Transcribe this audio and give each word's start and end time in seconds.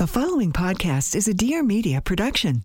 The 0.00 0.06
following 0.06 0.50
podcast 0.50 1.14
is 1.14 1.28
a 1.28 1.34
Dear 1.34 1.62
Media 1.62 2.00
production. 2.00 2.64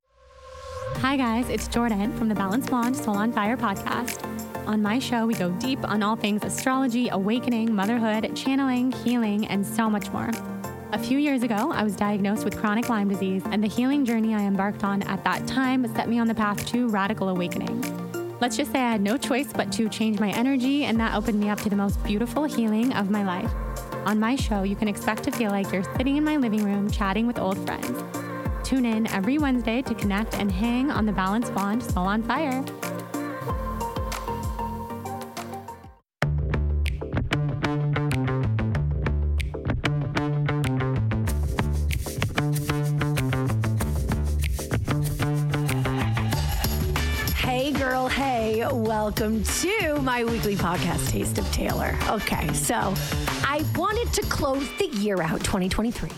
Hi, 1.01 1.17
guys, 1.17 1.49
it's 1.49 1.67
Jordan 1.67 2.17
from 2.17 2.29
the 2.29 2.33
Balanced 2.33 2.69
Blonde 2.69 2.95
Soul 2.95 3.17
on 3.17 3.33
Fire 3.33 3.57
podcast. 3.57 4.25
On 4.65 4.81
my 4.81 4.99
show, 4.99 5.25
we 5.25 5.33
go 5.33 5.49
deep 5.59 5.83
on 5.83 6.01
all 6.01 6.15
things 6.15 6.45
astrology, 6.45 7.09
awakening, 7.09 7.75
motherhood, 7.75 8.33
channeling, 8.37 8.93
healing, 8.93 9.47
and 9.47 9.67
so 9.67 9.89
much 9.89 10.09
more. 10.11 10.31
A 10.93 10.97
few 10.97 11.19
years 11.19 11.43
ago, 11.43 11.73
I 11.73 11.83
was 11.83 11.97
diagnosed 11.97 12.45
with 12.45 12.57
chronic 12.57 12.87
Lyme 12.87 13.09
disease, 13.09 13.43
and 13.47 13.61
the 13.61 13.67
healing 13.67 14.05
journey 14.05 14.33
I 14.33 14.43
embarked 14.43 14.85
on 14.85 15.03
at 15.03 15.21
that 15.25 15.45
time 15.45 15.93
set 15.93 16.07
me 16.07 16.19
on 16.19 16.27
the 16.27 16.35
path 16.35 16.65
to 16.67 16.87
radical 16.87 17.27
awakening. 17.27 18.04
Let's 18.41 18.57
just 18.57 18.73
say 18.73 18.79
I 18.79 18.91
had 18.91 19.01
no 19.01 19.17
choice 19.17 19.53
but 19.53 19.71
to 19.73 19.87
change 19.87 20.19
my 20.19 20.29
energy, 20.31 20.83
and 20.83 20.99
that 20.99 21.15
opened 21.15 21.39
me 21.39 21.49
up 21.49 21.61
to 21.61 21.69
the 21.69 21.75
most 21.75 22.03
beautiful 22.03 22.43
healing 22.43 22.91
of 22.93 23.09
my 23.09 23.23
life. 23.23 23.51
On 24.05 24.19
my 24.19 24.35
show, 24.35 24.63
you 24.63 24.75
can 24.75 24.89
expect 24.89 25.23
to 25.23 25.31
feel 25.31 25.51
like 25.51 25.71
you're 25.71 25.83
sitting 25.95 26.17
in 26.17 26.23
my 26.23 26.35
living 26.35 26.63
room 26.63 26.91
chatting 26.91 27.27
with 27.27 27.39
old 27.39 27.57
friends. 27.65 28.03
Tune 28.63 28.85
in 28.85 29.07
every 29.07 29.37
Wednesday 29.37 29.81
to 29.83 29.95
connect 29.95 30.35
and 30.35 30.51
hang 30.51 30.91
on 30.91 31.05
the 31.05 31.13
Balanced 31.13 31.53
Blonde 31.53 31.81
Soul 31.81 32.07
on 32.07 32.23
Fire. 32.23 32.63
My 50.15 50.23
weekly 50.23 50.55
podcast, 50.55 51.09
Taste 51.09 51.37
of 51.37 51.51
Taylor. 51.51 51.93
Okay, 52.07 52.47
so 52.53 52.93
I 53.43 53.65
wanted 53.75 54.13
to 54.13 54.21
close 54.29 54.65
the 54.77 54.87
year 54.87 55.21
out 55.21 55.43
2023 55.43 56.09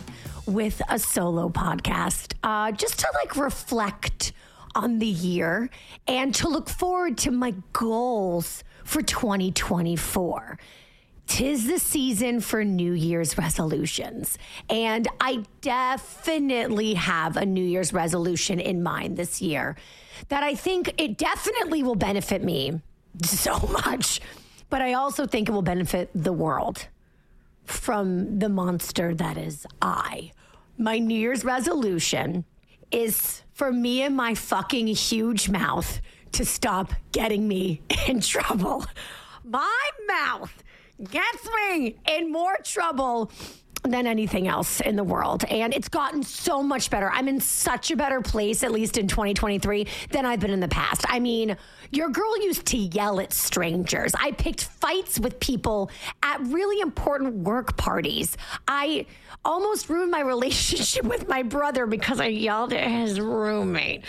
with 0.45 0.79
a 0.87 0.99
solo 0.99 1.49
podcast 1.49 2.35
uh, 2.43 2.71
just 2.73 2.99
to 2.99 3.07
like 3.15 3.35
reflect 3.35 4.33
on 4.75 4.99
the 4.99 5.07
year 5.07 5.71
and 6.07 6.35
to 6.35 6.47
look 6.47 6.69
forward 6.69 7.17
to 7.17 7.31
my 7.31 7.55
goals 7.73 8.63
for 8.83 9.01
2024. 9.01 10.59
Tis 11.25 11.65
the 11.65 11.79
season 11.79 12.39
for 12.39 12.63
New 12.63 12.93
Year's 12.93 13.35
resolutions. 13.35 14.37
And 14.69 15.07
I 15.19 15.43
definitely 15.61 16.93
have 16.93 17.35
a 17.35 17.47
New 17.47 17.65
Year's 17.65 17.93
resolution 17.93 18.59
in 18.59 18.83
mind 18.83 19.17
this 19.17 19.41
year 19.41 19.75
that 20.29 20.43
I 20.43 20.53
think 20.53 20.93
it 20.99 21.17
definitely 21.17 21.81
will 21.81 21.95
benefit 21.95 22.43
me 22.43 22.79
so 23.23 23.57
much, 23.71 24.21
but 24.69 24.81
I 24.81 24.93
also 24.93 25.25
think 25.25 25.49
it 25.49 25.51
will 25.51 25.61
benefit 25.61 26.09
the 26.13 26.33
world 26.33 26.87
from 27.65 28.39
the 28.39 28.49
monster 28.49 29.13
that 29.13 29.37
is 29.37 29.65
I. 29.81 30.31
My 30.77 30.99
New 30.99 31.19
Year's 31.19 31.43
resolution 31.43 32.45
is 32.91 33.43
for 33.53 33.71
me 33.71 34.01
and 34.03 34.15
my 34.15 34.33
fucking 34.35 34.87
huge 34.87 35.49
mouth 35.49 35.99
to 36.33 36.45
stop 36.45 36.93
getting 37.11 37.47
me 37.47 37.81
in 38.07 38.21
trouble. 38.21 38.85
My 39.43 39.89
mouth 40.07 40.63
gets 41.11 41.49
me 41.69 41.97
in 42.07 42.31
more 42.31 42.57
trouble 42.63 43.31
than 43.91 44.07
anything 44.07 44.47
else 44.47 44.81
in 44.81 44.95
the 44.95 45.03
world. 45.03 45.43
And 45.45 45.73
it's 45.73 45.89
gotten 45.89 46.23
so 46.23 46.61
much 46.61 46.89
better. 46.89 47.09
I'm 47.11 47.27
in 47.27 47.39
such 47.39 47.91
a 47.91 47.95
better 47.95 48.21
place, 48.21 48.63
at 48.63 48.71
least 48.71 48.97
in 48.97 49.07
2023, 49.07 49.87
than 50.11 50.25
I've 50.25 50.39
been 50.39 50.51
in 50.51 50.59
the 50.59 50.67
past. 50.67 51.05
I 51.07 51.19
mean, 51.19 51.57
your 51.91 52.09
girl 52.09 52.41
used 52.41 52.65
to 52.67 52.77
yell 52.77 53.19
at 53.19 53.33
strangers. 53.33 54.13
I 54.19 54.31
picked 54.31 54.63
fights 54.63 55.19
with 55.19 55.39
people 55.39 55.89
at 56.23 56.41
really 56.41 56.81
important 56.81 57.35
work 57.35 57.77
parties. 57.77 58.37
I 58.67 59.05
almost 59.45 59.89
ruined 59.89 60.11
my 60.11 60.21
relationship 60.27 61.05
with 61.05 61.27
my 61.27 61.43
brother 61.43 61.85
because 61.85 62.19
I 62.19 62.27
yelled 62.27 62.73
at 62.73 62.89
his 62.89 63.19
roommate. 63.19 64.03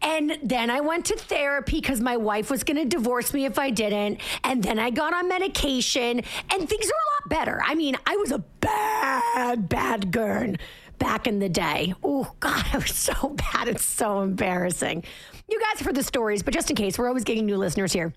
And 0.00 0.38
then 0.42 0.70
I 0.70 0.80
went 0.80 1.06
to 1.06 1.16
therapy 1.16 1.80
because 1.80 2.00
my 2.00 2.16
wife 2.16 2.50
was 2.50 2.64
going 2.64 2.76
to 2.76 2.84
divorce 2.84 3.32
me 3.32 3.44
if 3.44 3.58
I 3.58 3.70
didn't. 3.70 4.20
And 4.44 4.62
then 4.62 4.78
I 4.78 4.90
got 4.90 5.14
on 5.14 5.28
medication 5.28 6.22
and 6.50 6.68
things 6.68 6.86
are 6.86 6.88
a 6.88 7.08
lot 7.14 7.28
better. 7.28 7.60
I 7.64 7.74
mean, 7.74 7.96
I 8.06 8.16
was 8.16 8.32
a 8.32 8.38
bad, 8.38 9.21
bad 9.34 9.68
bad 9.68 10.10
girl 10.12 10.54
back 10.98 11.26
in 11.26 11.38
the 11.40 11.48
day. 11.48 11.94
Oh, 12.02 12.32
God, 12.40 12.64
I 12.72 12.78
was 12.78 12.94
so 12.94 13.28
bad. 13.52 13.68
It's 13.68 13.84
so 13.84 14.20
embarrassing. 14.20 15.04
You 15.48 15.60
guys 15.60 15.78
have 15.78 15.86
heard 15.86 15.96
the 15.96 16.02
stories, 16.02 16.42
but 16.42 16.54
just 16.54 16.70
in 16.70 16.76
case, 16.76 16.98
we're 16.98 17.08
always 17.08 17.24
getting 17.24 17.46
new 17.46 17.56
listeners 17.56 17.92
here. 17.92 18.12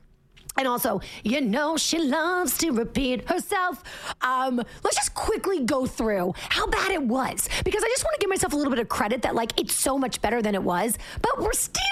And 0.57 0.67
also, 0.67 1.01
you 1.23 1.41
know, 1.41 1.75
she 1.75 1.99
loves 1.99 2.57
to 2.59 2.71
repeat 2.71 3.27
herself. 3.29 3.83
Um, 4.21 4.57
let's 4.83 4.95
just 4.95 5.13
quickly 5.13 5.65
go 5.65 5.85
through 5.85 6.33
how 6.37 6.65
bad 6.67 6.91
it 6.91 7.01
was 7.01 7.49
because 7.65 7.83
I 7.83 7.87
just 7.87 8.05
want 8.05 8.13
to 8.15 8.19
give 8.21 8.29
myself 8.29 8.53
a 8.53 8.55
little 8.55 8.71
bit 8.71 8.79
of 8.79 8.87
credit 8.87 9.23
that, 9.23 9.35
like, 9.35 9.59
it's 9.59 9.73
so 9.73 9.97
much 9.97 10.21
better 10.21 10.41
than 10.41 10.55
it 10.55 10.63
was, 10.63 10.97
but 11.21 11.41
we're 11.41 11.51
still 11.53 11.83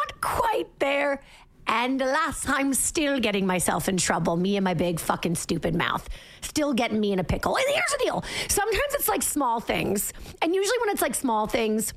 not 0.00 0.20
quite 0.20 0.66
there. 0.80 1.22
And 1.68 2.00
alas, 2.00 2.44
I'm 2.48 2.72
still 2.72 3.20
getting 3.20 3.46
myself 3.46 3.88
in 3.88 3.98
trouble. 3.98 4.36
Me 4.36 4.56
and 4.56 4.64
my 4.64 4.74
big 4.74 4.98
fucking 4.98 5.34
stupid 5.34 5.74
mouth. 5.74 6.08
Still 6.40 6.72
getting 6.72 6.98
me 6.98 7.12
in 7.12 7.18
a 7.18 7.24
pickle. 7.24 7.56
And 7.56 7.66
here's 7.68 7.92
the 7.92 7.98
deal 8.04 8.24
sometimes 8.48 8.94
it's 8.94 9.08
like 9.08 9.22
small 9.22 9.60
things. 9.60 10.12
And 10.42 10.54
usually 10.54 10.78
when 10.78 10.88
it's 10.90 11.02
like 11.02 11.14
small 11.14 11.46
things, 11.46 11.92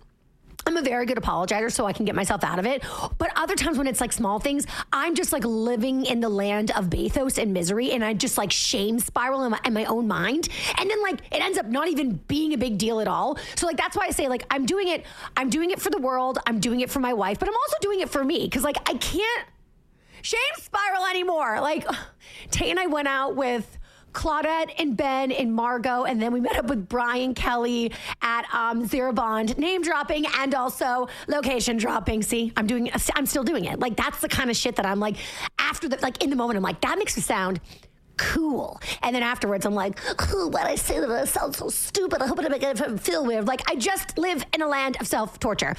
I'm 0.65 0.77
a 0.77 0.81
very 0.81 1.05
good 1.05 1.17
apologizer, 1.17 1.71
so 1.71 1.85
I 1.85 1.93
can 1.93 2.05
get 2.05 2.15
myself 2.15 2.43
out 2.43 2.59
of 2.59 2.65
it. 2.65 2.83
But 3.17 3.31
other 3.35 3.55
times 3.55 3.77
when 3.77 3.87
it's 3.87 3.99
like 3.99 4.13
small 4.13 4.39
things, 4.39 4.67
I'm 4.93 5.15
just 5.15 5.33
like 5.33 5.43
living 5.43 6.05
in 6.05 6.19
the 6.19 6.29
land 6.29 6.71
of 6.71 6.89
bathos 6.89 7.41
and 7.41 7.53
misery, 7.53 7.91
and 7.91 8.03
I 8.03 8.13
just 8.13 8.37
like 8.37 8.51
shame 8.51 8.99
spiral 8.99 9.43
in 9.43 9.51
my, 9.51 9.59
in 9.65 9.73
my 9.73 9.85
own 9.85 10.07
mind. 10.07 10.49
And 10.77 10.89
then 10.89 11.01
like 11.01 11.21
it 11.31 11.41
ends 11.41 11.57
up 11.57 11.65
not 11.65 11.87
even 11.87 12.17
being 12.27 12.53
a 12.53 12.57
big 12.57 12.77
deal 12.77 12.99
at 12.99 13.07
all. 13.07 13.37
So 13.55 13.65
like 13.65 13.77
that's 13.77 13.97
why 13.97 14.05
I 14.05 14.11
say 14.11 14.27
like 14.27 14.43
I'm 14.51 14.65
doing 14.65 14.89
it. 14.89 15.05
I'm 15.35 15.49
doing 15.49 15.71
it 15.71 15.81
for 15.81 15.89
the 15.89 15.99
world. 15.99 16.37
I'm 16.45 16.59
doing 16.59 16.81
it 16.81 16.91
for 16.91 16.99
my 16.99 17.13
wife, 17.13 17.39
but 17.39 17.47
I'm 17.47 17.55
also 17.55 17.77
doing 17.81 18.01
it 18.01 18.09
for 18.09 18.23
me 18.23 18.45
because 18.45 18.63
like 18.63 18.77
I 18.87 18.93
can't 18.95 19.47
shame 20.21 20.39
spiral 20.57 21.05
anymore. 21.05 21.59
Like 21.61 21.85
Tay 22.51 22.71
and 22.71 22.79
I 22.79 22.87
went 22.87 23.07
out 23.07 23.35
with. 23.35 23.77
Claudette 24.13 24.73
and 24.77 24.97
Ben 24.97 25.31
and 25.31 25.53
Margot, 25.53 26.03
and 26.03 26.21
then 26.21 26.33
we 26.33 26.41
met 26.41 26.57
up 26.57 26.65
with 26.65 26.89
Brian 26.89 27.33
Kelly 27.33 27.93
at 28.21 28.43
um, 28.53 28.85
Zero 28.85 29.13
Bond, 29.13 29.57
name 29.57 29.81
dropping 29.81 30.25
and 30.37 30.53
also 30.53 31.07
location 31.27 31.77
dropping. 31.77 32.21
See, 32.21 32.51
I'm 32.57 32.67
doing, 32.67 32.91
I'm 33.15 33.25
still 33.25 33.45
doing 33.45 33.65
it. 33.65 33.79
Like 33.79 33.95
that's 33.95 34.19
the 34.19 34.27
kind 34.27 34.49
of 34.49 34.57
shit 34.57 34.75
that 34.75 34.85
I'm 34.85 34.99
like 34.99 35.15
after 35.59 35.87
the 35.87 35.97
like 36.01 36.21
in 36.21 36.29
the 36.29 36.35
moment. 36.35 36.57
I'm 36.57 36.63
like 36.63 36.81
that 36.81 36.97
makes 36.97 37.15
me 37.15 37.23
sound 37.23 37.61
cool, 38.17 38.79
and 39.01 39.15
then 39.15 39.23
afterwards 39.23 39.65
I'm 39.65 39.75
like, 39.75 39.99
oh, 40.33 40.47
what 40.47 40.65
I 40.65 40.75
say 40.75 40.99
that 40.99 41.09
I 41.09 41.25
so 41.25 41.69
stupid. 41.69 42.21
I 42.21 42.27
hope 42.27 42.39
it 42.39 42.51
make 42.51 42.63
it 42.63 42.99
feel 42.99 43.25
weird. 43.25 43.47
Like 43.47 43.69
I 43.69 43.75
just 43.75 44.17
live 44.17 44.45
in 44.53 44.61
a 44.61 44.67
land 44.67 44.97
of 44.99 45.07
self 45.07 45.39
torture. 45.39 45.75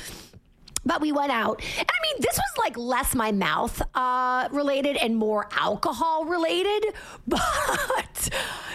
But 0.85 1.01
we 1.01 1.13
went 1.13 1.31
out. 1.31 1.63
And 1.79 1.89
I 1.89 2.03
mean, 2.03 2.17
this 2.21 2.37
was 2.37 2.59
like 2.59 2.77
less 2.77 3.15
my 3.15 3.33
mouth 3.33 3.81
uh, 3.95 4.49
related 4.51 4.97
and 4.97 5.17
more 5.17 5.49
alcohol 5.53 6.25
related. 6.25 6.85
But 7.27 8.31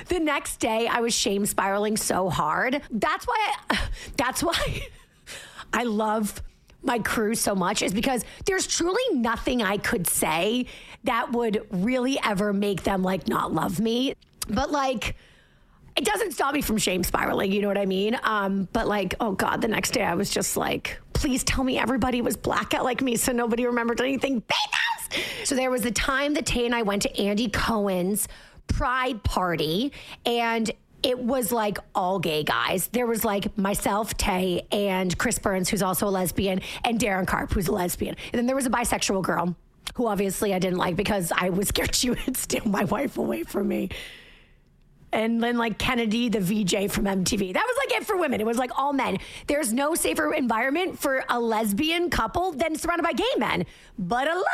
the 0.07 0.19
next 0.19 0.57
day, 0.57 0.87
I 0.87 0.99
was 0.99 1.13
shame 1.13 1.45
spiraling 1.45 1.97
so 1.97 2.29
hard. 2.29 2.81
That's 2.89 3.25
why, 3.25 3.53
I, 3.69 3.79
that's 4.17 4.41
why 4.41 4.87
I 5.73 5.83
love 5.83 6.41
my 6.81 6.99
crew 6.99 7.35
so 7.35 7.53
much 7.53 7.81
is 7.81 7.93
because 7.93 8.23
there's 8.45 8.65
truly 8.65 9.01
nothing 9.13 9.61
I 9.61 9.77
could 9.77 10.07
say 10.07 10.67
that 11.03 11.31
would 11.31 11.65
really 11.71 12.17
ever 12.23 12.53
make 12.53 12.83
them 12.83 13.03
like 13.03 13.27
not 13.27 13.53
love 13.53 13.79
me. 13.79 14.13
But 14.47 14.71
like, 14.71 15.15
it 15.97 16.05
doesn't 16.05 16.31
stop 16.31 16.53
me 16.53 16.61
from 16.61 16.77
shame 16.77 17.03
spiraling, 17.03 17.51
you 17.51 17.61
know 17.61 17.67
what 17.67 17.77
I 17.77 17.87
mean? 17.87 18.17
Um, 18.23 18.67
but 18.71 18.87
like, 18.87 19.15
oh 19.19 19.31
God, 19.31 19.61
the 19.61 19.67
next 19.67 19.91
day 19.91 20.03
I 20.03 20.13
was 20.13 20.29
just 20.29 20.55
like, 20.55 20.99
please 21.13 21.43
tell 21.43 21.63
me 21.63 21.79
everybody 21.79 22.21
was 22.21 22.37
blackout 22.37 22.83
like 22.83 23.01
me 23.01 23.15
so 23.15 23.31
nobody 23.31 23.65
remembered 23.65 23.99
anything. 23.99 24.43
So 25.43 25.55
there 25.55 25.71
was 25.71 25.81
the 25.81 25.91
time 25.91 26.33
that 26.35 26.45
Tay 26.45 26.65
and 26.65 26.75
I 26.75 26.83
went 26.83 27.01
to 27.03 27.19
Andy 27.19 27.49
Cohen's 27.49 28.27
pride 28.67 29.23
party 29.23 29.91
and 30.25 30.69
it 31.03 31.17
was 31.17 31.51
like 31.51 31.77
all 31.95 32.19
gay 32.19 32.43
guys. 32.43 32.87
There 32.87 33.07
was 33.07 33.23
like 33.23 33.57
myself, 33.57 34.17
Tay, 34.17 34.67
and 34.71 35.15
Chris 35.17 35.39
Burns, 35.39 35.69
who's 35.69 35.83
also 35.83 36.07
a 36.07 36.09
lesbian, 36.09 36.61
and 36.83 36.99
Darren 36.99 37.25
Karp, 37.25 37.53
who's 37.53 37.67
a 37.67 37.71
lesbian. 37.71 38.15
And 38.33 38.39
then 38.39 38.45
there 38.45 38.55
was 38.55 38.65
a 38.65 38.69
bisexual 38.69 39.21
girl 39.21 39.55
who 39.95 40.07
obviously 40.07 40.53
I 40.53 40.59
didn't 40.59 40.79
like 40.79 40.95
because 40.95 41.31
I 41.35 41.49
was 41.49 41.69
scared 41.69 41.95
she 41.95 42.09
would 42.09 42.35
steal 42.35 42.65
my 42.65 42.83
wife 42.83 43.17
away 43.17 43.43
from 43.43 43.67
me 43.67 43.89
and 45.17 45.41
then 45.41 45.57
like 45.57 45.79
Kennedy, 45.79 46.29
the 46.29 46.39
VJ 46.39 46.91
from 46.91 47.05
MTV. 47.05 47.51
That 47.53 47.65
was 47.65 47.75
like 47.85 47.99
it 47.99 48.05
for 48.05 48.15
women. 48.17 48.39
It 48.39 48.45
was 48.45 48.59
like 48.59 48.69
all 48.77 48.93
men. 48.93 49.17
There's 49.47 49.73
no 49.73 49.95
safer 49.95 50.31
environment 50.31 50.99
for 50.99 51.25
a 51.27 51.39
lesbian 51.39 52.11
couple 52.11 52.51
than 52.51 52.75
surrounded 52.75 53.01
by 53.03 53.13
gay 53.13 53.23
men. 53.37 53.65
But 53.97 54.27
alas, 54.27 54.45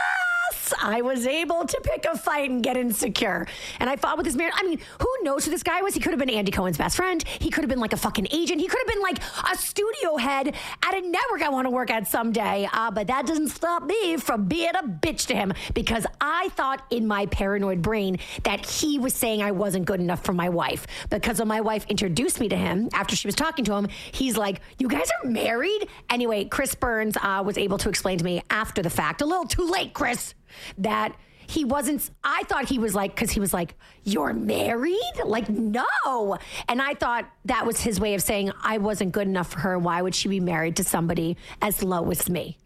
Yes, 0.53 0.73
I 0.81 1.01
was 1.01 1.25
able 1.25 1.65
to 1.65 1.81
pick 1.83 2.05
a 2.05 2.15
fight 2.17 2.49
and 2.49 2.61
get 2.61 2.77
insecure. 2.77 3.47
And 3.79 3.89
I 3.89 3.95
fought 3.95 4.17
with 4.17 4.25
this 4.25 4.35
man. 4.35 4.51
I 4.53 4.63
mean, 4.63 4.79
who 4.99 5.09
knows 5.23 5.45
who 5.45 5.51
this 5.51 5.63
guy 5.63 5.81
was? 5.81 5.95
He 5.95 5.99
could 5.99 6.11
have 6.11 6.19
been 6.19 6.29
Andy 6.29 6.51
Cohen's 6.51 6.77
best 6.77 6.95
friend. 6.95 7.23
He 7.27 7.49
could 7.49 7.63
have 7.63 7.69
been 7.69 7.79
like 7.79 7.91
a 7.93 7.97
fucking 7.97 8.27
agent. 8.31 8.61
He 8.61 8.67
could 8.67 8.79
have 8.79 8.87
been 8.87 9.01
like 9.01 9.17
a 9.51 9.57
studio 9.57 10.17
head 10.17 10.55
at 10.83 10.93
a 10.93 11.01
network 11.01 11.41
I 11.41 11.49
want 11.49 11.65
to 11.65 11.71
work 11.71 11.89
at 11.89 12.07
someday. 12.07 12.69
Uh, 12.71 12.91
but 12.91 13.07
that 13.07 13.25
doesn't 13.25 13.49
stop 13.49 13.83
me 13.83 14.17
from 14.17 14.45
being 14.45 14.69
a 14.69 14.83
bitch 14.83 15.25
to 15.27 15.35
him 15.35 15.53
because 15.73 16.05
I 16.21 16.49
thought 16.49 16.85
in 16.91 17.07
my 17.07 17.25
paranoid 17.25 17.81
brain 17.81 18.19
that 18.43 18.65
he 18.65 18.99
was 18.99 19.13
saying 19.15 19.41
I 19.41 19.51
wasn't 19.51 19.85
good 19.85 19.99
enough 19.99 20.23
for 20.23 20.33
my 20.33 20.49
wife. 20.49 20.85
Because 21.09 21.39
when 21.39 21.47
my 21.47 21.61
wife 21.61 21.85
introduced 21.89 22.39
me 22.39 22.47
to 22.49 22.57
him 22.57 22.89
after 22.93 23.15
she 23.15 23.27
was 23.27 23.35
talking 23.35 23.65
to 23.65 23.73
him, 23.73 23.87
he's 24.11 24.37
like, 24.37 24.61
You 24.77 24.87
guys 24.87 25.09
are 25.23 25.29
married? 25.29 25.87
Anyway, 26.11 26.45
Chris 26.45 26.75
Burns 26.75 27.17
uh, 27.21 27.41
was 27.43 27.57
able 27.57 27.79
to 27.79 27.89
explain 27.89 28.19
to 28.19 28.23
me 28.23 28.43
after 28.49 28.81
the 28.81 28.89
fact, 28.89 29.21
a 29.21 29.25
little 29.25 29.45
too 29.45 29.65
late, 29.65 29.93
Chris, 29.93 30.35
that 30.77 31.15
he 31.45 31.65
wasn't 31.65 32.09
i 32.23 32.43
thought 32.43 32.65
he 32.69 32.79
was 32.79 32.95
like 32.95 33.13
because 33.13 33.29
he 33.31 33.39
was 33.39 33.53
like 33.53 33.75
you're 34.05 34.33
married? 34.33 34.99
Like 35.25 35.49
no. 35.49 36.37
And 36.67 36.81
i 36.81 36.93
thought 36.93 37.29
that 37.45 37.65
was 37.65 37.81
his 37.81 37.99
way 37.99 38.13
of 38.15 38.21
saying 38.21 38.51
i 38.61 38.77
wasn't 38.77 39.11
good 39.11 39.27
enough 39.27 39.51
for 39.51 39.59
her. 39.59 39.79
Why 39.79 40.01
would 40.01 40.15
she 40.15 40.27
be 40.29 40.39
married 40.39 40.75
to 40.77 40.83
somebody 40.83 41.37
as 41.61 41.83
low 41.83 42.09
as 42.11 42.29
me 42.29 42.57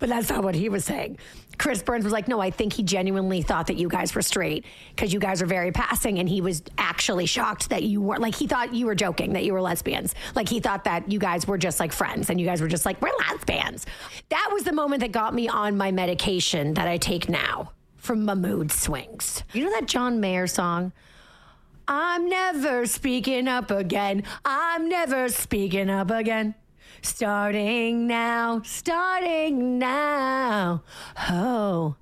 but 0.00 0.08
that's 0.08 0.28
not 0.28 0.42
what 0.42 0.56
he 0.56 0.68
was 0.68 0.84
saying. 0.84 1.18
Chris 1.58 1.82
Burns 1.82 2.04
was 2.04 2.12
like, 2.12 2.26
no, 2.26 2.40
I 2.40 2.50
think 2.50 2.72
he 2.72 2.82
genuinely 2.82 3.42
thought 3.42 3.66
that 3.66 3.76
you 3.76 3.88
guys 3.88 4.14
were 4.14 4.22
straight 4.22 4.64
because 4.96 5.12
you 5.12 5.20
guys 5.20 5.42
are 5.42 5.46
very 5.46 5.70
passing. 5.70 6.18
And 6.18 6.28
he 6.28 6.40
was 6.40 6.62
actually 6.78 7.26
shocked 7.26 7.68
that 7.68 7.82
you 7.82 8.00
weren't 8.00 8.22
like, 8.22 8.34
he 8.34 8.46
thought 8.46 8.74
you 8.74 8.86
were 8.86 8.94
joking 8.94 9.34
that 9.34 9.44
you 9.44 9.52
were 9.52 9.60
lesbians. 9.60 10.14
Like, 10.34 10.48
he 10.48 10.58
thought 10.58 10.84
that 10.84 11.12
you 11.12 11.18
guys 11.18 11.46
were 11.46 11.58
just 11.58 11.78
like 11.78 11.92
friends 11.92 12.30
and 12.30 12.40
you 12.40 12.46
guys 12.46 12.62
were 12.62 12.68
just 12.68 12.86
like, 12.86 13.00
we're 13.02 13.12
lesbians. 13.28 13.84
That 14.30 14.48
was 14.50 14.64
the 14.64 14.72
moment 14.72 15.00
that 15.00 15.12
got 15.12 15.34
me 15.34 15.48
on 15.48 15.76
my 15.76 15.92
medication 15.92 16.74
that 16.74 16.88
I 16.88 16.96
take 16.96 17.28
now 17.28 17.72
from 17.96 18.24
my 18.24 18.34
mood 18.34 18.72
swings. 18.72 19.44
You 19.52 19.64
know 19.64 19.70
that 19.72 19.86
John 19.86 20.18
Mayer 20.18 20.46
song? 20.46 20.92
I'm 21.86 22.28
never 22.28 22.86
speaking 22.86 23.48
up 23.48 23.70
again. 23.70 24.22
I'm 24.44 24.88
never 24.88 25.28
speaking 25.28 25.90
up 25.90 26.10
again. 26.10 26.54
Starting 27.02 28.06
now, 28.06 28.60
starting 28.64 29.78
now. 29.78 30.82
Oh. 31.30 31.96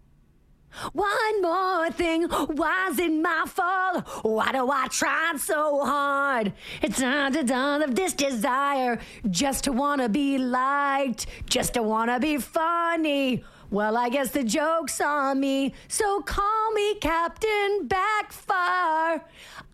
One 0.92 1.42
more 1.42 1.90
thing, 1.90 2.24
why's 2.24 2.98
it 2.98 3.12
my 3.12 3.44
fault? 3.46 4.06
Why 4.22 4.52
do 4.52 4.70
I 4.70 4.86
try 4.88 5.34
so 5.36 5.84
hard? 5.84 6.52
It's 6.82 7.00
not 7.00 7.32
the 7.32 7.42
dawn 7.42 7.82
of 7.82 7.96
this 7.96 8.12
desire, 8.12 9.00
just 9.28 9.64
to 9.64 9.72
wanna 9.72 10.08
be 10.08 10.38
liked, 10.38 11.26
just 11.46 11.74
to 11.74 11.82
wanna 11.82 12.20
be 12.20 12.38
funny. 12.38 13.44
Well, 13.70 13.98
I 13.98 14.08
guess 14.08 14.30
the 14.30 14.44
joke's 14.44 14.98
on 14.98 15.40
me, 15.40 15.74
so 15.88 16.22
call 16.22 16.72
me 16.72 16.94
Captain 16.94 17.86
Backfire. 17.86 19.22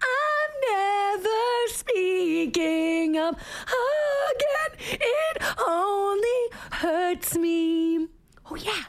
I'm 0.03 0.51
never 0.69 1.69
speaking 1.69 3.17
up 3.17 3.39
again. 3.39 4.99
It 5.01 5.43
only 5.65 6.29
hurts 6.73 7.37
me. 7.37 8.09
Oh, 8.51 8.57
yeah. 8.57 8.83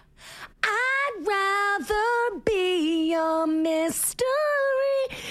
I'd 0.64 1.24
rather 1.24 2.40
be 2.44 3.14
a 3.14 3.46
mystery 3.46 4.26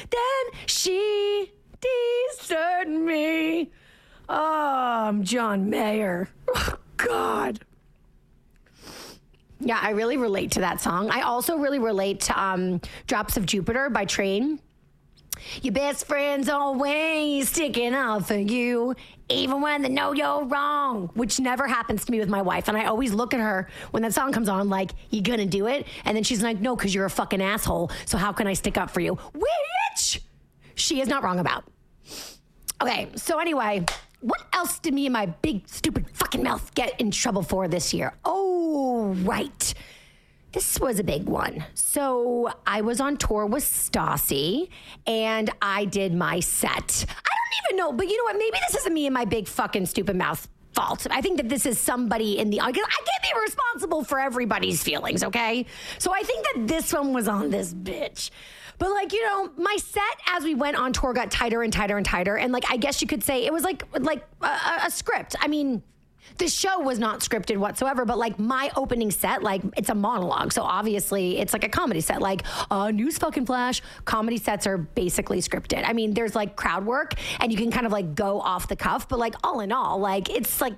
than 0.08 0.66
she 0.66 1.52
desert 1.80 2.88
me. 2.88 3.72
Oh, 4.28 5.08
I'm 5.08 5.24
John 5.24 5.68
Mayer. 5.68 6.28
Oh, 6.54 6.76
God. 6.96 7.64
Yeah, 9.64 9.78
I 9.80 9.90
really 9.90 10.18
relate 10.18 10.50
to 10.52 10.60
that 10.60 10.82
song. 10.82 11.08
I 11.10 11.22
also 11.22 11.56
really 11.56 11.78
relate 11.78 12.20
to 12.22 12.40
um, 12.40 12.82
Drops 13.06 13.38
of 13.38 13.46
Jupiter 13.46 13.88
by 13.88 14.04
Train. 14.04 14.60
Your 15.62 15.72
best 15.72 16.06
friend's 16.06 16.48
always 16.48 17.48
sticking 17.48 17.94
up 17.94 18.26
for 18.26 18.36
you, 18.36 18.94
even 19.30 19.62
when 19.62 19.82
they 19.82 19.88
know 19.88 20.12
you're 20.12 20.44
wrong, 20.44 21.10
which 21.14 21.40
never 21.40 21.66
happens 21.66 22.04
to 22.04 22.12
me 22.12 22.20
with 22.20 22.28
my 22.28 22.42
wife. 22.42 22.68
And 22.68 22.76
I 22.76 22.84
always 22.84 23.12
look 23.12 23.32
at 23.32 23.40
her 23.40 23.68
when 23.90 24.02
that 24.02 24.12
song 24.12 24.32
comes 24.32 24.48
on, 24.48 24.68
like, 24.68 24.92
you 25.10 25.22
gonna 25.22 25.46
do 25.46 25.66
it? 25.66 25.86
And 26.04 26.14
then 26.14 26.24
she's 26.24 26.42
like, 26.42 26.60
no, 26.60 26.76
because 26.76 26.94
you're 26.94 27.06
a 27.06 27.10
fucking 27.10 27.42
asshole. 27.42 27.90
So 28.04 28.18
how 28.18 28.32
can 28.32 28.46
I 28.46 28.52
stick 28.52 28.76
up 28.76 28.90
for 28.90 29.00
you? 29.00 29.14
Which 29.32 30.20
she 30.74 31.00
is 31.00 31.08
not 31.08 31.22
wrong 31.22 31.38
about. 31.38 31.64
Okay, 32.82 33.08
so 33.16 33.38
anyway, 33.38 33.84
what 34.24 34.40
else 34.54 34.78
did 34.78 34.94
me 34.94 35.04
and 35.04 35.12
my 35.12 35.26
big, 35.26 35.68
stupid 35.68 36.08
fucking 36.14 36.42
mouth 36.42 36.74
get 36.74 36.98
in 36.98 37.10
trouble 37.10 37.42
for 37.42 37.68
this 37.68 37.92
year? 37.92 38.14
Oh, 38.24 39.14
right. 39.18 39.74
This 40.52 40.80
was 40.80 40.98
a 40.98 41.04
big 41.04 41.24
one. 41.28 41.62
So 41.74 42.50
I 42.66 42.80
was 42.80 43.02
on 43.02 43.18
tour 43.18 43.44
with 43.44 43.64
Stassi 43.64 44.70
and 45.06 45.50
I 45.60 45.84
did 45.84 46.14
my 46.14 46.40
set. 46.40 47.04
I 47.06 47.12
don't 47.12 47.66
even 47.66 47.76
know, 47.76 47.92
but 47.92 48.08
you 48.08 48.16
know 48.16 48.24
what? 48.24 48.38
Maybe 48.38 48.56
this 48.66 48.80
isn't 48.80 48.94
me 48.94 49.06
and 49.06 49.12
my 49.12 49.26
big 49.26 49.46
fucking 49.46 49.84
stupid 49.84 50.16
mouth 50.16 50.48
fault. 50.72 51.06
I 51.10 51.20
think 51.20 51.36
that 51.36 51.50
this 51.50 51.66
is 51.66 51.78
somebody 51.78 52.38
in 52.38 52.48
the 52.48 52.62
I 52.62 52.72
can't 52.72 52.86
be 53.22 53.40
responsible 53.42 54.04
for 54.04 54.18
everybody's 54.18 54.82
feelings, 54.82 55.22
okay? 55.22 55.66
So 55.98 56.14
I 56.14 56.22
think 56.22 56.46
that 56.54 56.66
this 56.66 56.94
one 56.94 57.12
was 57.12 57.28
on 57.28 57.50
this 57.50 57.74
bitch. 57.74 58.30
But 58.78 58.90
like, 58.90 59.12
you 59.12 59.22
know, 59.22 59.50
my 59.56 59.76
set 59.76 60.02
as 60.28 60.44
we 60.44 60.54
went 60.54 60.76
on 60.76 60.92
tour 60.92 61.12
got 61.12 61.30
tighter 61.30 61.62
and 61.62 61.72
tighter 61.72 61.96
and 61.96 62.06
tighter 62.06 62.36
and 62.36 62.52
like 62.52 62.64
I 62.70 62.76
guess 62.76 63.00
you 63.00 63.08
could 63.08 63.22
say 63.22 63.44
it 63.44 63.52
was 63.52 63.62
like 63.62 63.82
like 63.98 64.24
a, 64.40 64.86
a 64.86 64.90
script. 64.90 65.36
I 65.40 65.48
mean, 65.48 65.82
the 66.38 66.48
show 66.48 66.80
was 66.80 66.98
not 66.98 67.20
scripted 67.20 67.58
whatsoever, 67.58 68.04
but 68.04 68.18
like 68.18 68.38
my 68.38 68.70
opening 68.76 69.10
set, 69.10 69.42
like 69.42 69.62
it's 69.76 69.88
a 69.88 69.94
monologue. 69.94 70.52
So 70.52 70.62
obviously 70.62 71.38
it's 71.38 71.52
like 71.52 71.64
a 71.64 71.68
comedy 71.68 72.00
set, 72.00 72.20
like 72.20 72.42
a 72.70 72.74
uh, 72.74 72.90
news 72.90 73.18
fucking 73.18 73.46
flash. 73.46 73.82
Comedy 74.04 74.38
sets 74.38 74.66
are 74.66 74.78
basically 74.78 75.40
scripted. 75.40 75.84
I 75.86 75.92
mean, 75.92 76.14
there's 76.14 76.34
like 76.34 76.56
crowd 76.56 76.86
work 76.86 77.14
and 77.40 77.52
you 77.52 77.58
can 77.58 77.70
kind 77.70 77.86
of 77.86 77.92
like 77.92 78.14
go 78.14 78.40
off 78.40 78.68
the 78.68 78.76
cuff, 78.76 79.08
but 79.08 79.18
like 79.18 79.34
all 79.44 79.60
in 79.60 79.70
all, 79.70 79.98
like 79.98 80.28
it's 80.30 80.60
like 80.60 80.74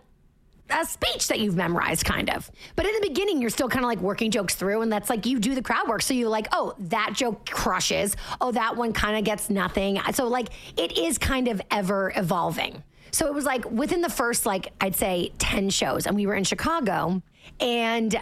a 0.71 0.85
speech 0.85 1.29
that 1.29 1.41
you've 1.41 1.57
memorized, 1.57 2.05
kind 2.05 2.31
of. 2.31 2.51
But 2.75 2.87
in 2.87 2.93
the 3.01 3.09
beginning, 3.09 3.41
you're 3.41 3.51
still 3.51 3.69
kind 3.69 3.85
of 3.85 3.89
like 3.89 4.01
working 4.01 4.31
jokes 4.31 4.55
through, 4.55 4.83
and 4.83 4.93
that's 4.93 5.09
like 5.11 5.27
you 5.27 5.39
do 5.39 5.55
the 5.55 5.63
crowd 5.63 5.89
work. 5.89 6.03
So 6.03 6.15
you're 6.15 6.29
like, 6.29 6.49
oh, 6.53 6.75
that 6.79 7.13
joke 7.15 7.49
crushes. 7.49 8.17
Oh, 8.41 8.53
that 8.53 8.77
one 8.77 8.93
kind 8.93 9.17
of 9.17 9.25
gets 9.25 9.51
nothing. 9.51 10.01
So, 10.13 10.27
like, 10.27 10.49
it 10.77 10.99
is 10.99 11.19
kind 11.19 11.49
of 11.49 11.61
ever 11.71 12.13
evolving. 12.17 12.83
So 13.13 13.27
it 13.27 13.35
was 13.35 13.45
like 13.45 13.65
within 13.71 14.01
the 14.01 14.11
first, 14.11 14.47
like, 14.47 14.73
I'd 14.81 14.97
say 14.97 15.33
10 15.39 15.71
shows, 15.71 16.07
and 16.07 16.17
we 16.17 16.27
were 16.27 16.35
in 16.35 16.45
Chicago. 16.45 17.23
And 17.61 18.15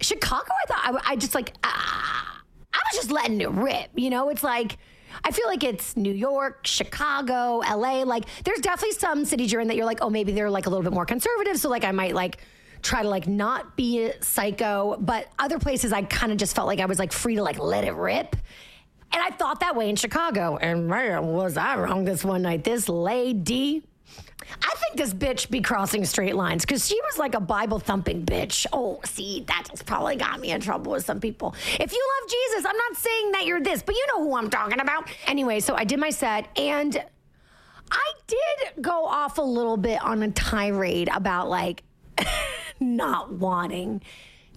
Chicago, 0.00 0.50
I 0.50 0.66
thought, 0.66 1.02
I, 1.06 1.12
I 1.12 1.16
just 1.16 1.34
like, 1.34 1.52
ah, 1.64 2.42
I 2.72 2.78
was 2.92 2.96
just 2.96 3.10
letting 3.10 3.40
it 3.40 3.50
rip. 3.50 3.90
You 3.96 4.10
know, 4.10 4.30
it's 4.30 4.42
like, 4.42 4.78
I 5.24 5.30
feel 5.30 5.46
like 5.46 5.64
it's 5.64 5.96
New 5.96 6.12
York, 6.12 6.66
Chicago, 6.66 7.58
LA. 7.58 8.02
Like, 8.02 8.24
there's 8.44 8.60
definitely 8.60 8.96
some 8.96 9.24
cities 9.24 9.52
you're 9.52 9.60
in 9.60 9.68
that 9.68 9.76
you're 9.76 9.86
like, 9.86 10.00
oh, 10.02 10.10
maybe 10.10 10.32
they're 10.32 10.50
like 10.50 10.66
a 10.66 10.70
little 10.70 10.84
bit 10.84 10.92
more 10.92 11.06
conservative. 11.06 11.58
So, 11.58 11.68
like, 11.68 11.84
I 11.84 11.92
might 11.92 12.14
like, 12.14 12.38
try 12.82 13.02
to 13.02 13.08
like 13.08 13.28
not 13.28 13.76
be 13.76 14.04
a 14.04 14.22
psycho 14.22 14.96
but 14.98 15.28
other 15.38 15.58
places 15.58 15.92
i 15.92 16.02
kind 16.02 16.32
of 16.32 16.38
just 16.38 16.54
felt 16.54 16.66
like 16.66 16.80
i 16.80 16.86
was 16.86 16.98
like 16.98 17.12
free 17.12 17.34
to 17.34 17.42
like 17.42 17.58
let 17.58 17.84
it 17.84 17.92
rip 17.92 18.34
and 19.12 19.22
i 19.22 19.30
thought 19.30 19.60
that 19.60 19.76
way 19.76 19.90
in 19.90 19.96
chicago 19.96 20.56
and 20.56 20.88
man 20.88 21.26
was 21.26 21.56
i 21.56 21.76
wrong 21.76 22.04
this 22.04 22.24
one 22.24 22.42
night 22.42 22.64
this 22.64 22.88
lady 22.88 23.82
I 24.62 24.74
think 24.76 24.96
this 24.96 25.14
bitch 25.14 25.50
be 25.50 25.60
crossing 25.60 26.04
straight 26.04 26.34
lines 26.34 26.64
because 26.64 26.86
she 26.86 26.98
was 27.02 27.18
like 27.18 27.34
a 27.34 27.40
Bible 27.40 27.78
thumping 27.78 28.24
bitch. 28.24 28.66
Oh, 28.72 29.00
see, 29.04 29.44
that's 29.46 29.82
probably 29.82 30.16
got 30.16 30.40
me 30.40 30.50
in 30.50 30.60
trouble 30.60 30.92
with 30.92 31.04
some 31.04 31.20
people. 31.20 31.54
If 31.78 31.92
you 31.92 32.08
love 32.20 32.30
Jesus, 32.30 32.66
I'm 32.66 32.76
not 32.76 32.96
saying 32.96 33.32
that 33.32 33.46
you're 33.46 33.60
this, 33.60 33.82
but 33.82 33.94
you 33.94 34.06
know 34.08 34.24
who 34.24 34.36
I'm 34.36 34.50
talking 34.50 34.80
about. 34.80 35.08
Anyway, 35.26 35.60
so 35.60 35.74
I 35.74 35.84
did 35.84 35.98
my 35.98 36.10
set 36.10 36.46
and 36.58 37.02
I 37.90 38.12
did 38.26 38.82
go 38.82 39.04
off 39.06 39.38
a 39.38 39.42
little 39.42 39.76
bit 39.76 40.02
on 40.02 40.22
a 40.22 40.30
tirade 40.30 41.08
about 41.12 41.48
like 41.48 41.82
not 42.80 43.32
wanting 43.32 44.02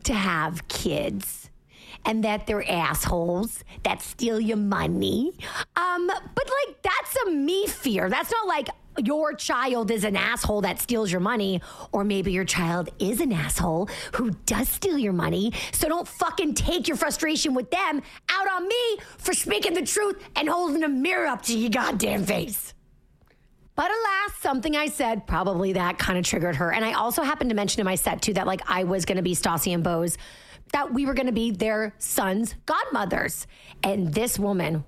to 0.04 0.14
have 0.14 0.68
kids 0.68 1.50
and 2.06 2.24
that 2.24 2.48
they're 2.48 2.70
assholes 2.70 3.64
that 3.84 4.02
steal 4.02 4.40
your 4.40 4.58
money. 4.58 5.34
Um, 5.76 6.08
but 6.08 6.50
like 6.68 6.82
that's 6.82 7.16
a 7.28 7.32
me 7.32 7.68
fear. 7.68 8.10
That's 8.10 8.32
not 8.32 8.48
like 8.48 8.70
your 8.98 9.34
child 9.34 9.92
is 9.92 10.04
an 10.04 10.16
asshole 10.16 10.62
that 10.62 10.80
steals 10.80 11.12
your 11.12 11.22
money, 11.22 11.62
or 11.92 12.04
maybe 12.04 12.32
your 12.32 12.46
child 12.46 12.90
is 13.00 13.22
an 13.22 13.32
asshole 13.32 13.90
who 14.14 14.32
does 14.46 14.70
steal 14.70 14.98
your 14.98 15.14
money. 15.14 15.54
So 15.72 15.88
don't 15.88 16.08
fucking 16.08 16.54
take 16.54 16.88
your 16.88 16.98
frustration 16.98 17.54
with 17.54 17.72
them 17.72 18.02
out 18.30 18.52
on 18.52 18.68
me 18.68 18.98
for 19.18 19.34
speaking 19.34 19.74
the 19.74 19.86
truth 19.86 20.22
and 20.36 20.50
holding 20.50 20.84
a 20.84 20.90
mirror 20.90 21.28
up 21.28 21.42
to 21.44 21.58
your 21.58 21.70
goddamn 21.70 22.26
face. 22.26 22.74
But 23.76 23.90
alas, 23.90 24.38
something 24.40 24.76
I 24.76 24.88
said, 24.88 25.26
probably 25.26 25.74
that 25.74 25.98
kind 25.98 26.20
of 26.20 26.26
triggered 26.26 26.58
her. 26.58 26.72
And 26.72 26.86
I 26.86 26.94
also 26.94 27.24
happened 27.24 27.50
to 27.50 27.56
mention 27.56 27.80
in 27.80 27.86
my 27.86 27.96
set 27.96 28.22
too 28.22 28.34
that 28.34 28.46
like 28.46 28.62
I 28.70 28.84
was 28.84 29.06
to 29.18 29.24
be 29.24 29.34
Stassi 29.34 29.74
and 29.74 29.84
Beau's, 29.84 30.18
that 30.74 30.94
we 30.94 31.06
were 31.06 31.16
to 31.28 31.34
be 31.34 31.52
their 31.52 31.96
sons' 31.98 32.54
godmothers. 32.66 33.48
And 33.84 34.14
this 34.14 34.38
woman, 34.38 34.84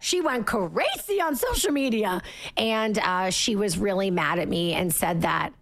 she 0.00 0.20
went 0.20 0.46
crazy 0.46 1.20
on 1.20 1.36
social 1.36 1.72
media. 1.72 2.22
And 2.56 2.98
uh, 2.98 3.30
she 3.30 3.56
was 3.56 3.78
really 3.78 4.10
mad 4.10 4.38
at 4.38 4.48
me 4.48 4.74
and 4.74 4.94
said 4.94 5.22
that 5.22 5.52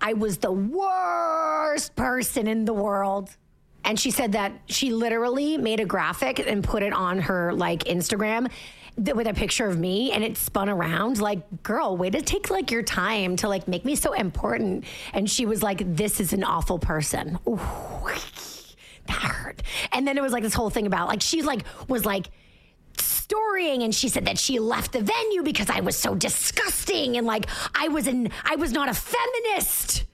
I 0.00 0.14
was 0.14 0.38
the 0.38 0.52
worst 0.52 1.96
person 1.96 2.46
in 2.46 2.64
the 2.64 2.72
world. 2.72 3.30
And 3.84 3.98
she 3.98 4.10
said 4.10 4.32
that 4.32 4.52
she 4.66 4.92
literally 4.92 5.56
made 5.56 5.80
a 5.80 5.86
graphic 5.86 6.38
and 6.38 6.62
put 6.62 6.82
it 6.82 6.92
on 6.92 7.18
her 7.20 7.52
like 7.52 7.84
Instagram 7.84 8.50
th- 9.02 9.16
with 9.16 9.26
a 9.26 9.34
picture 9.34 9.66
of 9.66 9.78
me 9.78 10.12
and 10.12 10.22
it 10.22 10.36
spun 10.36 10.68
around 10.68 11.20
like 11.20 11.62
girl 11.62 11.96
way 11.96 12.10
to 12.10 12.20
take 12.20 12.50
like 12.50 12.70
your 12.70 12.82
time 12.82 13.36
to 13.36 13.48
like 13.48 13.66
make 13.68 13.84
me 13.84 13.94
so 13.94 14.12
important 14.12 14.84
and 15.12 15.30
she 15.30 15.46
was 15.46 15.62
like 15.62 15.96
this 15.96 16.20
is 16.20 16.32
an 16.32 16.44
awful 16.44 16.78
person 16.78 17.38
Ooh, 17.48 17.56
that 19.06 19.22
hurt 19.22 19.62
and 19.92 20.06
then 20.06 20.18
it 20.18 20.22
was 20.22 20.32
like 20.32 20.42
this 20.42 20.54
whole 20.54 20.70
thing 20.70 20.86
about 20.86 21.08
like 21.08 21.22
she 21.22 21.42
like 21.42 21.64
was 21.88 22.04
like 22.04 22.30
storying 23.30 23.84
and 23.84 23.94
she 23.94 24.08
said 24.08 24.24
that 24.24 24.38
she 24.38 24.58
left 24.58 24.90
the 24.90 25.00
venue 25.00 25.44
because 25.44 25.70
I 25.70 25.80
was 25.80 25.96
so 25.96 26.16
disgusting 26.16 27.16
and 27.16 27.26
like 27.26 27.46
I 27.74 27.86
was 27.86 28.08
in 28.08 28.30
I 28.44 28.56
was 28.56 28.72
not 28.72 28.88
a 28.88 28.94
feminist. 28.94 30.04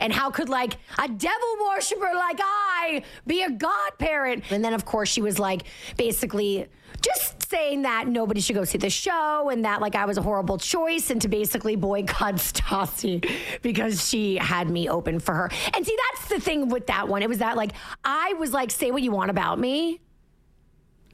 And 0.00 0.12
how 0.12 0.30
could 0.30 0.48
like 0.48 0.78
a 0.98 1.08
devil 1.08 1.56
worshiper 1.60 2.10
like 2.14 2.38
I 2.40 3.02
be 3.26 3.42
a 3.42 3.50
godparent? 3.50 4.44
And 4.50 4.64
then 4.64 4.72
of 4.72 4.86
course 4.86 5.10
she 5.10 5.20
was 5.20 5.38
like 5.38 5.64
basically 5.98 6.68
just 7.02 7.50
saying 7.50 7.82
that 7.82 8.08
nobody 8.08 8.40
should 8.40 8.56
go 8.56 8.64
see 8.64 8.78
the 8.78 8.88
show 8.88 9.50
and 9.50 9.66
that 9.66 9.82
like 9.82 9.94
I 9.94 10.06
was 10.06 10.16
a 10.16 10.22
horrible 10.22 10.56
choice 10.56 11.10
and 11.10 11.20
to 11.20 11.28
basically 11.28 11.76
boycott 11.76 12.34
Stassi 12.36 13.30
because 13.60 14.08
she 14.08 14.36
had 14.36 14.70
me 14.70 14.88
open 14.88 15.20
for 15.20 15.34
her. 15.34 15.50
And 15.74 15.84
see 15.84 15.96
that's 16.12 16.28
the 16.30 16.40
thing 16.40 16.70
with 16.70 16.86
that 16.86 17.08
one. 17.08 17.22
It 17.22 17.28
was 17.28 17.38
that 17.38 17.58
like 17.58 17.72
I 18.04 18.32
was 18.38 18.54
like 18.54 18.70
say 18.70 18.90
what 18.90 19.02
you 19.02 19.12
want 19.12 19.30
about 19.30 19.58
me 19.58 20.00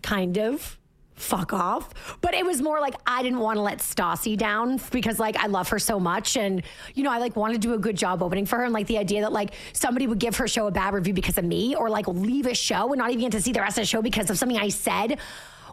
kind 0.02 0.38
of 0.38 0.78
fuck 1.14 1.52
off. 1.52 1.90
But 2.20 2.34
it 2.34 2.44
was 2.44 2.60
more 2.60 2.80
like 2.80 2.94
I 3.06 3.22
didn't 3.22 3.38
want 3.38 3.56
to 3.56 3.62
let 3.62 3.78
Stassi 3.78 4.36
down 4.36 4.80
because 4.90 5.18
like 5.18 5.36
I 5.36 5.46
love 5.46 5.68
her 5.68 5.78
so 5.78 6.00
much 6.00 6.36
and 6.36 6.62
you 6.94 7.02
know 7.02 7.10
I 7.10 7.18
like 7.18 7.36
wanted 7.36 7.54
to 7.54 7.68
do 7.68 7.74
a 7.74 7.78
good 7.78 7.96
job 7.96 8.22
opening 8.22 8.46
for 8.46 8.56
her 8.56 8.64
and 8.64 8.72
like 8.72 8.86
the 8.86 8.98
idea 8.98 9.20
that 9.22 9.32
like 9.32 9.54
somebody 9.72 10.06
would 10.06 10.18
give 10.18 10.36
her 10.36 10.48
show 10.48 10.66
a 10.66 10.70
bad 10.70 10.94
review 10.94 11.14
because 11.14 11.38
of 11.38 11.44
me 11.44 11.74
or 11.74 11.88
like 11.88 12.08
leave 12.08 12.46
a 12.46 12.54
show 12.54 12.92
and 12.92 12.98
not 12.98 13.10
even 13.10 13.22
get 13.22 13.32
to 13.32 13.40
see 13.40 13.52
the 13.52 13.60
rest 13.60 13.78
of 13.78 13.82
the 13.82 13.86
show 13.86 14.02
because 14.02 14.28
of 14.30 14.38
something 14.38 14.58
I 14.58 14.68
said 14.68 15.18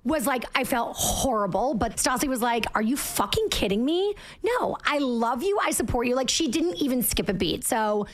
was 0.04 0.26
like 0.26 0.46
I 0.56 0.64
felt 0.64 0.96
horrible, 0.98 1.74
but 1.76 1.98
Stassi 1.98 2.28
was 2.28 2.42
like, 2.42 2.66
"Are 2.74 2.82
you 2.82 2.98
fucking 2.98 3.50
kidding 3.50 3.86
me? 3.86 4.16
No, 4.44 4.78
I 4.84 4.98
love 4.98 5.44
you. 5.44 5.60
I 5.62 5.72
support 5.72 6.08
you." 6.08 6.16
Like 6.16 6.30
she 6.30 6.48
didn't 6.48 6.76
even 6.78 7.04
skip 7.04 7.30
a 7.30 7.34
beat. 7.34 7.64
So 7.64 8.08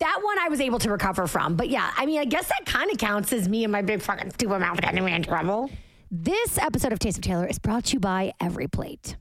that 0.00 0.20
one 0.22 0.38
I 0.38 0.48
was 0.48 0.60
able 0.60 0.78
to 0.80 0.90
recover 0.90 1.26
from. 1.26 1.56
But 1.56 1.68
yeah, 1.70 1.90
I 1.96 2.06
mean, 2.06 2.20
I 2.20 2.24
guess 2.24 2.48
that 2.48 2.66
kind 2.66 2.90
of 2.90 2.98
counts 2.98 3.32
as 3.32 3.48
me 3.48 3.64
and 3.64 3.72
my 3.72 3.82
big 3.82 4.02
fucking 4.02 4.30
stupid 4.32 4.60
mouth 4.60 4.80
getting 4.80 5.04
me 5.04 5.12
in 5.12 5.22
trouble. 5.22 5.70
This 6.12 6.58
episode 6.58 6.92
of 6.92 6.98
Taste 6.98 7.18
of 7.18 7.22
Taylor 7.22 7.46
is 7.46 7.60
brought 7.60 7.84
to 7.84 7.92
you 7.92 8.00
by 8.00 8.32
Every 8.40 8.66
Plate. 8.66 9.16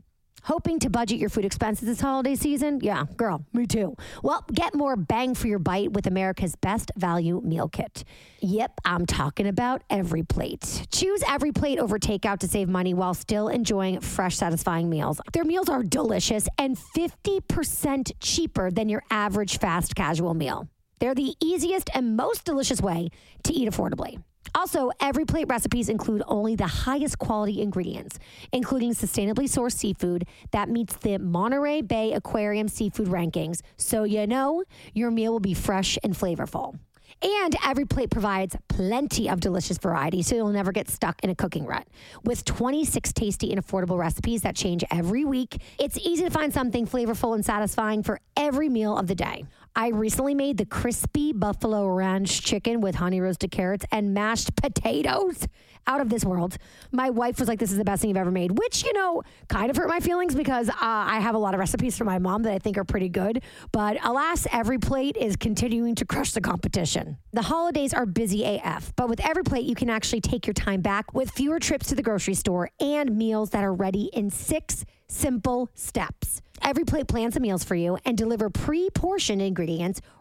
Hoping 0.45 0.79
to 0.79 0.89
budget 0.89 1.19
your 1.19 1.29
food 1.29 1.45
expenses 1.45 1.87
this 1.87 2.01
holiday 2.01 2.33
season? 2.33 2.79
Yeah, 2.81 3.03
girl, 3.15 3.45
me 3.53 3.67
too. 3.67 3.95
Well, 4.23 4.43
get 4.51 4.73
more 4.73 4.95
bang 4.95 5.35
for 5.35 5.45
your 5.45 5.59
bite 5.59 5.93
with 5.93 6.07
America's 6.07 6.55
best 6.55 6.91
value 6.97 7.41
meal 7.45 7.69
kit. 7.69 8.03
Yep, 8.41 8.81
I'm 8.85 9.05
talking 9.05 9.45
about 9.45 9.83
Every 9.91 10.23
Plate. 10.23 10.87
Choose 10.91 11.21
Every 11.27 11.51
Plate 11.51 11.77
over 11.77 11.99
takeout 11.99 12.39
to 12.39 12.47
save 12.47 12.69
money 12.69 12.95
while 12.95 13.13
still 13.13 13.49
enjoying 13.49 13.99
fresh, 13.99 14.37
satisfying 14.37 14.89
meals. 14.89 15.21
Their 15.31 15.43
meals 15.43 15.69
are 15.69 15.83
delicious 15.83 16.47
and 16.57 16.75
50% 16.75 18.13
cheaper 18.19 18.71
than 18.71 18.89
your 18.89 19.03
average 19.11 19.59
fast 19.59 19.93
casual 19.93 20.33
meal. 20.33 20.67
They're 20.97 21.13
the 21.13 21.35
easiest 21.39 21.91
and 21.93 22.17
most 22.17 22.45
delicious 22.45 22.81
way 22.81 23.09
to 23.43 23.53
eat 23.53 23.69
affordably. 23.69 24.23
Also, 24.55 24.91
every 24.99 25.25
plate 25.25 25.47
recipes 25.47 25.89
include 25.89 26.23
only 26.27 26.55
the 26.55 26.67
highest 26.67 27.19
quality 27.19 27.61
ingredients, 27.61 28.19
including 28.51 28.93
sustainably 28.93 29.45
sourced 29.45 29.73
seafood 29.73 30.27
that 30.51 30.69
meets 30.69 30.95
the 30.97 31.17
Monterey 31.17 31.81
Bay 31.81 32.13
Aquarium 32.13 32.67
seafood 32.67 33.07
rankings, 33.07 33.61
so 33.77 34.03
you 34.03 34.25
know 34.25 34.63
your 34.93 35.11
meal 35.11 35.31
will 35.31 35.39
be 35.39 35.53
fresh 35.53 35.97
and 36.03 36.13
flavorful. 36.13 36.77
And 37.21 37.55
every 37.65 37.85
plate 37.85 38.11
provides 38.11 38.55
plenty 38.69 39.29
of 39.29 39.39
delicious 39.39 39.77
variety, 39.77 40.21
so 40.21 40.35
you'll 40.35 40.49
never 40.49 40.71
get 40.71 40.89
stuck 40.89 41.21
in 41.23 41.29
a 41.29 41.35
cooking 41.35 41.65
rut. 41.65 41.87
With 42.23 42.45
26 42.45 43.11
tasty 43.13 43.51
and 43.51 43.63
affordable 43.63 43.97
recipes 43.97 44.41
that 44.43 44.55
change 44.55 44.83
every 44.91 45.25
week, 45.25 45.61
it's 45.79 45.97
easy 45.97 46.23
to 46.23 46.29
find 46.29 46.53
something 46.53 46.87
flavorful 46.87 47.35
and 47.35 47.43
satisfying 47.43 48.03
for 48.03 48.19
every 48.37 48.69
meal 48.69 48.97
of 48.97 49.07
the 49.07 49.15
day. 49.15 49.43
I 49.79 49.91
recently 49.91 50.35
made 50.35 50.57
the 50.57 50.65
crispy 50.65 51.31
buffalo 51.31 51.87
ranch 51.87 52.41
chicken 52.41 52.81
with 52.81 52.95
honey 52.95 53.21
roasted 53.21 53.49
carrots 53.51 53.85
and 53.93 54.13
mashed 54.13 54.53
potatoes. 54.57 55.47
Out 55.87 56.01
of 56.01 56.09
this 56.09 56.23
world. 56.23 56.57
My 56.91 57.09
wife 57.09 57.39
was 57.39 57.47
like, 57.47 57.57
This 57.57 57.71
is 57.71 57.77
the 57.77 57.85
best 57.85 58.01
thing 58.01 58.09
you've 58.09 58.17
ever 58.17 58.29
made, 58.29 58.59
which, 58.59 58.83
you 58.83 58.93
know, 58.93 59.23
kind 59.47 59.71
of 59.71 59.77
hurt 59.77 59.87
my 59.87 59.99
feelings 59.99 60.35
because 60.35 60.69
uh, 60.69 60.73
I 60.79 61.19
have 61.19 61.33
a 61.33 61.37
lot 61.39 61.55
of 61.55 61.59
recipes 61.59 61.97
from 61.97 62.05
my 62.05 62.19
mom 62.19 62.43
that 62.43 62.53
I 62.53 62.59
think 62.59 62.77
are 62.77 62.83
pretty 62.83 63.09
good. 63.09 63.41
But 63.71 63.97
alas, 64.05 64.45
every 64.51 64.77
plate 64.77 65.17
is 65.17 65.35
continuing 65.35 65.95
to 65.95 66.05
crush 66.05 66.33
the 66.33 66.41
competition. 66.41 67.17
The 67.31 67.41
holidays 67.41 67.93
are 67.93 68.05
busy 68.05 68.43
AF, 68.43 68.93
but 68.97 69.09
with 69.09 69.19
every 69.21 69.43
plate, 69.43 69.65
you 69.65 69.73
can 69.73 69.89
actually 69.89 70.21
take 70.21 70.45
your 70.45 70.53
time 70.53 70.81
back 70.81 71.13
with 71.13 71.31
fewer 71.31 71.57
trips 71.57 71.87
to 71.87 71.95
the 71.95 72.03
grocery 72.03 72.35
store 72.35 72.69
and 72.79 73.17
meals 73.17 73.49
that 73.51 73.63
are 73.63 73.73
ready 73.73 74.11
in 74.13 74.29
six 74.29 74.85
simple 75.07 75.69
steps. 75.73 76.41
Every 76.61 76.83
plate 76.83 77.07
plans 77.07 77.33
the 77.33 77.39
meals 77.39 77.63
for 77.63 77.75
you 77.75 77.97
and 78.05 78.17
deliver 78.17 78.49
pre-portioned 78.49 79.41
ingredients 79.41 79.68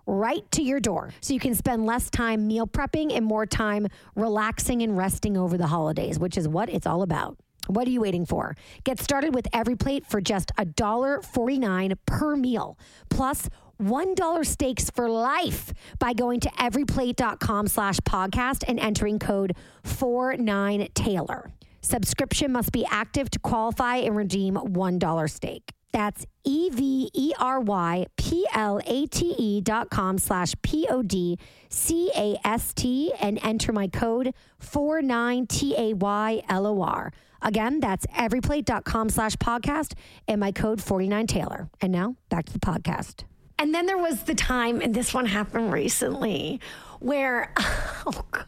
right 0.06 0.50
to 0.52 0.62
your 0.62 0.80
door. 0.80 1.10
So 1.20 1.34
you 1.34 1.40
can 1.40 1.54
spend 1.54 1.86
less 1.86 2.10
time 2.10 2.46
meal 2.46 2.66
prepping 2.66 3.16
and 3.16 3.24
more 3.24 3.46
time 3.46 3.88
relaxing 4.14 4.82
and 4.82 4.96
resting 4.96 5.36
over 5.36 5.56
the 5.56 5.66
holidays, 5.66 6.18
which 6.18 6.36
is 6.36 6.48
what 6.48 6.68
it's 6.68 6.86
all 6.86 7.02
about. 7.02 7.36
What 7.66 7.86
are 7.86 7.90
you 7.90 8.00
waiting 8.00 8.24
for? 8.24 8.56
Get 8.84 8.98
started 8.98 9.34
with 9.34 9.46
every 9.52 9.76
plate 9.76 10.06
for 10.06 10.20
just 10.20 10.52
$1.49 10.56 11.94
per 12.06 12.36
meal. 12.36 12.78
Plus 13.10 13.48
1 13.76 14.44
steaks 14.44 14.90
for 14.90 15.08
life 15.08 15.72
by 15.98 16.12
going 16.12 16.40
to 16.40 16.48
everyplate.com 16.50 17.68
slash 17.68 17.98
podcast 18.00 18.64
and 18.66 18.80
entering 18.80 19.18
code 19.18 19.54
49Taylor. 19.84 21.50
Subscription 21.80 22.52
must 22.52 22.72
be 22.72 22.84
active 22.90 23.30
to 23.30 23.38
qualify 23.38 23.96
and 23.96 24.16
redeem 24.16 24.54
$1 24.54 25.30
steak. 25.30 25.77
That's 25.92 26.26
E 26.44 26.70
V 26.70 27.10
E 27.12 27.32
R 27.38 27.60
Y 27.60 28.06
P 28.16 28.46
L 28.54 28.80
A 28.86 29.04
T 29.06 29.34
E 29.38 29.60
dot 29.60 29.90
com 29.90 30.16
slash 30.18 30.54
P 30.62 30.86
O 30.88 31.02
D 31.02 31.38
C 31.68 32.10
A 32.16 32.38
S 32.44 32.72
T 32.74 33.12
and 33.20 33.38
enter 33.42 33.72
my 33.72 33.88
code 33.88 34.32
49TAYLOR. 34.62 37.12
Again, 37.40 37.78
that's 37.80 38.04
everyplate.com 38.06 39.10
slash 39.10 39.36
podcast 39.36 39.92
and 40.26 40.40
my 40.40 40.50
code 40.52 40.80
49Taylor. 40.80 41.68
And 41.80 41.92
now 41.92 42.16
back 42.28 42.46
to 42.46 42.52
the 42.52 42.58
podcast. 42.58 43.22
And 43.60 43.72
then 43.74 43.86
there 43.86 43.98
was 43.98 44.22
the 44.22 44.34
time, 44.34 44.80
and 44.80 44.94
this 44.94 45.12
one 45.12 45.26
happened 45.26 45.72
recently, 45.72 46.60
where, 47.00 47.52
oh 47.58 48.24
God. 48.30 48.44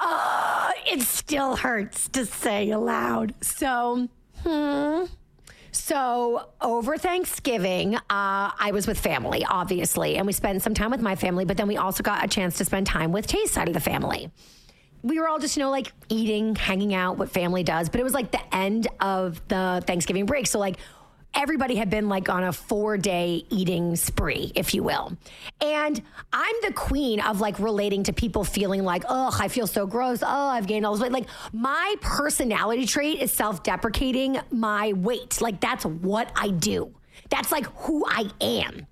Oh, 0.00 0.70
it 0.86 1.02
still 1.02 1.56
hurts 1.56 2.08
to 2.10 2.24
say 2.24 2.70
aloud. 2.70 3.34
So, 3.42 4.08
hmm. 4.44 5.04
So 5.70 6.48
over 6.60 6.96
Thanksgiving, 6.96 7.96
uh, 7.96 8.00
I 8.10 8.70
was 8.72 8.86
with 8.86 8.98
family, 8.98 9.44
obviously, 9.48 10.16
and 10.16 10.26
we 10.26 10.32
spent 10.32 10.62
some 10.62 10.74
time 10.74 10.90
with 10.90 11.02
my 11.02 11.14
family, 11.14 11.44
but 11.44 11.56
then 11.56 11.68
we 11.68 11.76
also 11.76 12.02
got 12.02 12.24
a 12.24 12.28
chance 12.28 12.58
to 12.58 12.64
spend 12.64 12.86
time 12.86 13.12
with 13.12 13.26
Tay's 13.26 13.50
side 13.50 13.68
of 13.68 13.74
the 13.74 13.80
family. 13.80 14.30
We 15.02 15.20
were 15.20 15.28
all 15.28 15.38
just, 15.38 15.56
you 15.56 15.62
know, 15.62 15.70
like 15.70 15.92
eating, 16.08 16.56
hanging 16.56 16.94
out, 16.94 17.18
what 17.18 17.30
family 17.30 17.62
does, 17.62 17.88
but 17.88 18.00
it 18.00 18.04
was 18.04 18.14
like 18.14 18.32
the 18.32 18.54
end 18.54 18.88
of 19.00 19.46
the 19.48 19.82
Thanksgiving 19.86 20.26
break. 20.26 20.46
So, 20.46 20.58
like, 20.58 20.78
everybody 21.34 21.76
had 21.76 21.90
been 21.90 22.08
like 22.08 22.28
on 22.28 22.44
a 22.44 22.52
four 22.52 22.96
day 22.96 23.44
eating 23.50 23.96
spree, 23.96 24.52
if 24.54 24.74
you 24.74 24.82
will. 24.82 25.16
And 25.60 26.02
I'm 26.32 26.54
the 26.62 26.72
queen 26.72 27.20
of 27.20 27.40
like 27.40 27.58
relating 27.58 28.04
to 28.04 28.12
people 28.12 28.44
feeling 28.44 28.84
like, 28.84 29.04
oh, 29.08 29.36
I 29.38 29.48
feel 29.48 29.66
so 29.66 29.86
gross. 29.86 30.22
Oh, 30.22 30.26
I've 30.48 30.66
gained 30.66 30.84
all 30.84 30.92
this 30.92 31.02
weight. 31.02 31.12
Like 31.12 31.28
my 31.52 31.94
personality 32.00 32.86
trait 32.86 33.20
is 33.20 33.32
self 33.32 33.62
deprecating 33.62 34.38
my 34.50 34.92
weight. 34.94 35.40
Like 35.40 35.60
that's 35.60 35.84
what 35.84 36.32
I 36.36 36.48
do. 36.50 36.94
That's 37.30 37.52
like 37.52 37.66
who 37.82 38.04
I 38.06 38.30
am. 38.40 38.86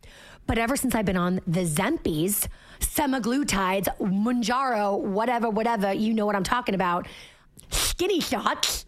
But 0.47 0.59
ever 0.59 0.77
since 0.77 0.95
I've 0.95 1.05
been 1.05 1.17
on 1.17 1.41
the 1.47 1.65
Zempies, 1.65 2.47
semaglutides, 2.81 3.89
Mounjaro, 3.99 5.01
whatever, 5.01 5.51
whatever, 5.51 5.93
you 5.93 6.15
know 6.15 6.25
what 6.25 6.37
I'm 6.37 6.45
talking 6.45 6.75
about, 6.75 7.09
skinny 7.71 8.21
shots. 8.21 8.86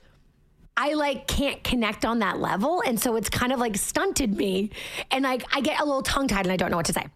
I 0.81 0.95
like 0.95 1.27
can't 1.27 1.63
connect 1.65 2.05
on 2.05 2.21
that 2.21 2.39
level. 2.39 2.83
And 2.87 2.99
so 2.99 3.17
it's 3.17 3.29
kind 3.29 3.53
of 3.53 3.59
like 3.59 3.77
stunted 3.77 4.37
me. 4.37 4.71
And 5.11 5.25
like 5.25 5.43
I 5.53 5.61
get 5.61 5.81
a 5.81 5.85
little 5.85 6.03
tongue 6.03 6.29
tied 6.29 6.47
and 6.47 6.53
I 6.53 6.57
don't 6.57 6.71
know 6.71 6.77
what 6.77 6.87
to 6.87 6.93
say. 6.93 7.07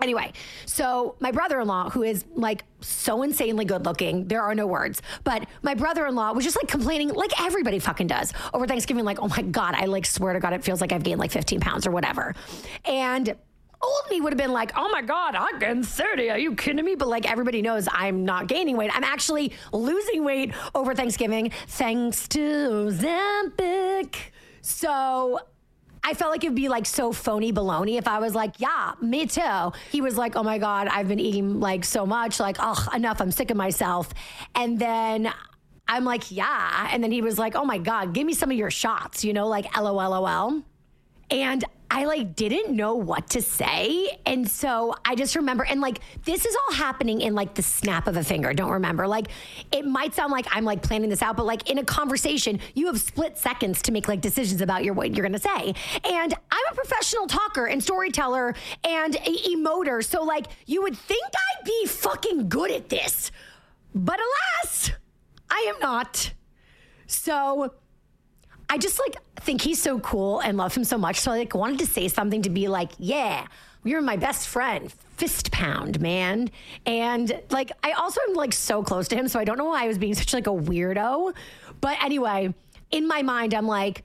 Anyway, 0.00 0.32
so 0.66 1.16
my 1.20 1.30
brother 1.30 1.60
in 1.60 1.66
law, 1.68 1.90
who 1.90 2.02
is 2.02 2.24
like 2.34 2.64
so 2.80 3.22
insanely 3.22 3.64
good 3.64 3.84
looking, 3.84 4.26
there 4.26 4.42
are 4.42 4.54
no 4.54 4.66
words, 4.66 5.02
but 5.22 5.46
my 5.62 5.74
brother 5.74 6.06
in 6.06 6.14
law 6.14 6.32
was 6.32 6.44
just 6.44 6.56
like 6.56 6.66
complaining, 6.66 7.08
like 7.10 7.40
everybody 7.40 7.78
fucking 7.78 8.08
does 8.08 8.32
over 8.52 8.66
Thanksgiving, 8.66 9.04
like, 9.04 9.20
oh 9.20 9.28
my 9.28 9.42
God, 9.42 9.74
I 9.74 9.84
like 9.84 10.06
swear 10.06 10.32
to 10.32 10.40
God, 10.40 10.54
it 10.54 10.64
feels 10.64 10.80
like 10.80 10.90
I've 10.90 11.04
gained 11.04 11.20
like 11.20 11.30
15 11.30 11.60
pounds 11.60 11.86
or 11.86 11.92
whatever. 11.92 12.34
And 12.84 13.36
old 13.82 14.10
me 14.10 14.20
would 14.20 14.32
have 14.32 14.38
been 14.38 14.52
like, 14.52 14.72
oh 14.76 14.88
my 14.90 15.02
God, 15.02 15.34
I 15.34 15.58
gained 15.58 15.86
30. 15.86 16.30
Are 16.30 16.38
you 16.38 16.54
kidding 16.54 16.84
me? 16.84 16.94
But 16.94 17.08
like 17.08 17.30
everybody 17.30 17.62
knows 17.62 17.88
I'm 17.90 18.24
not 18.24 18.46
gaining 18.46 18.76
weight. 18.76 18.90
I'm 18.94 19.04
actually 19.04 19.52
losing 19.72 20.24
weight 20.24 20.54
over 20.74 20.94
Thanksgiving 20.94 21.50
thanks 21.66 22.28
to 22.28 22.38
Ozempic. 22.38 24.16
So 24.60 25.40
I 26.04 26.14
felt 26.14 26.32
like 26.32 26.42
it'd 26.42 26.56
be 26.56 26.68
like 26.68 26.86
so 26.86 27.12
phony 27.12 27.52
baloney 27.52 27.96
if 27.96 28.08
I 28.08 28.18
was 28.18 28.34
like, 28.34 28.58
yeah, 28.58 28.94
me 29.00 29.26
too. 29.26 29.72
He 29.90 30.00
was 30.00 30.16
like, 30.16 30.34
oh 30.36 30.42
my 30.42 30.58
God, 30.58 30.88
I've 30.88 31.08
been 31.08 31.20
eating 31.20 31.60
like 31.60 31.84
so 31.84 32.04
much, 32.06 32.40
like, 32.40 32.56
oh, 32.58 32.88
enough, 32.94 33.20
I'm 33.20 33.30
sick 33.30 33.50
of 33.50 33.56
myself. 33.56 34.12
And 34.54 34.78
then 34.78 35.32
I'm 35.86 36.04
like, 36.04 36.30
yeah. 36.30 36.88
And 36.92 37.04
then 37.04 37.12
he 37.12 37.22
was 37.22 37.38
like, 37.38 37.54
oh 37.54 37.64
my 37.64 37.78
God, 37.78 38.14
give 38.14 38.26
me 38.26 38.34
some 38.34 38.50
of 38.50 38.56
your 38.56 38.70
shots, 38.70 39.24
you 39.24 39.32
know, 39.32 39.46
like 39.46 39.66
LOLOL. 39.76 40.62
And 41.30 41.64
I 41.94 42.06
like 42.06 42.34
didn't 42.34 42.74
know 42.74 42.94
what 42.94 43.28
to 43.30 43.42
say. 43.42 44.18
And 44.24 44.48
so 44.50 44.94
I 45.04 45.14
just 45.14 45.36
remember, 45.36 45.62
and 45.62 45.82
like 45.82 46.00
this 46.24 46.46
is 46.46 46.56
all 46.56 46.74
happening 46.74 47.20
in 47.20 47.34
like 47.34 47.52
the 47.52 47.62
snap 47.62 48.06
of 48.06 48.16
a 48.16 48.24
finger. 48.24 48.54
Don't 48.54 48.70
remember. 48.70 49.06
Like 49.06 49.26
it 49.70 49.84
might 49.84 50.14
sound 50.14 50.32
like 50.32 50.46
I'm 50.50 50.64
like 50.64 50.82
planning 50.82 51.10
this 51.10 51.20
out, 51.20 51.36
but 51.36 51.44
like 51.44 51.68
in 51.68 51.76
a 51.76 51.84
conversation, 51.84 52.60
you 52.72 52.86
have 52.86 52.98
split 52.98 53.36
seconds 53.36 53.82
to 53.82 53.92
make 53.92 54.08
like 54.08 54.22
decisions 54.22 54.62
about 54.62 54.84
your 54.84 54.94
what 54.94 55.14
you're 55.14 55.22
gonna 55.22 55.38
say. 55.38 55.74
And 56.02 56.32
I'm 56.50 56.72
a 56.72 56.74
professional 56.74 57.26
talker 57.26 57.66
and 57.66 57.82
storyteller 57.82 58.54
and 58.84 59.14
a 59.14 59.36
emoter. 59.50 60.02
So 60.02 60.24
like 60.24 60.46
you 60.64 60.80
would 60.80 60.96
think 60.96 61.22
I'd 61.26 61.64
be 61.66 61.86
fucking 61.88 62.48
good 62.48 62.70
at 62.70 62.88
this. 62.88 63.30
But 63.94 64.18
alas, 64.18 64.92
I 65.50 65.70
am 65.74 65.78
not. 65.78 66.32
So 67.06 67.74
I 68.72 68.78
just 68.78 68.98
like 68.98 69.16
think 69.36 69.60
he's 69.60 69.82
so 69.82 70.00
cool 70.00 70.40
and 70.40 70.56
love 70.56 70.74
him 70.74 70.84
so 70.84 70.96
much. 70.96 71.20
So 71.20 71.30
I 71.30 71.40
like 71.40 71.54
wanted 71.54 71.80
to 71.80 71.86
say 71.86 72.08
something 72.08 72.40
to 72.40 72.48
be 72.48 72.68
like, 72.68 72.92
yeah, 72.98 73.46
you're 73.84 74.00
my 74.00 74.16
best 74.16 74.48
friend. 74.48 74.90
Fist 75.18 75.50
pound, 75.52 76.00
man. 76.00 76.50
And 76.86 77.38
like 77.50 77.70
I 77.82 77.92
also 77.92 78.22
am 78.30 78.34
like 78.34 78.54
so 78.54 78.82
close 78.82 79.08
to 79.08 79.16
him, 79.16 79.28
so 79.28 79.38
I 79.38 79.44
don't 79.44 79.58
know 79.58 79.66
why 79.66 79.84
I 79.84 79.88
was 79.88 79.98
being 79.98 80.14
such 80.14 80.32
like 80.32 80.46
a 80.46 80.50
weirdo. 80.50 81.34
But 81.82 82.02
anyway, 82.02 82.54
in 82.90 83.06
my 83.06 83.20
mind, 83.20 83.52
I'm 83.52 83.66
like, 83.66 84.04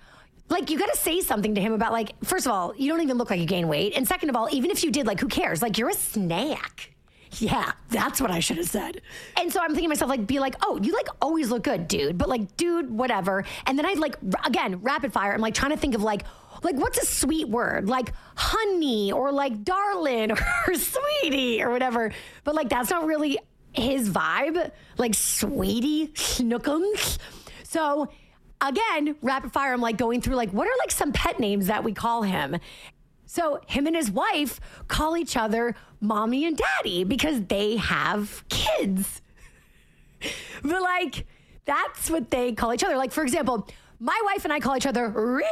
like 0.50 0.70
you 0.70 0.78
got 0.78 0.92
to 0.92 0.98
say 0.98 1.22
something 1.22 1.56
to 1.56 1.62
him 1.62 1.72
about 1.72 1.94
like 1.94 2.22
first 2.26 2.46
of 2.46 2.52
all 2.52 2.74
you 2.76 2.92
don't 2.92 3.02
even 3.02 3.18
look 3.18 3.30
like 3.30 3.40
you 3.40 3.46
gain 3.46 3.70
weight 3.70 3.94
and 3.96 4.06
second 4.06 4.30
of 4.30 4.36
all 4.36 4.50
even 4.52 4.70
if 4.70 4.84
you 4.84 4.92
did 4.92 5.06
like 5.06 5.20
who 5.20 5.28
cares 5.28 5.62
like 5.62 5.78
you're 5.78 5.90
a 5.90 5.94
snack 5.94 6.94
yeah, 7.34 7.74
that's 7.90 8.22
what 8.22 8.32
I 8.32 8.40
should 8.40 8.58
have 8.58 8.68
said. 8.68 9.02
And 9.38 9.52
so 9.52 9.60
I'm 9.60 9.70
thinking 9.70 9.86
to 9.86 9.90
myself, 9.90 10.10
like, 10.10 10.28
be 10.28 10.40
like, 10.40 10.56
oh, 10.62 10.80
you 10.82 10.94
like 10.94 11.08
always 11.22 11.50
look 11.50 11.64
good, 11.64 11.88
dude. 11.88 12.18
But 12.18 12.30
like, 12.30 12.58
dude, 12.58 12.90
whatever. 12.90 13.44
And 13.66 13.78
then 13.78 13.86
I 13.86 13.94
like, 13.94 14.18
again, 14.46 14.82
rapid 14.82 15.14
fire. 15.14 15.34
I'm 15.34 15.42
like 15.42 15.54
trying 15.54 15.72
to 15.72 15.78
think 15.78 15.96
of 15.96 16.04
like, 16.04 16.24
like 16.64 16.76
what's 16.76 16.98
a 16.98 17.06
sweet 17.06 17.48
word 17.48 17.88
like 17.88 18.14
honey 18.36 19.12
or 19.12 19.32
like 19.32 19.64
darling 19.64 20.32
or 20.68 20.74
sweetie 20.74 21.62
or 21.62 21.72
whatever. 21.72 22.12
But 22.44 22.56
like, 22.56 22.70
that's 22.70 22.90
not 22.90 23.06
really 23.06 23.38
his 23.74 24.10
vibe. 24.10 24.72
Like, 24.98 25.14
sweetie, 25.14 26.08
snookums. 26.10 27.18
So 27.64 28.10
again, 28.62 29.16
rapid 29.22 29.52
fire. 29.52 29.74
I'm 29.74 29.82
like 29.82 29.98
going 29.98 30.22
through 30.22 30.36
like, 30.36 30.52
what 30.52 30.68
are 30.68 30.78
like 30.80 30.92
some 30.92 31.12
pet 31.12 31.40
names 31.40 31.68
that 31.68 31.84
we 31.84 31.94
call 31.94 32.24
him? 32.24 32.58
So 33.28 33.60
him 33.68 33.86
and 33.86 33.96
his 33.96 34.10
wife 34.10 34.60
call 34.88 35.18
each 35.18 35.36
other 35.36 35.76
mommy 36.00 36.46
and 36.46 36.58
daddy 36.58 37.04
because 37.04 37.44
they 37.46 37.78
have 37.78 38.44
kids. 38.50 39.22
but 40.64 40.82
like, 40.82 41.26
that's 41.66 42.10
what 42.10 42.30
they 42.32 42.54
call 42.54 42.74
each 42.74 42.84
other. 42.84 42.98
Like, 42.98 43.12
for 43.12 43.24
example, 43.24 43.68
my 44.00 44.20
wife 44.26 44.44
and 44.44 44.54
I 44.54 44.60
call 44.60 44.78
each 44.78 44.86
other 44.86 45.10
Rita, 45.10 45.48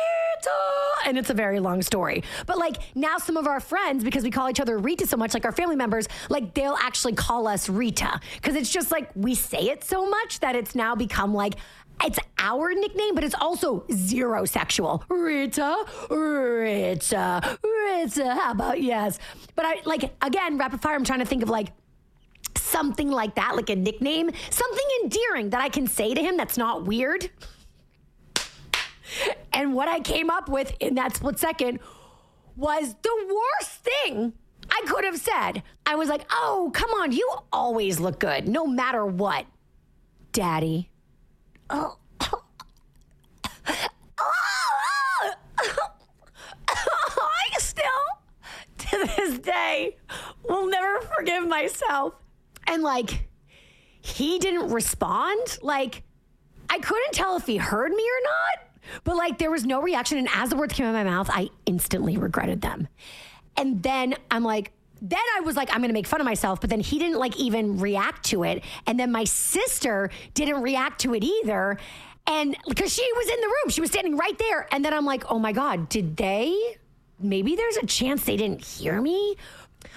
and 1.06 1.18
it's 1.18 1.32
a 1.32 1.34
very 1.34 1.60
long 1.60 1.82
story. 1.82 2.24
But 2.46 2.60
like 2.60 2.78
now, 2.96 3.18
some 3.18 3.38
of 3.38 3.48
our 3.48 3.60
friends, 3.60 4.04
because 4.04 4.24
we 4.24 4.30
call 4.30 4.50
each 4.50 4.60
other 4.60 4.78
Rita 4.78 5.08
so 5.08 5.18
much, 5.18 5.34
like 5.34 5.46
our 5.46 5.52
family 5.52 5.76
members, 5.76 6.08
like 6.30 6.54
they'll 6.54 6.78
actually 6.80 7.14
call 7.14 7.48
us 7.48 7.70
Rita 7.70 8.20
because 8.36 8.56
it's 8.56 8.70
just 8.70 8.92
like 8.92 9.10
we 9.16 9.34
say 9.34 9.70
it 9.70 9.84
so 9.84 10.08
much 10.08 10.42
that 10.42 10.56
it's 10.56 10.76
now 10.76 10.96
become 10.96 11.34
like 11.34 11.56
it's 12.04 12.20
our 12.38 12.74
nickname, 12.74 13.16
but 13.16 13.24
it's 13.24 13.36
also 13.36 13.86
zero 13.92 14.46
sexual. 14.46 15.04
Rita, 15.10 15.86
Rita, 16.10 17.60
Rita. 17.64 18.36
How 18.36 18.52
about 18.52 18.82
yes? 18.82 19.20
But 19.56 19.66
I 19.66 19.82
like 19.86 20.14
again, 20.22 20.58
rapid 20.58 20.82
fire. 20.82 20.96
I'm 20.96 21.04
trying 21.04 21.20
to 21.20 21.26
think 21.26 21.44
of 21.44 21.50
like 21.50 21.70
something 22.58 23.10
like 23.10 23.36
that, 23.36 23.56
like 23.56 23.70
a 23.70 23.76
nickname, 23.76 24.32
something 24.50 24.86
endearing 25.04 25.52
that 25.52 25.62
I 25.62 25.70
can 25.70 25.88
say 25.88 26.14
to 26.14 26.22
him 26.22 26.38
that's 26.38 26.58
not 26.58 26.86
weird. 26.86 27.30
And 29.54 29.74
what 29.74 29.88
I 29.88 30.00
came 30.00 30.30
up 30.30 30.50
with 30.50 30.74
in 30.80 30.96
that 30.96 31.16
split 31.16 31.40
second 31.40 31.80
was 32.56 32.96
the 33.02 33.42
worst 33.60 33.72
thing 33.84 34.34
I 34.70 34.84
could 34.88 35.06
have 35.06 35.18
said. 35.18 35.64
I 35.86 35.96
was 35.96 36.10
like, 36.10 36.26
oh, 36.32 36.72
come 36.74 36.90
on, 36.92 37.12
you 37.12 37.30
always 37.54 38.00
look 38.00 38.20
good, 38.20 38.48
no 38.48 38.66
matter 38.66 39.06
what. 39.06 39.46
Daddy. 40.32 40.90
Oh. 41.70 41.98
I 46.78 47.58
still, 47.58 47.86
to 48.78 49.10
this 49.16 49.40
day, 49.40 49.98
will 50.48 50.68
never 50.68 51.02
forgive 51.02 51.48
myself. 51.48 52.14
And 52.68 52.84
like, 52.84 53.28
he 54.02 54.40
didn't 54.40 54.70
respond. 54.72 55.58
Like, 55.62 56.04
I 56.70 56.80
couldn't 56.80 57.14
tell 57.14 57.38
if 57.38 57.46
he 57.46 57.58
heard 57.58 57.92
me 57.92 58.04
or 58.04 58.22
not, 58.24 58.60
but 59.04 59.16
like, 59.16 59.38
there 59.38 59.52
was 59.52 59.66
no 59.66 59.82
reaction. 59.82 60.18
And 60.18 60.30
as 60.34 60.50
the 60.50 60.56
words 60.56 60.74
came 60.74 60.86
out 60.86 60.90
of 60.90 60.96
my 60.96 61.04
mouth, 61.04 61.30
I 61.32 61.50
instantly 61.66 62.18
regretted 62.18 62.62
them. 62.62 62.88
And 63.58 63.82
then 63.82 64.16
I'm 64.30 64.44
like, 64.44 64.72
then 65.02 65.20
I 65.38 65.42
was 65.42 65.56
like, 65.56 65.70
I'm 65.72 65.78
going 65.78 65.90
to 65.90 65.94
make 65.94 66.08
fun 66.08 66.22
of 66.22 66.26
myself. 66.26 66.62
But 66.62 66.70
then 66.70 66.80
he 66.80 67.00
didn't 67.00 67.18
like 67.18 67.38
even 67.38 67.80
react 67.80 68.26
to 68.28 68.44
it. 68.44 68.64
And 68.88 69.00
then 69.00 69.12
my 69.12 69.24
sister 69.24 70.10
didn't 70.34 70.62
react 70.62 71.02
to 71.02 71.14
it 71.14 71.24
either. 71.24 71.78
And 72.28 72.56
because 72.68 72.94
she 72.94 73.08
was 73.16 73.28
in 73.28 73.42
the 73.42 73.48
room, 73.48 73.70
she 73.70 73.82
was 73.82 73.92
standing 73.92 74.18
right 74.18 74.38
there. 74.38 74.68
And 74.72 74.84
then 74.84 74.94
I'm 74.94 75.06
like, 75.06 75.30
oh 75.30 75.40
my 75.40 75.52
God, 75.52 75.90
did 75.90 76.18
they? 76.18 76.78
Maybe 77.20 77.56
there's 77.56 77.78
a 77.78 77.86
chance 77.86 78.24
they 78.24 78.38
didn't 78.38 78.64
hear 78.64 79.00
me. 79.00 79.36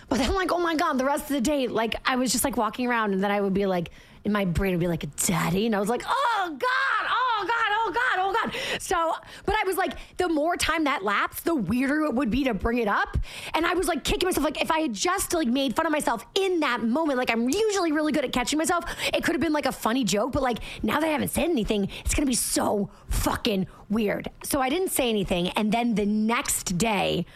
But 0.09 0.19
then 0.19 0.29
I'm 0.29 0.37
like, 0.37 0.53
oh 0.53 0.59
my 0.59 0.75
God, 0.75 0.99
the 0.99 1.05
rest 1.05 1.25
of 1.25 1.31
the 1.31 1.41
day, 1.41 1.67
like 1.69 1.95
I 2.05 2.17
was 2.17 2.33
just 2.33 2.45
like 2.45 2.57
walking 2.57 2.87
around 2.87 3.13
and 3.15 3.23
then 3.23 3.31
I 3.31 3.41
would 3.41 3.55
be 3.55 3.67
like, 3.67 3.91
in 4.25 4.33
my 4.33 4.45
brain 4.45 4.73
would 4.73 4.81
be 4.81 4.89
like, 4.89 5.05
Daddy. 5.17 5.67
And 5.67 5.75
I 5.75 5.81
was 5.81 5.89
like, 5.89 6.03
oh 6.07 6.57
God, 6.59 7.11
oh 7.11 7.45
God, 7.47 7.58
oh 7.89 7.93
God, 7.93 8.19
oh 8.19 8.33
God. 8.33 8.81
So, 8.81 9.15
but 9.45 9.55
I 9.55 9.67
was 9.67 9.77
like, 9.77 9.95
the 10.17 10.29
more 10.29 10.57
time 10.57 10.85
that 10.85 11.05
lapsed, 11.05 11.45
the 11.45 11.55
weirder 11.55 12.03
it 12.05 12.15
would 12.15 12.31
be 12.31 12.45
to 12.45 12.55
bring 12.55 12.79
it 12.79 12.89
up. 12.89 13.17
And 13.55 13.67
I 13.67 13.75
was 13.75 13.89
like 13.89 14.05
kicking 14.05 14.27
myself, 14.27 14.45
like, 14.45 14.61
if 14.61 14.71
I 14.71 14.81
had 14.81 14.93
just 14.93 15.33
like 15.33 15.49
made 15.49 15.75
fun 15.75 15.87
of 15.87 15.93
myself 15.93 16.25
in 16.35 16.61
that 16.61 16.83
moment, 16.83 17.19
like 17.19 17.31
I'm 17.31 17.49
usually 17.49 17.93
really 17.93 18.13
good 18.13 18.25
at 18.25 18.33
catching 18.33 18.59
myself, 18.59 18.85
it 19.13 19.25
could 19.25 19.35
have 19.35 19.41
been 19.43 19.53
like 19.53 19.67
a 19.67 19.73
funny 19.73 20.05
joke. 20.05 20.33
But 20.33 20.43
like 20.43 20.59
now 20.83 21.01
that 21.01 21.07
I 21.07 21.13
haven't 21.13 21.29
said 21.29 21.45
anything, 21.45 21.89
it's 22.05 22.15
going 22.15 22.27
to 22.27 22.31
be 22.31 22.35
so 22.35 22.91
fucking 23.09 23.67
weird. 23.89 24.31
So 24.45 24.61
I 24.61 24.69
didn't 24.69 24.91
say 24.91 25.09
anything. 25.09 25.49
And 25.51 25.73
then 25.73 25.95
the 25.95 26.07
next 26.07 26.79
day, 26.79 27.27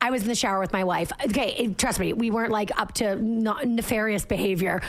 I 0.00 0.10
was 0.10 0.22
in 0.22 0.28
the 0.28 0.34
shower 0.36 0.60
with 0.60 0.72
my 0.72 0.84
wife. 0.84 1.10
Okay, 1.26 1.74
trust 1.76 1.98
me, 1.98 2.12
we 2.12 2.30
weren't 2.30 2.52
like 2.52 2.70
up 2.80 2.92
to 2.94 3.16
nefarious 3.16 4.24
behavior. 4.24 4.80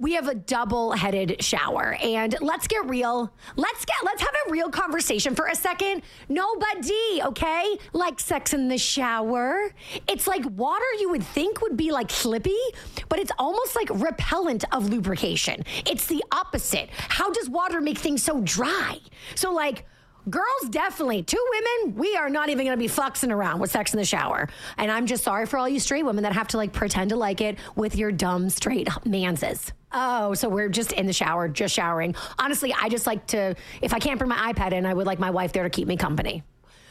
We 0.00 0.12
have 0.14 0.28
a 0.28 0.34
double-headed 0.34 1.42
shower, 1.42 1.96
and 2.00 2.36
let's 2.40 2.68
get 2.68 2.88
real. 2.88 3.32
Let's 3.56 3.84
get 3.84 3.96
let's 4.04 4.20
have 4.22 4.34
a 4.46 4.50
real 4.52 4.70
conversation 4.70 5.34
for 5.34 5.46
a 5.46 5.56
second. 5.56 6.02
Nobody, 6.28 7.20
okay? 7.24 7.76
Like 7.92 8.20
sex 8.20 8.52
in 8.54 8.68
the 8.68 8.78
shower. 8.78 9.74
It's 10.06 10.28
like 10.28 10.44
water 10.50 10.84
you 11.00 11.10
would 11.10 11.24
think 11.24 11.60
would 11.62 11.76
be 11.76 11.90
like 11.90 12.10
slippy, 12.10 12.56
but 13.08 13.18
it's 13.18 13.32
almost 13.38 13.74
like 13.74 13.88
repellent 13.90 14.64
of 14.72 14.88
lubrication. 14.88 15.64
It's 15.84 16.06
the 16.06 16.22
opposite. 16.30 16.90
How 16.92 17.30
does 17.30 17.48
water 17.50 17.80
make 17.80 17.98
things 17.98 18.22
so 18.22 18.40
dry? 18.42 18.98
So 19.34 19.52
like 19.52 19.84
Girls, 20.28 20.68
definitely. 20.70 21.22
Two 21.22 21.42
women, 21.50 21.96
we 21.96 22.14
are 22.16 22.28
not 22.28 22.50
even 22.50 22.66
going 22.66 22.76
to 22.76 22.80
be 22.80 22.88
fucking 22.88 23.30
around 23.30 23.60
with 23.60 23.70
sex 23.70 23.94
in 23.94 23.98
the 23.98 24.04
shower. 24.04 24.48
And 24.76 24.90
I'm 24.90 25.06
just 25.06 25.24
sorry 25.24 25.46
for 25.46 25.58
all 25.58 25.68
you 25.68 25.80
straight 25.80 26.04
women 26.04 26.24
that 26.24 26.32
have 26.34 26.48
to 26.48 26.58
like 26.58 26.72
pretend 26.72 27.10
to 27.10 27.16
like 27.16 27.40
it 27.40 27.58
with 27.76 27.96
your 27.96 28.12
dumb 28.12 28.50
straight 28.50 28.88
manses. 29.06 29.72
Oh, 29.90 30.34
so 30.34 30.48
we're 30.48 30.68
just 30.68 30.92
in 30.92 31.06
the 31.06 31.14
shower, 31.14 31.48
just 31.48 31.74
showering. 31.74 32.14
Honestly, 32.38 32.74
I 32.78 32.90
just 32.90 33.06
like 33.06 33.26
to, 33.28 33.54
if 33.80 33.94
I 33.94 33.98
can't 33.98 34.18
bring 34.18 34.28
my 34.28 34.52
iPad 34.52 34.72
in, 34.72 34.84
I 34.84 34.92
would 34.92 35.06
like 35.06 35.18
my 35.18 35.30
wife 35.30 35.52
there 35.52 35.62
to 35.62 35.70
keep 35.70 35.88
me 35.88 35.96
company. 35.96 36.42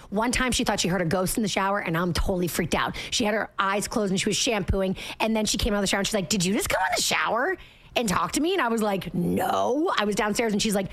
One 0.09 0.31
time 0.31 0.51
she 0.51 0.63
thought 0.63 0.79
she 0.79 0.87
heard 0.87 1.01
a 1.01 1.05
ghost 1.05 1.37
in 1.37 1.43
the 1.43 1.49
shower 1.49 1.79
and 1.79 1.95
I'm 1.97 2.13
totally 2.13 2.47
freaked 2.47 2.75
out. 2.75 2.95
She 3.11 3.23
had 3.25 3.33
her 3.33 3.49
eyes 3.59 3.87
closed 3.87 4.11
and 4.11 4.19
she 4.19 4.29
was 4.29 4.37
shampooing. 4.37 4.95
And 5.19 5.35
then 5.35 5.45
she 5.45 5.57
came 5.57 5.73
out 5.73 5.77
of 5.77 5.83
the 5.83 5.87
shower 5.87 5.99
and 5.99 6.07
she's 6.07 6.13
like, 6.13 6.29
Did 6.29 6.43
you 6.43 6.53
just 6.53 6.69
come 6.69 6.81
in 6.89 6.95
the 6.95 7.01
shower 7.01 7.57
and 7.95 8.07
talk 8.07 8.31
to 8.33 8.41
me? 8.41 8.53
And 8.53 8.61
I 8.61 8.69
was 8.69 8.81
like, 8.81 9.13
No. 9.13 9.91
I 9.97 10.05
was 10.05 10.15
downstairs 10.15 10.53
and 10.53 10.61
she's 10.61 10.75
like, 10.75 10.87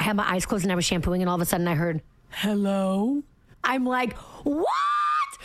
I 0.00 0.04
had 0.04 0.16
my 0.16 0.28
eyes 0.28 0.46
closed 0.46 0.64
and 0.64 0.72
I 0.72 0.74
was 0.74 0.86
shampooing, 0.86 1.20
and 1.20 1.28
all 1.28 1.34
of 1.34 1.42
a 1.42 1.44
sudden 1.44 1.68
I 1.68 1.74
heard, 1.74 2.00
hello. 2.30 3.22
I'm 3.62 3.84
like, 3.84 4.14
what? 4.44 4.66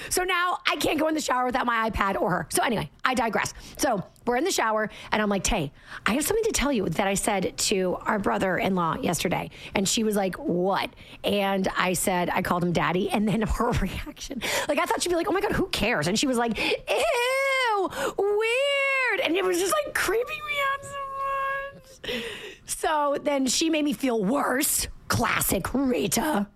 So 0.09 0.23
now 0.23 0.59
I 0.65 0.77
can't 0.77 0.97
go 0.97 1.09
in 1.09 1.13
the 1.13 1.21
shower 1.21 1.45
without 1.45 1.65
my 1.65 1.89
iPad 1.89 2.19
or 2.19 2.29
her. 2.31 2.47
So 2.49 2.63
anyway, 2.63 2.89
I 3.03 3.15
digress. 3.15 3.53
So 3.75 4.01
we're 4.25 4.37
in 4.37 4.45
the 4.45 4.51
shower, 4.51 4.89
and 5.11 5.21
I'm 5.21 5.27
like, 5.27 5.43
Tay, 5.43 5.73
I 6.05 6.13
have 6.13 6.25
something 6.25 6.45
to 6.45 6.53
tell 6.53 6.71
you 6.71 6.87
that 6.87 7.05
I 7.05 7.15
said 7.15 7.57
to 7.57 7.97
our 8.01 8.17
brother 8.17 8.57
in 8.57 8.75
law 8.75 8.95
yesterday. 8.95 9.49
And 9.73 9.87
she 9.87 10.05
was 10.05 10.15
like, 10.15 10.35
What? 10.35 10.89
And 11.25 11.67
I 11.77 11.91
said, 11.91 12.29
I 12.29 12.41
called 12.41 12.63
him 12.63 12.71
daddy. 12.71 13.09
And 13.09 13.27
then 13.27 13.41
her 13.41 13.71
reaction, 13.71 14.41
like, 14.69 14.79
I 14.79 14.85
thought 14.85 15.01
she'd 15.01 15.09
be 15.09 15.15
like, 15.15 15.27
Oh 15.27 15.33
my 15.33 15.41
God, 15.41 15.51
who 15.51 15.67
cares? 15.67 16.07
And 16.07 16.17
she 16.17 16.27
was 16.27 16.37
like, 16.37 16.57
Ew, 16.57 17.89
weird. 18.17 19.19
And 19.21 19.35
it 19.35 19.43
was 19.43 19.59
just 19.59 19.73
like 19.83 19.93
creeping 19.93 20.39
me 20.47 20.55
out 20.71 20.85
so 20.85 22.11
much. 22.13 22.23
So 22.65 23.17
then 23.21 23.45
she 23.47 23.69
made 23.69 23.85
me 23.85 23.93
feel 23.93 24.23
worse. 24.23 24.87
Classic 25.07 25.73
Rita. 25.73 26.47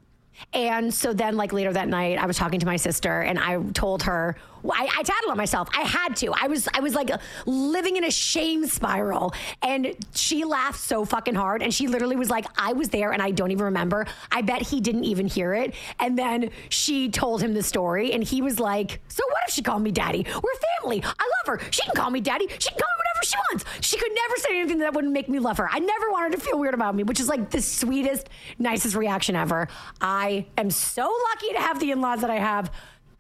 And 0.54 0.94
so 0.94 1.14
then, 1.14 1.36
like 1.36 1.52
later 1.52 1.74
that 1.74 1.88
night, 1.88 2.18
I 2.18 2.26
was 2.26 2.38
talking 2.38 2.60
to 2.62 2.66
my 2.66 2.78
sister, 2.78 3.22
and 3.22 3.38
I 3.38 3.62
told 3.74 4.04
her 4.04 4.38
I, 4.64 4.90
I 4.98 5.04
tattled 5.04 5.32
on 5.32 5.38
myself. 5.38 5.70
I 5.76 5.82
had 5.82 6.16
to. 6.18 6.34
I 6.40 6.48
was 6.48 6.68
I 6.74 6.80
was 6.80 6.96
like 6.96 7.10
living 7.46 7.98
in 7.98 8.04
a 8.04 8.12
shame 8.12 8.66
spiral, 8.66 9.34
and 9.62 9.96
she 10.14 10.44
laughed 10.44 10.80
so 10.80 11.06
fucking 11.06 11.36
hard, 11.36 11.62
and 11.62 11.74
she 11.74 11.88
literally 11.88 12.16
was 12.16 12.30
like, 12.30 12.46
"I 12.58 12.74
was 12.74 12.90
there, 12.90 13.12
and 13.12 13.22
I 13.22 13.32
don't 13.32 13.52
even 13.52 13.66
remember. 13.66 14.06
I 14.32 14.42
bet 14.42 14.62
he 14.62 14.82
didn't 14.82 15.06
even 15.06 15.28
hear 15.28 15.54
it." 15.54 15.74
And 16.00 16.18
then 16.18 16.50
she 16.70 17.10
told 17.10 17.42
him 17.42 17.54
the 17.54 17.64
story, 17.64 18.14
and 18.14 18.24
he 18.24 18.42
was 18.42 18.60
like, 18.60 19.02
"So 19.08 19.24
what 19.28 19.40
if 19.48 19.54
she 19.54 19.62
called 19.62 19.84
me 19.84 19.92
daddy? 19.92 20.26
We're 20.26 20.60
family. 20.82 21.04
I 21.04 21.08
love 21.08 21.60
her. 21.60 21.72
She 21.72 21.84
can 21.84 21.96
call 21.96 22.10
me 22.10 22.22
daddy. 22.22 22.48
She 22.60 22.70
can 22.70 22.80
call 22.80 22.88
me 22.88 22.98
whatever 22.98 23.09
she 23.24 23.36
wants. 23.52 23.66
She 23.82 23.98
could 23.98 24.12
never 24.14 24.36
say 24.38 24.60
anything 24.60 24.80
that 24.80 24.94
wouldn't 24.94 25.14
make 25.14 25.30
me 25.30 25.40
love 25.40 25.58
her. 25.58 25.70
I 25.72 25.80
never 25.80 26.12
wanted 26.12 26.38
to 26.38 26.44
feel 26.44 26.60
weird 26.60 26.74
about 26.74 26.96
me, 26.96 27.04
which 27.04 27.20
is 27.20 27.28
like 27.28 27.50
the 27.50 27.62
sweetest, 27.62 28.30
nicest 28.58 28.96
reaction 28.96 29.36
ever. 29.36 29.68
I 30.02 30.46
am 30.58 30.70
so 30.70 31.12
lucky 31.34 31.54
to 31.54 31.60
have 31.60 31.80
the 31.80 31.92
in 31.92 32.02
laws 32.02 32.22
that 32.22 32.30
I 32.30 32.38
have. 32.38 32.72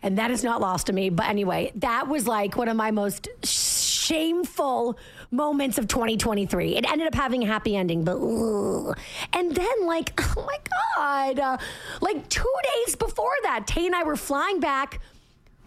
And 0.02 0.18
that 0.18 0.32
is 0.32 0.46
not 0.46 0.62
lost 0.62 0.88
to 0.88 0.94
me. 0.94 1.10
But 1.10 1.28
anyway, 1.28 1.74
that 1.76 2.08
was 2.08 2.26
like 2.26 2.56
one 2.56 2.70
of 2.70 2.78
my 2.78 2.92
most 2.92 3.28
shameful 3.44 4.98
moments 5.30 5.78
of 5.78 5.88
2023. 5.88 6.78
It 6.78 6.90
ended 6.90 7.08
up 7.08 7.16
having 7.16 7.44
a 7.44 7.48
happy 7.48 7.76
ending, 7.76 8.04
but 8.04 8.16
ugh. 8.16 8.98
and 9.34 9.54
then 9.54 9.86
like, 9.86 10.14
oh 10.38 10.46
my 10.46 10.58
god, 10.98 11.40
uh, 11.40 11.58
like 12.02 12.28
two 12.30 12.54
days 12.86 12.96
before 12.96 13.36
that, 13.44 13.68
Tay 13.68 13.86
and 13.86 13.96
I 13.96 14.04
were 14.04 14.16
flying 14.16 14.60
back. 14.60 15.02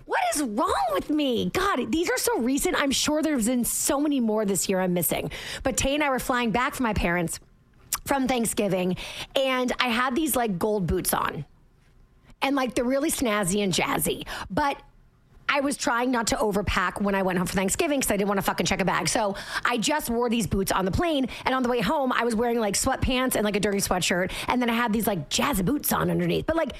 What 0.04 0.20
is 0.34 0.42
wrong 0.42 0.84
with 0.92 1.10
me? 1.10 1.50
God, 1.50 1.90
these 1.90 2.10
are 2.10 2.18
so 2.18 2.40
recent. 2.40 2.76
I'm 2.76 2.90
sure 2.90 3.22
there's 3.22 3.46
been 3.46 3.64
so 3.64 4.00
many 4.00 4.20
more 4.20 4.44
this 4.44 4.68
year 4.68 4.80
I'm 4.80 4.94
missing. 4.94 5.30
But 5.62 5.76
Tay 5.76 5.94
and 5.94 6.02
I 6.02 6.10
were 6.10 6.18
flying 6.18 6.50
back 6.50 6.74
from 6.74 6.84
my 6.84 6.94
parents 6.94 7.40
from 8.04 8.26
Thanksgiving, 8.26 8.96
and 9.36 9.70
I 9.78 9.88
had 9.88 10.16
these 10.16 10.34
like 10.34 10.58
gold 10.58 10.86
boots 10.86 11.14
on 11.14 11.44
and 12.42 12.56
like 12.56 12.74
they're 12.74 12.84
really 12.84 13.10
snazzy 13.10 13.62
and 13.62 13.72
jazzy. 13.72 14.26
But 14.50 14.76
I 15.48 15.60
was 15.60 15.76
trying 15.76 16.10
not 16.10 16.28
to 16.28 16.36
overpack 16.36 17.00
when 17.00 17.14
I 17.14 17.22
went 17.22 17.38
home 17.38 17.46
for 17.46 17.54
Thanksgiving 17.54 18.00
because 18.00 18.10
I 18.10 18.16
didn't 18.16 18.28
want 18.28 18.38
to 18.38 18.42
fucking 18.42 18.66
check 18.66 18.80
a 18.80 18.84
bag. 18.84 19.08
So 19.08 19.36
I 19.64 19.76
just 19.76 20.08
wore 20.08 20.30
these 20.30 20.46
boots 20.46 20.72
on 20.72 20.84
the 20.84 20.90
plane. 20.90 21.28
And 21.44 21.54
on 21.54 21.62
the 21.62 21.68
way 21.68 21.80
home, 21.80 22.12
I 22.12 22.24
was 22.24 22.34
wearing 22.34 22.58
like 22.58 22.74
sweatpants 22.74 23.34
and 23.36 23.44
like 23.44 23.56
a 23.56 23.60
dirty 23.60 23.78
sweatshirt. 23.78 24.32
And 24.48 24.62
then 24.62 24.70
I 24.70 24.74
had 24.74 24.92
these 24.92 25.06
like 25.06 25.28
jazzy 25.28 25.64
boots 25.64 25.92
on 25.92 26.10
underneath. 26.10 26.46
But 26.46 26.56
like, 26.56 26.72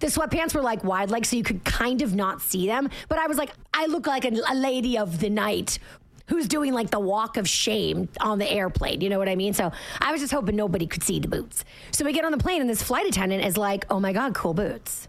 the 0.00 0.06
sweatpants 0.08 0.54
were 0.54 0.62
like 0.62 0.84
wide 0.84 1.10
legs, 1.10 1.28
so 1.28 1.36
you 1.36 1.42
could 1.42 1.64
kind 1.64 2.02
of 2.02 2.14
not 2.14 2.40
see 2.40 2.66
them. 2.66 2.90
But 3.08 3.18
I 3.18 3.26
was 3.26 3.38
like, 3.38 3.50
I 3.72 3.86
look 3.86 4.06
like 4.06 4.24
a, 4.24 4.32
a 4.50 4.54
lady 4.54 4.98
of 4.98 5.20
the 5.20 5.30
night 5.30 5.78
who's 6.26 6.48
doing 6.48 6.72
like 6.72 6.90
the 6.90 7.00
walk 7.00 7.36
of 7.36 7.48
shame 7.48 8.08
on 8.20 8.38
the 8.38 8.50
airplane. 8.50 9.00
You 9.00 9.10
know 9.10 9.18
what 9.18 9.28
I 9.28 9.36
mean? 9.36 9.52
So 9.52 9.70
I 10.00 10.10
was 10.10 10.20
just 10.20 10.32
hoping 10.32 10.56
nobody 10.56 10.86
could 10.86 11.02
see 11.02 11.20
the 11.20 11.28
boots. 11.28 11.64
So 11.90 12.04
we 12.04 12.12
get 12.12 12.24
on 12.24 12.32
the 12.32 12.38
plane, 12.38 12.60
and 12.60 12.70
this 12.70 12.82
flight 12.82 13.06
attendant 13.06 13.44
is 13.44 13.56
like, 13.56 13.84
oh 13.90 14.00
my 14.00 14.12
God, 14.12 14.34
cool 14.34 14.54
boots. 14.54 15.08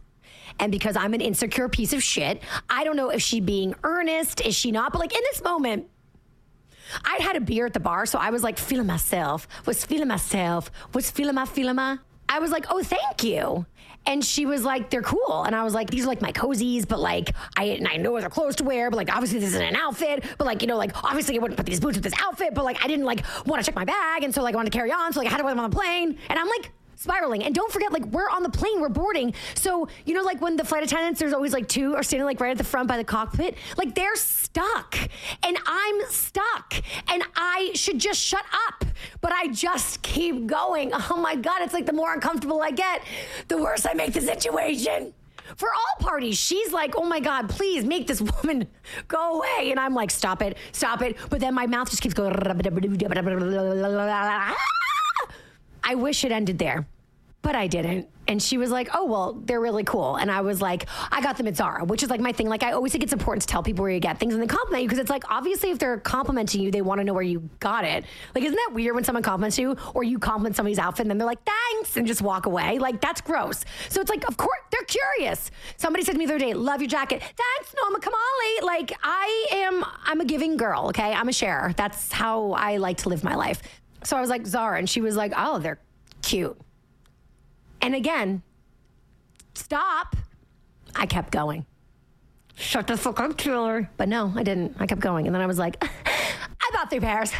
And 0.59 0.71
because 0.71 0.95
I'm 0.95 1.13
an 1.13 1.21
insecure 1.21 1.67
piece 1.67 1.91
of 1.91 2.01
shit, 2.01 2.41
I 2.69 2.83
don't 2.83 2.95
know 2.95 3.09
if 3.09 3.21
she 3.21 3.41
being 3.41 3.75
earnest, 3.83 4.41
is 4.41 4.55
she 4.55 4.71
not? 4.71 4.91
But 4.91 4.99
like 4.99 5.13
in 5.13 5.21
this 5.31 5.43
moment, 5.43 5.87
I'd 7.03 7.21
had 7.21 7.35
a 7.35 7.41
beer 7.41 7.65
at 7.65 7.73
the 7.73 7.79
bar, 7.79 8.05
so 8.05 8.19
I 8.19 8.29
was 8.29 8.43
like 8.43 8.57
feeling 8.57 8.87
myself, 8.87 9.47
was 9.65 9.83
feeling 9.83 10.07
myself, 10.07 10.71
was 10.93 11.11
feeling 11.11 11.35
my 11.35 11.45
feeling 11.45 11.75
my. 11.75 11.97
I 12.29 12.39
was 12.39 12.51
like, 12.51 12.65
oh, 12.69 12.81
thank 12.83 13.23
you. 13.23 13.65
And 14.07 14.23
she 14.23 14.45
was 14.45 14.63
like, 14.63 14.89
they're 14.89 15.01
cool. 15.01 15.43
And 15.43 15.55
I 15.55 15.63
was 15.63 15.73
like, 15.73 15.89
these 15.89 16.05
are 16.05 16.07
like 16.07 16.21
my 16.21 16.31
cozies, 16.31 16.87
but 16.87 16.99
like, 16.99 17.33
I, 17.57 17.65
and 17.65 17.87
I 17.87 17.97
know 17.97 18.19
they're 18.19 18.29
clothes 18.29 18.55
to 18.57 18.63
wear, 18.63 18.89
but 18.89 18.97
like, 18.97 19.11
obviously 19.11 19.39
this 19.39 19.49
isn't 19.49 19.61
an 19.61 19.75
outfit. 19.75 20.23
But 20.37 20.45
like, 20.45 20.61
you 20.61 20.67
know, 20.67 20.77
like, 20.77 21.03
obviously 21.03 21.35
I 21.37 21.41
wouldn't 21.41 21.57
put 21.57 21.65
these 21.65 21.79
boots 21.79 21.97
with 21.97 22.03
this 22.03 22.13
outfit, 22.21 22.53
but 22.53 22.65
like, 22.65 22.83
I 22.83 22.87
didn't 22.87 23.05
like 23.05 23.23
want 23.45 23.61
to 23.61 23.65
check 23.65 23.75
my 23.75 23.85
bag. 23.85 24.23
And 24.23 24.33
so 24.33 24.43
like, 24.43 24.53
I 24.53 24.57
wanted 24.57 24.71
to 24.71 24.77
carry 24.77 24.91
on. 24.91 25.11
So 25.11 25.19
like, 25.19 25.27
I 25.27 25.31
had 25.31 25.37
to 25.37 25.43
wear 25.43 25.53
them 25.53 25.63
on 25.63 25.69
the 25.69 25.75
plane. 25.75 26.17
And 26.29 26.37
I'm 26.37 26.47
like, 26.47 26.71
spiraling. 26.95 27.43
And 27.43 27.53
don't 27.53 27.71
forget, 27.71 27.91
like, 27.91 28.05
we're 28.05 28.29
on 28.29 28.43
the 28.43 28.49
plane, 28.49 28.81
we're 28.81 28.89
boarding. 28.89 29.33
So, 29.55 29.87
you 30.05 30.13
know, 30.13 30.23
like 30.23 30.41
when 30.41 30.55
the 30.55 30.63
flight 30.63 30.83
attendants, 30.83 31.19
there's 31.19 31.33
always 31.33 31.53
like 31.53 31.67
two 31.67 31.95
are 31.95 32.03
standing 32.03 32.25
like 32.25 32.39
right 32.39 32.51
at 32.51 32.57
the 32.57 32.63
front 32.63 32.87
by 32.87 32.97
the 32.97 33.03
cockpit, 33.03 33.55
like 33.77 33.95
they're 33.95 34.15
stuck. 34.15 34.97
And 35.43 35.57
I'm 35.65 36.01
stuck. 36.09 36.73
And 37.09 37.23
I 37.35 37.71
should 37.73 37.99
just 37.99 38.19
shut 38.19 38.45
up. 38.67 38.85
But 39.21 39.33
I 39.33 39.47
just 39.47 40.01
keep 40.01 40.47
going. 40.47 40.91
Oh 41.07 41.17
my 41.17 41.35
God, 41.35 41.61
it's 41.61 41.73
like 41.73 41.85
the 41.85 41.93
more 41.93 42.13
uncomfortable 42.13 42.61
I 42.61 42.71
get, 42.71 43.01
the 43.47 43.57
worse 43.57 43.85
I 43.85 43.93
make 43.93 44.13
the 44.13 44.21
situation. 44.21 45.13
For 45.55 45.69
all 45.69 46.07
parties, 46.07 46.37
she's 46.37 46.73
like, 46.73 46.95
oh 46.97 47.05
my 47.05 47.19
God, 47.19 47.49
please 47.49 47.85
make 47.85 48.07
this 48.07 48.21
woman 48.43 48.67
go 49.07 49.37
away. 49.37 49.71
And 49.71 49.79
I'm 49.79 49.93
like, 49.93 50.09
stop 50.09 50.41
it, 50.41 50.57
stop 50.71 51.01
it. 51.01 51.17
But 51.29 51.39
then 51.39 51.53
my 51.53 51.67
mouth 51.67 51.89
just 51.89 52.01
keeps 52.01 52.15
going. 52.15 52.33
I 55.85 55.95
wish 55.95 56.25
it 56.25 56.31
ended 56.31 56.57
there, 56.57 56.87
but 57.43 57.55
I 57.55 57.67
didn't. 57.67 58.09
And 58.27 58.41
she 58.41 58.57
was 58.57 58.71
like, 58.71 58.89
"Oh 58.91 59.05
well, 59.05 59.33
they're 59.33 59.61
really 59.61 59.83
cool." 59.83 60.15
And 60.15 60.31
I 60.31 60.41
was 60.41 60.59
like, 60.59 60.87
"I 61.11 61.21
got 61.21 61.37
them 61.37 61.45
at 61.45 61.55
Zara," 61.55 61.85
which 61.85 62.01
is 62.01 62.09
like 62.09 62.19
my 62.19 62.31
thing. 62.31 62.49
Like 62.49 62.63
I 62.63 62.71
always 62.71 62.91
think 62.91 63.03
it's 63.03 63.13
important 63.13 63.43
to 63.43 63.47
tell 63.47 63.61
people 63.61 63.83
where 63.83 63.91
you 63.91 63.99
get 63.99 64.17
things 64.17 64.33
and 64.33 64.41
they 64.41 64.47
compliment 64.47 64.81
you 64.81 64.89
because 64.89 64.97
it's 64.97 65.11
like 65.11 65.29
obviously 65.29 65.69
if 65.69 65.77
they're 65.77 65.99
complimenting 65.99 66.61
you, 66.61 66.71
they 66.71 66.81
want 66.81 66.99
to 67.01 67.03
know 67.03 67.13
where 67.13 67.21
you 67.21 67.47
got 67.59 67.83
it. 67.85 68.03
Like 68.33 68.43
isn't 68.43 68.55
that 68.55 68.71
weird 68.73 68.95
when 68.95 69.03
someone 69.03 69.21
compliments 69.21 69.59
you 69.59 69.77
or 69.93 70.03
you 70.03 70.17
compliment 70.17 70.55
somebody's 70.55 70.79
outfit 70.79 71.01
and 71.01 71.11
then 71.11 71.19
they're 71.19 71.27
like, 71.27 71.43
"Thanks," 71.45 71.97
and 71.97 72.07
just 72.07 72.23
walk 72.23 72.47
away? 72.47 72.79
Like 72.79 72.99
that's 72.99 73.21
gross. 73.21 73.63
So 73.89 74.01
it's 74.01 74.09
like, 74.09 74.27
of 74.27 74.37
course 74.37 74.59
they're 74.71 74.87
curious. 74.87 75.51
Somebody 75.77 76.03
said 76.03 76.13
to 76.13 76.17
me 76.17 76.25
the 76.25 76.33
other 76.33 76.43
day, 76.43 76.55
"Love 76.55 76.81
your 76.81 76.89
jacket." 76.89 77.21
Thanks, 77.21 77.75
Norma 77.79 77.99
Kamali. 77.99 78.63
Like 78.63 78.91
I 79.03 79.47
am, 79.51 79.85
I'm 80.03 80.19
a 80.19 80.25
giving 80.25 80.57
girl. 80.57 80.87
Okay, 80.87 81.13
I'm 81.13 81.29
a 81.29 81.33
sharer. 81.33 81.73
That's 81.77 82.11
how 82.11 82.53
I 82.53 82.77
like 82.77 82.97
to 82.97 83.09
live 83.09 83.23
my 83.23 83.35
life. 83.35 83.61
So 84.05 84.15
I 84.15 84.21
was 84.21 84.29
like, 84.29 84.45
Zara. 84.45 84.77
And 84.77 84.89
she 84.89 85.01
was 85.01 85.15
like, 85.15 85.33
oh, 85.35 85.59
they're 85.59 85.79
cute. 86.21 86.57
And 87.81 87.95
again, 87.95 88.41
stop. 89.53 90.15
I 90.95 91.05
kept 91.05 91.31
going. 91.31 91.65
Shut 92.55 92.87
the 92.87 92.97
fuck 92.97 93.19
up, 93.19 93.37
Taylor. 93.37 93.89
But 93.97 94.07
no, 94.07 94.31
I 94.35 94.43
didn't. 94.43 94.77
I 94.79 94.85
kept 94.85 95.01
going. 95.01 95.25
And 95.27 95.35
then 95.35 95.41
I 95.41 95.45
was 95.45 95.59
like, 95.59 95.83
I 96.05 96.69
bought 96.73 96.89
three 96.89 96.99
pairs. 96.99 97.31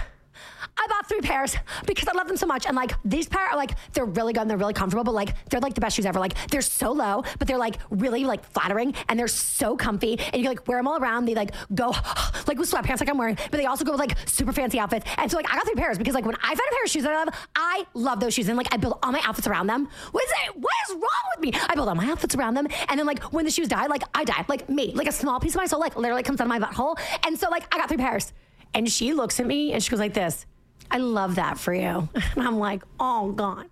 I 0.78 0.88
bought 0.88 1.08
three 1.08 1.22
pairs 1.22 1.56
because 1.88 2.08
I 2.08 2.14
love 2.14 2.28
them 2.28 2.38
so 2.38 2.46
much. 2.46 2.66
And 2.66 2.76
like 2.76 2.94
these 3.04 3.28
pair 3.28 3.48
are 3.48 3.56
like 3.56 3.72
they're 3.94 4.06
really 4.06 4.34
good 4.34 4.42
and 4.42 4.50
they're 4.50 4.58
really 4.58 4.74
comfortable, 4.74 5.04
but 5.04 5.14
like 5.14 5.36
they're 5.50 5.62
like 5.62 5.74
the 5.74 5.82
best 5.82 5.96
shoes 5.96 6.06
ever. 6.06 6.20
Like 6.20 6.50
they're 6.50 6.62
so 6.62 6.92
low, 6.92 7.24
but 7.40 7.48
they're 7.48 7.58
like 7.58 7.78
really 7.90 8.26
like 8.26 8.44
flattering 8.46 8.94
and 9.08 9.18
they're 9.18 9.28
so 9.28 9.78
comfy. 9.78 10.20
And 10.20 10.36
you 10.36 10.44
can 10.44 10.56
like 10.56 10.68
wear 10.68 10.78
them 10.78 10.88
all 10.88 10.98
around. 10.98 11.26
They 11.26 11.36
like 11.36 11.52
go 11.74 11.90
like 12.48 12.58
with 12.58 12.70
sweatpants 12.70 13.00
like 13.00 13.10
I'm 13.10 13.18
wearing, 13.18 13.36
but 13.36 13.58
they 13.58 13.66
also 13.66 13.86
go 13.86 13.92
with 13.92 14.00
like 14.00 14.18
super 14.28 14.52
fancy 14.52 14.80
outfits. 14.80 15.06
And 15.18 15.32
so 15.32 15.38
like 15.38 15.50
I 15.50 15.56
got 15.56 15.66
three 15.66 15.76
pairs 15.76 15.98
because 15.98 16.14
like 16.14 16.26
when 16.26 16.36
I 16.36 16.48
find 16.48 16.60
a 16.60 16.74
pair 16.74 16.84
of 16.84 16.90
shoes 16.90 17.04
that 17.04 17.14
I 17.14 17.24
love, 17.24 17.36
I 17.56 17.86
love 17.94 18.20
those 18.20 18.34
shoes. 18.34 18.48
And 18.50 18.58
like 18.58 18.74
I 18.74 18.78
build 18.78 19.00
all 19.02 19.12
my 19.12 19.22
outfits 19.24 19.48
around 19.48 19.68
them. 19.68 19.88
What 20.12 20.24
is 20.26 20.32
it? 20.46 20.58
What 20.58 20.74
is 20.90 20.96
wrong 20.96 21.24
with 21.36 21.40
me? 21.42 21.60
I 21.70 21.76
build 21.76 21.88
all 21.88 21.96
my 21.96 22.10
outfits 22.10 22.36
around 22.36 22.56
them. 22.56 22.68
And 22.90 23.00
then 23.00 23.08
like 23.08 23.24
when 23.34 23.46
the 23.46 23.52
shoes 23.52 23.70
die, 23.70 23.88
like 23.88 24.04
I 24.14 24.24
die. 24.26 24.46
Like 24.48 24.70
me, 24.70 24.92
like 24.94 25.08
a 25.08 25.14
small 25.14 25.40
piece 25.40 25.56
of 25.56 25.62
my 25.62 25.68
soul, 25.68 25.80
like 25.80 25.96
literally 25.96 26.24
comes 26.24 26.42
out 26.42 26.46
of 26.46 26.50
my 26.50 26.60
butthole. 26.60 27.00
And 27.26 27.40
so 27.40 27.50
like 27.50 27.64
I 27.74 27.78
got 27.78 27.88
three 27.88 27.98
pairs. 27.98 28.34
And 28.74 28.92
she 28.92 29.14
looks 29.14 29.40
at 29.40 29.46
me 29.46 29.72
and 29.72 29.82
she 29.82 29.90
goes 29.90 30.02
like 30.02 30.14
this. 30.14 30.46
I 30.92 30.98
love 30.98 31.36
that 31.36 31.58
for 31.58 31.74
you. 31.74 32.10
And 32.36 32.48
I'm 32.48 32.60
like, 32.60 32.84
all 33.00 33.32
gone. 33.32 33.70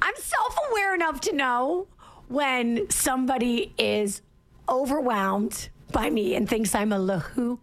I'm 0.00 0.14
self 0.16 0.56
aware 0.70 0.94
enough 0.94 1.20
to 1.22 1.34
know 1.34 1.86
when 2.28 2.88
somebody 2.90 3.72
is 3.78 4.22
overwhelmed 4.68 5.70
by 5.92 6.10
me 6.10 6.34
and 6.34 6.48
thinks 6.48 6.74
I'm 6.74 6.92
a 6.92 6.98
lahu 6.98 7.58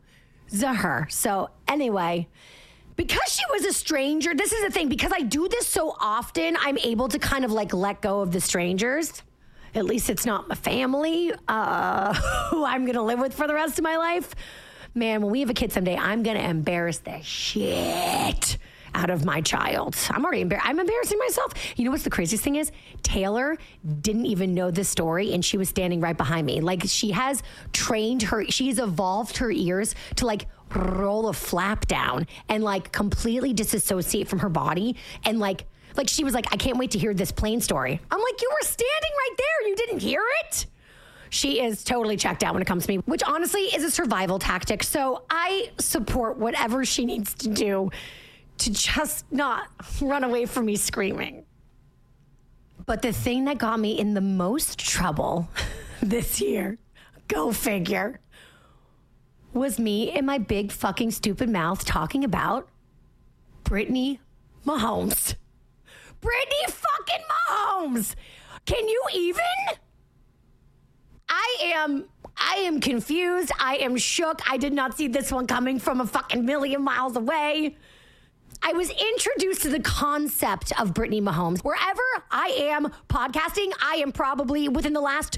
zahar. 0.50 1.12
So, 1.12 1.50
anyway, 1.68 2.28
because 2.96 3.32
she 3.32 3.44
was 3.52 3.66
a 3.66 3.74
stranger, 3.74 4.34
this 4.34 4.52
is 4.52 4.64
the 4.64 4.72
thing, 4.72 4.90
because 4.90 5.12
I 5.14 5.22
do 5.22 5.48
this 5.48 5.68
so 5.68 5.96
often, 6.00 6.58
I'm 6.60 6.78
able 6.80 7.08
to 7.10 7.20
kind 7.20 7.46
of 7.46 7.52
like 7.52 7.74
let 7.74 8.02
go 8.02 8.22
of 8.22 8.32
the 8.32 8.42
strangers. 8.42 9.22
At 9.74 9.86
least 9.86 10.10
it's 10.10 10.26
not 10.26 10.48
my 10.48 10.56
family 10.56 11.34
uh, 11.48 12.14
who 12.50 12.64
I'm 12.66 12.86
going 12.86 12.96
to 12.96 13.04
live 13.04 13.20
with 13.20 13.34
for 13.34 13.48
the 13.48 13.54
rest 13.54 13.78
of 13.78 13.84
my 13.84 13.98
life. 13.98 14.34
Man, 14.94 15.22
when 15.22 15.32
we 15.32 15.42
have 15.42 15.50
a 15.50 15.54
kid 15.54 15.74
someday, 15.74 15.98
I'm 15.98 16.24
going 16.24 16.38
to 16.38 16.44
embarrass 16.44 17.00
the 17.00 17.22
shit 17.22 18.58
out 18.96 19.10
of 19.10 19.26
my 19.26 19.42
child. 19.42 19.96
I'm 20.10 20.26
already. 20.26 20.44
I'm 20.56 20.80
embarrassing 20.80 21.20
myself. 21.20 21.54
You 21.76 21.86
know 21.86 21.92
what's 21.92 22.04
the 22.04 22.10
craziest 22.10 22.44
thing 22.44 22.56
is? 22.56 22.72
Taylor 23.04 23.58
didn't 24.02 24.26
even 24.26 24.54
know 24.54 24.72
the 24.72 24.84
story 24.84 25.34
and 25.34 25.44
she 25.44 25.58
was 25.58 25.70
standing 25.70 26.00
right 26.00 26.18
behind 26.18 26.48
me. 26.48 26.62
Like 26.62 26.84
she 26.86 27.12
has 27.12 27.44
trained 27.74 28.24
her, 28.24 28.46
she's 28.46 28.80
evolved 28.80 29.38
her 29.38 29.52
ears 29.52 29.94
to 30.16 30.26
like 30.26 30.48
roll 30.74 31.28
a 31.28 31.34
flap 31.34 31.86
down 31.88 32.26
and 32.50 32.64
like 32.64 32.92
completely 32.92 33.54
disassociate 33.54 34.28
from 34.28 34.40
her 34.40 34.50
body 34.50 34.96
and 35.24 35.40
like 35.40 35.66
like 35.98 36.10
she 36.10 36.26
was 36.26 36.34
like, 36.34 36.52
I 36.52 36.58
can't 36.58 36.78
wait 36.78 36.92
to 36.92 37.00
hear 37.00 37.14
this 37.14 37.32
plane 37.32 37.62
story. 37.62 38.02
I'm 38.12 38.20
like, 38.22 38.42
you 38.42 38.50
were 38.50 38.66
standing 38.66 38.86
right 38.90 39.36
there. 39.38 39.70
You 39.70 39.76
didn't 39.78 40.00
hear 40.00 40.22
it? 40.44 40.66
She 41.30 41.62
is 41.62 41.84
totally 41.86 42.18
checked 42.18 42.44
out 42.44 42.54
when 42.54 42.62
it 42.62 42.66
comes 42.66 42.86
to 42.86 42.92
me, 42.92 42.98
which 43.06 43.24
honestly 43.24 43.62
is 43.62 43.84
a 43.84 43.92
survival 43.92 44.38
tactic. 44.38 44.84
So 44.84 45.24
I 45.30 45.72
support 45.80 46.38
whatever 46.38 46.84
she 46.84 47.06
needs 47.06 47.34
to 47.36 47.50
do 47.50 47.92
to 48.60 48.72
just 48.72 49.32
not 49.32 49.68
run 50.02 50.24
away 50.24 50.46
from 50.46 50.66
me 50.66 50.76
screaming. 50.76 51.46
But 52.86 53.02
the 53.02 53.12
thing 53.12 53.46
that 53.46 53.58
got 53.58 53.80
me 53.80 54.00
in 54.00 54.14
the 54.14 54.22
most 54.22 54.78
trouble 54.78 55.50
this 56.02 56.40
year, 56.40 56.78
go 57.28 57.52
figure, 57.52 58.20
was 59.54 59.80
me 59.80 60.16
in 60.16 60.26
my 60.26 60.38
big 60.38 60.72
fucking 60.72 61.12
stupid 61.12 61.50
mouth 61.50 61.86
talking 61.86 62.24
about 62.24 62.68
Brittany 63.64 64.20
Mahomes. 64.66 65.36
Brittany 66.22 66.66
fucking 66.68 67.26
Mahomes. 67.50 68.16
Can 68.66 68.88
you 68.88 69.02
even? 69.14 69.44
I 71.30 71.58
am 71.76 72.06
I 72.38 72.56
am 72.60 72.82
confused. 72.82 73.52
I 73.60 73.78
am 73.78 73.96
shook. 73.98 74.42
I 74.50 74.58
did 74.58 74.74
not 74.74 74.98
see 74.98 75.08
this 75.08 75.32
one 75.32 75.48
coming 75.48 75.80
from 75.80 76.02
a 76.02 76.06
fucking 76.06 76.46
million 76.46 76.82
miles 76.82 77.16
away. 77.16 77.78
I 78.62 78.74
was 78.74 78.90
introduced 78.90 79.62
to 79.64 79.70
the 79.70 79.80
concept 79.80 80.72
of 80.80 80.94
Brittany 80.94 81.22
Mahomes. 81.22 81.62
Wherever 81.64 82.02
I 82.32 82.48
am 82.58 82.92
podcasting, 83.10 83.72
I 83.82 83.96
am 83.96 84.12
probably 84.12 84.70
within 84.70 84.94
the 84.94 85.02
last 85.02 85.38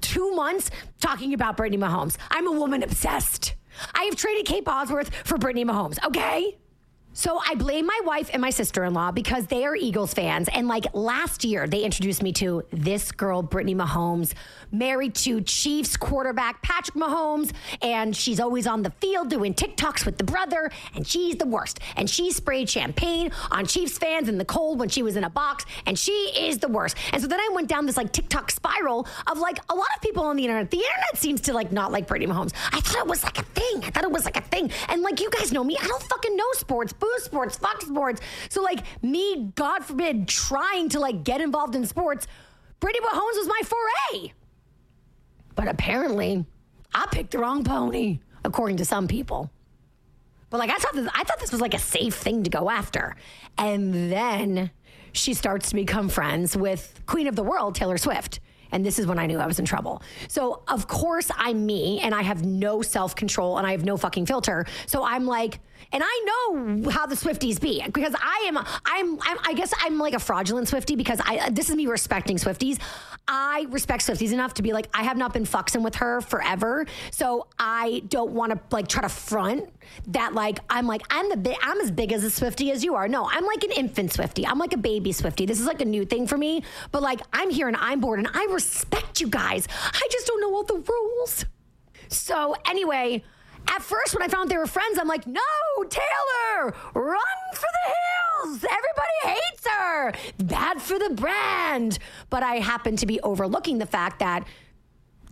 two 0.00 0.30
months 0.32 0.70
talking 1.00 1.34
about 1.34 1.56
Brittany 1.56 1.82
Mahomes. 1.82 2.16
I'm 2.30 2.46
a 2.46 2.52
woman 2.52 2.82
obsessed. 2.82 3.54
I 3.94 4.04
have 4.04 4.16
traded 4.16 4.46
Kate 4.46 4.64
Bosworth 4.64 5.14
for 5.26 5.38
Brittany 5.38 5.64
Mahomes, 5.64 5.98
okay? 6.04 6.58
So 7.12 7.40
I 7.44 7.56
blame 7.56 7.86
my 7.86 8.00
wife 8.04 8.30
and 8.32 8.40
my 8.40 8.50
sister 8.50 8.84
in 8.84 8.94
law 8.94 9.10
because 9.10 9.46
they 9.46 9.64
are 9.64 9.74
Eagles 9.74 10.14
fans. 10.14 10.48
And 10.52 10.68
like 10.68 10.86
last 10.94 11.44
year, 11.44 11.66
they 11.66 11.82
introduced 11.82 12.22
me 12.22 12.32
to 12.34 12.62
this 12.70 13.10
girl, 13.10 13.42
Brittany 13.42 13.74
Mahomes, 13.74 14.32
married 14.70 15.16
to 15.16 15.40
Chiefs 15.40 15.96
quarterback 15.96 16.62
Patrick 16.62 16.94
Mahomes. 16.96 17.52
And 17.82 18.16
she's 18.16 18.38
always 18.38 18.68
on 18.68 18.82
the 18.82 18.90
field 19.00 19.28
doing 19.28 19.54
TikToks 19.54 20.06
with 20.06 20.18
the 20.18 20.24
brother. 20.24 20.70
And 20.94 21.04
she's 21.04 21.34
the 21.34 21.48
worst. 21.48 21.80
And 21.96 22.08
she 22.08 22.30
sprayed 22.30 22.70
champagne 22.70 23.32
on 23.50 23.66
Chiefs 23.66 23.98
fans 23.98 24.28
in 24.28 24.38
the 24.38 24.44
cold 24.44 24.78
when 24.78 24.88
she 24.88 25.02
was 25.02 25.16
in 25.16 25.24
a 25.24 25.30
box. 25.30 25.66
And 25.86 25.98
she 25.98 26.12
is 26.12 26.58
the 26.58 26.68
worst. 26.68 26.96
And 27.12 27.20
so 27.20 27.26
then 27.26 27.40
I 27.40 27.50
went 27.52 27.68
down 27.68 27.86
this 27.86 27.96
like 27.96 28.12
TikTok 28.12 28.52
spiral 28.52 29.08
of 29.26 29.38
like 29.38 29.58
a 29.68 29.74
lot 29.74 29.88
of 29.96 30.00
people 30.00 30.22
on 30.22 30.36
the 30.36 30.44
internet. 30.44 30.70
The 30.70 30.78
internet 30.78 31.16
seems 31.16 31.40
to 31.42 31.54
like 31.54 31.72
not 31.72 31.90
like 31.90 32.06
Brittany 32.06 32.32
Mahomes. 32.32 32.52
I 32.72 32.80
thought 32.80 32.98
it 32.98 33.08
was 33.08 33.24
like 33.24 33.38
a 33.38 33.42
thing. 33.42 33.84
I 33.84 33.90
thought 33.90 34.04
it 34.04 34.12
was 34.12 34.24
like 34.24 34.36
a 34.36 34.42
thing. 34.42 34.70
And 34.88 35.02
like 35.02 35.20
you 35.20 35.28
guys 35.30 35.50
know 35.50 35.64
me, 35.64 35.76
I 35.76 35.88
don't 35.88 36.02
fucking 36.04 36.36
know 36.36 36.46
sports 36.52 36.92
boo 37.00 37.12
sports, 37.18 37.56
fuck 37.56 37.82
sports. 37.82 38.20
So 38.48 38.62
like 38.62 38.80
me, 39.02 39.52
God 39.54 39.84
forbid, 39.84 40.28
trying 40.28 40.88
to 40.90 41.00
like 41.00 41.24
get 41.24 41.40
involved 41.40 41.74
in 41.74 41.86
sports, 41.86 42.26
Brittany 42.78 43.04
Mahomes 43.06 43.36
was 43.36 43.48
my 43.48 43.60
foray. 43.64 44.32
But 45.54 45.68
apparently, 45.68 46.46
I 46.94 47.06
picked 47.10 47.32
the 47.32 47.38
wrong 47.38 47.64
pony, 47.64 48.20
according 48.44 48.78
to 48.78 48.84
some 48.84 49.08
people. 49.08 49.50
But 50.48 50.58
like 50.58 50.70
I 50.70 50.76
thought 50.76 50.94
this, 50.94 51.08
I 51.14 51.24
thought 51.24 51.38
this 51.40 51.52
was 51.52 51.60
like 51.60 51.74
a 51.74 51.78
safe 51.78 52.14
thing 52.14 52.42
to 52.42 52.50
go 52.50 52.70
after. 52.70 53.16
And 53.56 54.10
then 54.10 54.70
she 55.12 55.34
starts 55.34 55.70
to 55.70 55.74
become 55.74 56.08
friends 56.08 56.56
with 56.56 57.00
Queen 57.06 57.26
of 57.26 57.36
the 57.36 57.42
World, 57.42 57.74
Taylor 57.74 57.98
Swift. 57.98 58.40
And 58.72 58.86
this 58.86 58.98
is 58.98 59.06
when 59.06 59.18
I 59.18 59.26
knew 59.26 59.38
I 59.38 59.46
was 59.46 59.58
in 59.58 59.64
trouble. 59.64 60.00
So, 60.28 60.62
of 60.68 60.86
course, 60.86 61.28
I'm 61.36 61.66
me 61.66 62.00
and 62.00 62.14
I 62.14 62.22
have 62.22 62.44
no 62.44 62.82
self 62.82 63.16
control 63.16 63.58
and 63.58 63.66
I 63.66 63.72
have 63.72 63.84
no 63.84 63.96
fucking 63.96 64.26
filter. 64.26 64.64
So, 64.86 65.04
I'm 65.04 65.26
like, 65.26 65.58
and 65.92 66.02
I 66.04 66.24
know 66.24 66.90
how 66.90 67.06
the 67.06 67.14
Swifties 67.14 67.60
be 67.60 67.82
because 67.92 68.14
I 68.20 68.44
am, 68.46 68.58
I'm, 68.58 69.20
I'm 69.22 69.38
I 69.44 69.54
guess 69.54 69.72
I'm 69.80 69.98
like 69.98 70.14
a 70.14 70.18
fraudulent 70.18 70.68
Swifty 70.68 70.94
because 70.96 71.20
I, 71.24 71.50
this 71.50 71.68
is 71.68 71.76
me 71.76 71.86
respecting 71.86 72.36
Swifties. 72.36 72.78
I 73.26 73.66
respect 73.70 74.06
Swifties 74.06 74.32
enough 74.32 74.54
to 74.54 74.62
be 74.62 74.72
like, 74.72 74.88
I 74.94 75.02
have 75.02 75.16
not 75.16 75.32
been 75.32 75.44
fucking 75.44 75.82
with 75.82 75.96
her 75.96 76.20
forever. 76.20 76.86
So, 77.10 77.46
I 77.58 78.02
don't 78.08 78.32
want 78.32 78.52
to 78.52 78.60
like 78.74 78.88
try 78.88 79.02
to 79.02 79.08
front 79.08 79.68
that 80.08 80.34
like, 80.34 80.58
I'm 80.68 80.86
like, 80.86 81.02
I'm 81.10 81.28
the 81.28 81.36
big, 81.36 81.56
I'm 81.62 81.80
as 81.80 81.90
big 81.90 82.12
as 82.12 82.24
a 82.24 82.30
Swifty 82.30 82.70
as 82.70 82.84
you 82.84 82.94
are. 82.94 83.08
No, 83.08 83.28
I'm 83.30 83.44
like 83.44 83.62
an 83.64 83.72
infant 83.72 84.12
Swifty. 84.12 84.46
I'm 84.46 84.58
like 84.58 84.72
a 84.72 84.78
baby 84.78 85.12
Swifty. 85.12 85.46
This 85.46 85.60
is 85.60 85.66
like 85.66 85.80
a 85.80 85.84
new 85.84 86.04
thing 86.04 86.26
for 86.26 86.38
me. 86.38 86.62
But 86.92 87.02
like, 87.02 87.20
I'm 87.32 87.50
here 87.50 87.68
and 87.68 87.76
I'm 87.76 88.00
bored 88.00 88.18
and 88.18 88.28
I 88.32 88.46
respect 88.50 89.20
you 89.20 89.28
guys. 89.28 89.66
I 89.92 90.08
just 90.10 90.26
don't 90.26 90.40
know 90.40 90.54
all 90.54 90.64
the 90.64 90.82
rules. 90.88 91.44
So, 92.08 92.56
anyway, 92.66 93.22
at 93.68 93.82
first, 93.82 94.14
when 94.14 94.22
I 94.22 94.28
found 94.28 94.50
they 94.50 94.56
were 94.56 94.66
friends, 94.66 94.98
I'm 94.98 95.08
like, 95.08 95.26
no, 95.26 95.40
Taylor, 95.88 96.74
run 96.94 97.54
for 97.54 97.68
the 97.72 98.48
hills. 98.48 98.64
Everybody 98.64 99.40
hates 99.40 99.66
her. 99.66 100.12
Bad 100.38 100.82
for 100.82 100.98
the 100.98 101.10
brand. 101.10 101.98
But 102.30 102.42
I 102.42 102.56
happen 102.56 102.96
to 102.96 103.06
be 103.06 103.20
overlooking 103.20 103.78
the 103.78 103.86
fact 103.86 104.20
that 104.20 104.46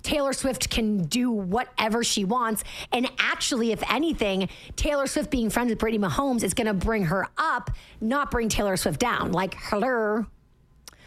Taylor 0.03 0.33
Swift 0.33 0.71
can 0.71 1.05
do 1.05 1.31
whatever 1.31 2.05
she 2.05 2.25
wants. 2.25 2.65
And 2.93 3.11
actually, 3.19 3.73
if 3.73 3.83
anything, 3.91 4.49
Taylor 4.77 5.07
Swift 5.07 5.31
being 5.31 5.51
friends 5.51 5.71
with 5.71 5.79
Brittany 5.79 6.03
Mahomes 6.03 6.43
is 6.43 6.55
going 6.55 6.67
to 6.67 6.75
bring 6.75 7.05
her 7.05 7.27
up, 7.37 7.71
not 8.01 8.31
bring 8.31 8.49
Taylor 8.49 8.77
Swift 8.77 9.01
down. 9.01 9.33
Like, 9.33 9.55
hello. 9.59 10.27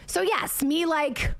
So, 0.06 0.22
yes, 0.22 0.62
me 0.62 0.86
like 0.86 1.32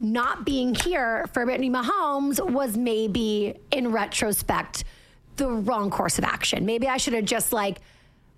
not 0.00 0.44
being 0.44 0.74
here 0.74 1.26
for 1.32 1.44
Brittany 1.44 1.70
Mahomes 1.70 2.40
was 2.44 2.76
maybe 2.76 3.54
in 3.70 3.92
retrospect 3.92 4.84
the 5.36 5.48
wrong 5.48 5.90
course 5.90 6.18
of 6.18 6.24
action. 6.24 6.66
Maybe 6.66 6.88
I 6.88 6.96
should 6.96 7.14
have 7.14 7.24
just 7.24 7.52
like 7.52 7.78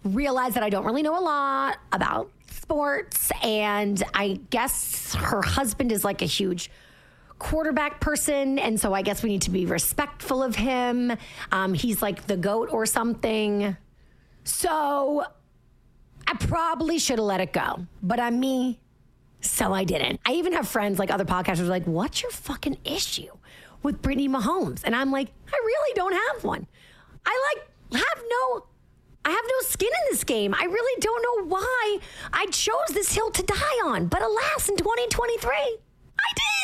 realized 0.04 0.54
that 0.54 0.62
I 0.62 0.70
don't 0.70 0.84
really 0.84 1.02
know 1.02 1.18
a 1.18 1.20
lot 1.20 1.78
about 1.92 2.30
sports. 2.50 3.30
And 3.42 4.02
I 4.14 4.40
guess 4.50 5.14
her 5.14 5.42
husband 5.42 5.92
is 5.92 6.04
like 6.04 6.22
a 6.22 6.26
huge 6.26 6.70
quarterback 7.38 8.00
person. 8.00 8.58
And 8.58 8.80
so 8.80 8.94
I 8.94 9.02
guess 9.02 9.22
we 9.22 9.30
need 9.30 9.42
to 9.42 9.50
be 9.50 9.66
respectful 9.66 10.42
of 10.42 10.56
him. 10.56 11.12
Um, 11.52 11.74
he's 11.74 12.02
like 12.02 12.26
the 12.26 12.36
goat 12.36 12.70
or 12.72 12.86
something. 12.86 13.76
So 14.44 15.24
I 16.26 16.34
probably 16.34 16.98
should 16.98 17.18
have 17.18 17.26
let 17.26 17.40
it 17.40 17.52
go, 17.52 17.86
but 18.02 18.18
I'm 18.18 18.40
me. 18.40 18.80
So 19.42 19.72
I 19.72 19.84
didn't. 19.84 20.20
I 20.26 20.32
even 20.32 20.54
have 20.54 20.66
friends 20.66 20.98
like 20.98 21.10
other 21.10 21.24
podcasters 21.24 21.68
like, 21.68 21.84
what's 21.84 22.22
your 22.22 22.32
fucking 22.32 22.78
issue 22.84 23.30
with 23.82 24.02
Brittany 24.02 24.28
Mahomes? 24.28 24.82
And 24.84 24.94
I'm 24.94 25.10
like, 25.10 25.28
I 25.48 25.56
really 25.64 25.94
don't 25.94 26.12
have 26.12 26.44
one. 26.44 26.66
I 27.24 27.54
like 27.54 28.00
have 28.00 28.22
no 28.28 28.66
I 29.24 29.30
have 29.30 29.44
no 29.44 29.68
skin 29.68 29.88
in 29.88 30.12
this 30.12 30.22
game. 30.22 30.54
I 30.54 30.64
really 30.64 31.00
don't 31.00 31.22
know 31.22 31.48
why 31.56 31.98
I 32.32 32.46
chose 32.46 32.94
this 32.94 33.12
hill 33.12 33.32
to 33.32 33.42
die 33.42 33.80
on. 33.84 34.06
But 34.06 34.22
alas, 34.22 34.68
in 34.68 34.76
2023, 34.76 35.50
I 35.50 35.78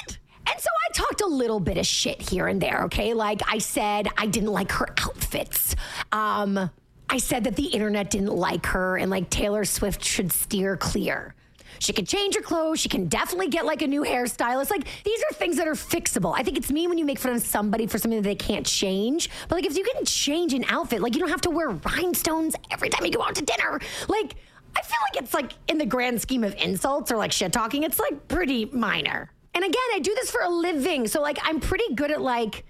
did. 0.07 0.19
And 0.47 0.61
so 0.61 0.69
I 0.89 0.93
talked 0.93 1.21
a 1.23 1.27
little 1.27 1.59
bit 1.59 1.77
of 1.77 1.87
shit 1.87 2.31
here 2.31 2.47
and 2.47 2.61
there, 2.61 2.85
okay? 2.85 3.15
Like 3.15 3.41
I 3.49 3.59
said, 3.59 4.07
I 4.17 4.27
didn't 4.27 4.53
like 4.53 4.71
her 4.73 4.87
outfits. 4.99 5.75
Um, 6.13 6.71
I 7.11 7.19
said 7.19 7.43
that 7.45 7.57
the 7.57 7.67
internet 7.67 8.11
didn't 8.11 8.35
like 8.35 8.67
her 8.67 8.97
and 8.97 9.11
like 9.11 9.29
Taylor 9.29 9.65
Swift 9.65 10.05
should 10.05 10.31
steer 10.31 10.77
clear. 10.77 11.35
She 11.83 11.93
can 11.93 12.07
change 12.07 12.37
her 12.37 12.41
clothes. 12.41 12.79
She 12.79 12.89
can 12.89 13.09
definitely 13.09 13.49
get 13.49 13.67
like 13.67 13.83
a 13.83 13.89
new 13.89 14.03
hairstylist. 14.05 14.71
Like 14.71 14.87
these 15.03 15.21
are 15.29 15.35
things 15.35 15.57
that 15.57 15.67
are 15.67 15.75
fixable. 15.75 16.33
I 16.37 16.45
think 16.45 16.57
it's 16.57 16.71
mean 16.71 16.89
when 16.89 16.97
you 16.97 17.05
make 17.05 17.19
fun 17.19 17.33
of 17.33 17.43
somebody 17.43 17.89
for 17.89 17.99
something 17.99 18.23
that 18.23 18.29
they 18.29 18.37
can't 18.37 18.65
change. 18.65 19.29
But 19.49 19.57
like 19.57 19.67
if 19.67 19.77
you 19.77 19.83
can 19.83 20.05
change 20.05 20.55
an 20.55 20.65
outfit, 20.69 21.03
like 21.03 21.15
you 21.15 21.21
don't 21.21 21.31
have 21.31 21.41
to 21.41 21.51
wear 21.51 21.71
rhinestones 21.71 22.55
every 22.71 22.89
time 22.89 23.05
you 23.05 23.11
go 23.11 23.23
out 23.23 23.35
to 23.35 23.45
dinner. 23.45 23.81
Like 24.09 24.37
I 24.77 24.83
feel 24.83 24.99
like 25.13 25.23
it's 25.25 25.35
like 25.35 25.53
in 25.67 25.79
the 25.79 25.87
grand 25.87 26.23
scheme 26.23 26.45
of 26.45 26.55
insults 26.55 27.11
or 27.11 27.17
like 27.17 27.33
shit 27.33 27.53
talking, 27.53 27.83
it's 27.83 27.99
like 27.99 28.29
pretty 28.29 28.67
minor. 28.67 29.33
And 29.53 29.65
again, 29.65 29.83
I 29.93 29.99
do 29.99 30.15
this 30.15 30.31
for 30.31 30.43
a 30.43 30.49
living. 30.49 31.09
So 31.09 31.21
like 31.21 31.39
I'm 31.43 31.59
pretty 31.59 31.95
good 31.97 32.13
at 32.13 32.21
like 32.21 32.65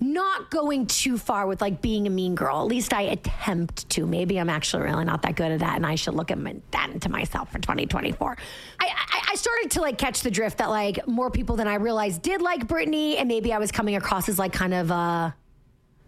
not 0.00 0.50
going 0.50 0.86
too 0.86 1.18
far 1.18 1.46
with 1.46 1.60
like 1.60 1.82
being 1.82 2.06
a 2.06 2.10
mean 2.10 2.34
girl. 2.34 2.60
At 2.60 2.66
least 2.66 2.94
I 2.94 3.02
attempt 3.02 3.88
to. 3.90 4.06
Maybe 4.06 4.38
I'm 4.40 4.50
actually 4.50 4.84
really 4.84 5.04
not 5.04 5.22
that 5.22 5.36
good 5.36 5.52
at 5.52 5.60
that, 5.60 5.76
and 5.76 5.86
I 5.86 5.94
should 5.94 6.14
look 6.14 6.30
at 6.30 6.38
my, 6.38 6.56
that 6.70 6.90
into 6.90 7.08
myself 7.08 7.52
for 7.52 7.58
2024. 7.58 8.36
I, 8.80 8.86
I, 8.86 9.22
I 9.32 9.34
started 9.34 9.70
to 9.72 9.80
like 9.80 9.98
catch 9.98 10.22
the 10.22 10.30
drift 10.30 10.58
that 10.58 10.70
like 10.70 11.06
more 11.06 11.30
people 11.30 11.56
than 11.56 11.68
I 11.68 11.74
realized 11.74 12.22
did 12.22 12.40
like 12.40 12.66
Brittany, 12.66 13.18
and 13.18 13.28
maybe 13.28 13.52
I 13.52 13.58
was 13.58 13.70
coming 13.70 13.96
across 13.96 14.28
as 14.28 14.38
like 14.38 14.52
kind 14.52 14.74
of 14.74 14.90
a 14.90 15.34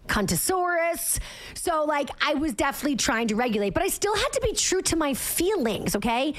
Contosaurus. 0.06 1.20
So, 1.54 1.84
like, 1.84 2.10
I 2.20 2.34
was 2.34 2.54
definitely 2.54 2.96
trying 2.96 3.28
to 3.28 3.36
regulate, 3.36 3.74
but 3.74 3.82
I 3.82 3.88
still 3.88 4.14
had 4.14 4.28
to 4.32 4.40
be 4.40 4.52
true 4.52 4.82
to 4.82 4.96
my 4.96 5.14
feelings, 5.14 5.96
okay? 5.96 6.34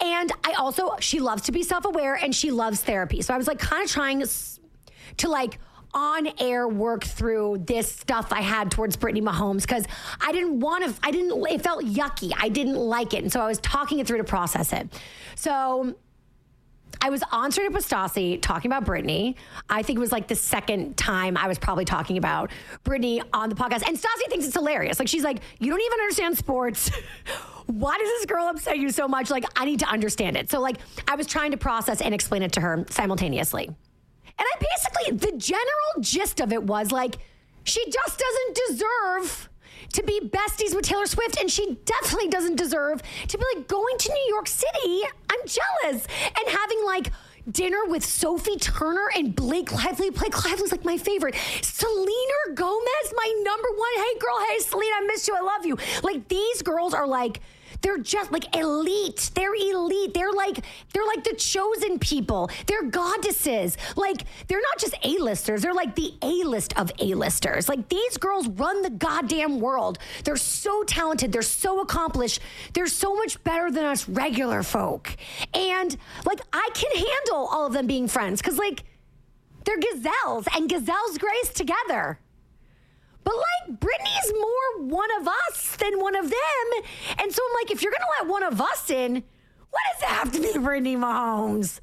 And 0.00 0.30
I 0.44 0.52
also, 0.52 0.96
she 1.00 1.20
loves 1.20 1.42
to 1.42 1.52
be 1.52 1.62
self 1.62 1.84
aware 1.84 2.14
and 2.14 2.34
she 2.34 2.50
loves 2.50 2.80
therapy. 2.80 3.22
So 3.22 3.34
I 3.34 3.38
was 3.38 3.48
like, 3.48 3.58
kind 3.58 3.84
of 3.84 3.90
trying 3.90 4.22
to 5.16 5.28
like, 5.28 5.58
on 5.94 6.28
air 6.38 6.68
work 6.68 7.04
through 7.04 7.62
this 7.66 7.90
stuff 7.90 8.32
I 8.32 8.42
had 8.42 8.70
towards 8.70 8.96
Brittany 8.96 9.24
Mahomes 9.24 9.62
because 9.62 9.84
I 10.20 10.32
didn't 10.32 10.60
want 10.60 10.84
to, 10.84 10.94
I 11.02 11.10
didn't, 11.10 11.46
it 11.46 11.62
felt 11.62 11.84
yucky. 11.84 12.32
I 12.36 12.48
didn't 12.48 12.76
like 12.76 13.14
it. 13.14 13.22
And 13.22 13.32
so 13.32 13.40
I 13.40 13.46
was 13.46 13.58
talking 13.58 13.98
it 13.98 14.06
through 14.06 14.18
to 14.18 14.24
process 14.24 14.72
it. 14.72 14.88
So 15.34 15.94
I 17.00 17.10
was 17.10 17.22
on 17.30 17.52
Serena 17.52 17.76
Pistossi 17.76 18.40
talking 18.40 18.70
about 18.70 18.84
Brittany. 18.84 19.36
I 19.68 19.82
think 19.82 19.98
it 19.98 20.00
was 20.00 20.12
like 20.12 20.28
the 20.28 20.34
second 20.34 20.96
time 20.96 21.36
I 21.36 21.46
was 21.46 21.58
probably 21.58 21.84
talking 21.84 22.18
about 22.18 22.50
Brittany 22.84 23.22
on 23.32 23.48
the 23.48 23.54
podcast. 23.54 23.86
And 23.86 23.96
Stassi 23.96 24.28
thinks 24.28 24.46
it's 24.46 24.54
hilarious. 24.54 24.98
Like 24.98 25.08
she's 25.08 25.24
like, 25.24 25.38
you 25.58 25.70
don't 25.70 25.80
even 25.80 26.00
understand 26.00 26.36
sports. 26.36 26.90
Why 27.66 27.98
does 27.98 28.08
this 28.08 28.26
girl 28.26 28.46
upset 28.46 28.78
you 28.78 28.90
so 28.90 29.06
much? 29.06 29.30
Like, 29.30 29.44
I 29.54 29.66
need 29.66 29.80
to 29.80 29.86
understand 29.86 30.38
it. 30.38 30.50
So, 30.50 30.58
like, 30.58 30.78
I 31.06 31.16
was 31.16 31.26
trying 31.26 31.50
to 31.50 31.58
process 31.58 32.00
and 32.00 32.14
explain 32.14 32.42
it 32.42 32.52
to 32.52 32.62
her 32.62 32.86
simultaneously. 32.88 33.68
And 34.38 34.46
I 34.46 34.64
basically, 34.74 35.16
the 35.16 35.36
general 35.36 36.00
gist 36.00 36.40
of 36.40 36.52
it 36.52 36.62
was 36.62 36.92
like, 36.92 37.18
she 37.64 37.84
just 37.90 38.18
doesn't 38.18 38.60
deserve 38.68 39.48
to 39.92 40.02
be 40.02 40.20
besties 40.20 40.74
with 40.74 40.84
Taylor 40.84 41.06
Swift, 41.06 41.38
and 41.40 41.50
she 41.50 41.78
definitely 41.84 42.28
doesn't 42.28 42.56
deserve 42.56 43.02
to 43.28 43.38
be 43.38 43.44
like 43.54 43.68
going 43.68 43.98
to 43.98 44.12
New 44.12 44.34
York 44.34 44.48
City. 44.48 45.02
I'm 45.30 45.40
jealous. 45.46 46.06
And 46.24 46.48
having 46.48 46.84
like 46.84 47.10
dinner 47.50 47.84
with 47.86 48.04
Sophie 48.04 48.56
Turner 48.56 49.10
and 49.16 49.34
Blake 49.34 49.72
Lively. 49.72 50.10
Blake 50.10 50.44
Lively's 50.44 50.72
like 50.72 50.84
my 50.84 50.98
favorite. 50.98 51.34
Selena 51.62 52.54
Gomez, 52.54 53.14
my 53.14 53.42
number 53.42 53.68
one. 53.74 53.88
Hey, 53.96 54.18
girl. 54.18 54.38
Hey, 54.50 54.58
Selena, 54.58 54.92
I 54.96 55.06
miss 55.06 55.26
you. 55.26 55.34
I 55.34 55.40
love 55.40 55.64
you. 55.64 55.78
Like 56.02 56.28
these 56.28 56.62
girls 56.62 56.94
are 56.94 57.06
like, 57.06 57.40
They're 57.80 57.98
just 57.98 58.32
like 58.32 58.56
elite. 58.56 59.30
They're 59.34 59.54
elite. 59.54 60.14
They're 60.14 60.32
like 60.32 60.64
they're 60.92 61.06
like 61.06 61.24
the 61.24 61.34
chosen 61.34 61.98
people. 61.98 62.50
They're 62.66 62.82
goddesses. 62.82 63.76
Like 63.96 64.24
they're 64.48 64.60
not 64.60 64.78
just 64.78 64.94
A-listers. 65.04 65.62
They're 65.62 65.74
like 65.74 65.94
the 65.94 66.14
A-list 66.22 66.78
of 66.78 66.90
A-listers. 66.98 67.68
Like 67.68 67.88
these 67.88 68.16
girls 68.16 68.48
run 68.48 68.82
the 68.82 68.90
goddamn 68.90 69.60
world. 69.60 69.98
They're 70.24 70.36
so 70.36 70.82
talented. 70.84 71.32
They're 71.32 71.42
so 71.42 71.80
accomplished. 71.80 72.40
They're 72.74 72.86
so 72.86 73.14
much 73.14 73.42
better 73.44 73.70
than 73.70 73.84
us 73.84 74.08
regular 74.08 74.62
folk. 74.62 75.14
And 75.54 75.96
like 76.24 76.40
I 76.52 76.68
can 76.74 76.90
handle 76.92 77.48
all 77.48 77.66
of 77.66 77.72
them 77.72 77.86
being 77.86 78.08
friends 78.08 78.42
cuz 78.42 78.58
like 78.58 78.84
they're 79.64 79.78
gazelles 79.78 80.46
and 80.54 80.68
gazelles 80.68 81.18
grace 81.18 81.50
together. 81.54 82.18
But 83.24 83.34
like 83.36 83.78
Brittany's 83.78 84.32
more 84.32 84.77
one 84.88 85.08
of 85.20 85.28
us 85.28 85.76
than 85.76 86.00
one 86.00 86.16
of 86.16 86.24
them. 86.24 86.82
And 87.18 87.32
so 87.32 87.42
I'm 87.46 87.54
like, 87.62 87.70
if 87.70 87.82
you're 87.82 87.92
gonna 87.92 88.10
let 88.20 88.28
one 88.28 88.42
of 88.42 88.60
us 88.60 88.90
in, 88.90 89.22
why 89.70 89.80
does 89.92 90.02
it 90.02 90.08
have 90.08 90.32
to 90.32 90.40
be 90.40 90.58
Brittany 90.58 90.96
Mahomes? 90.96 91.80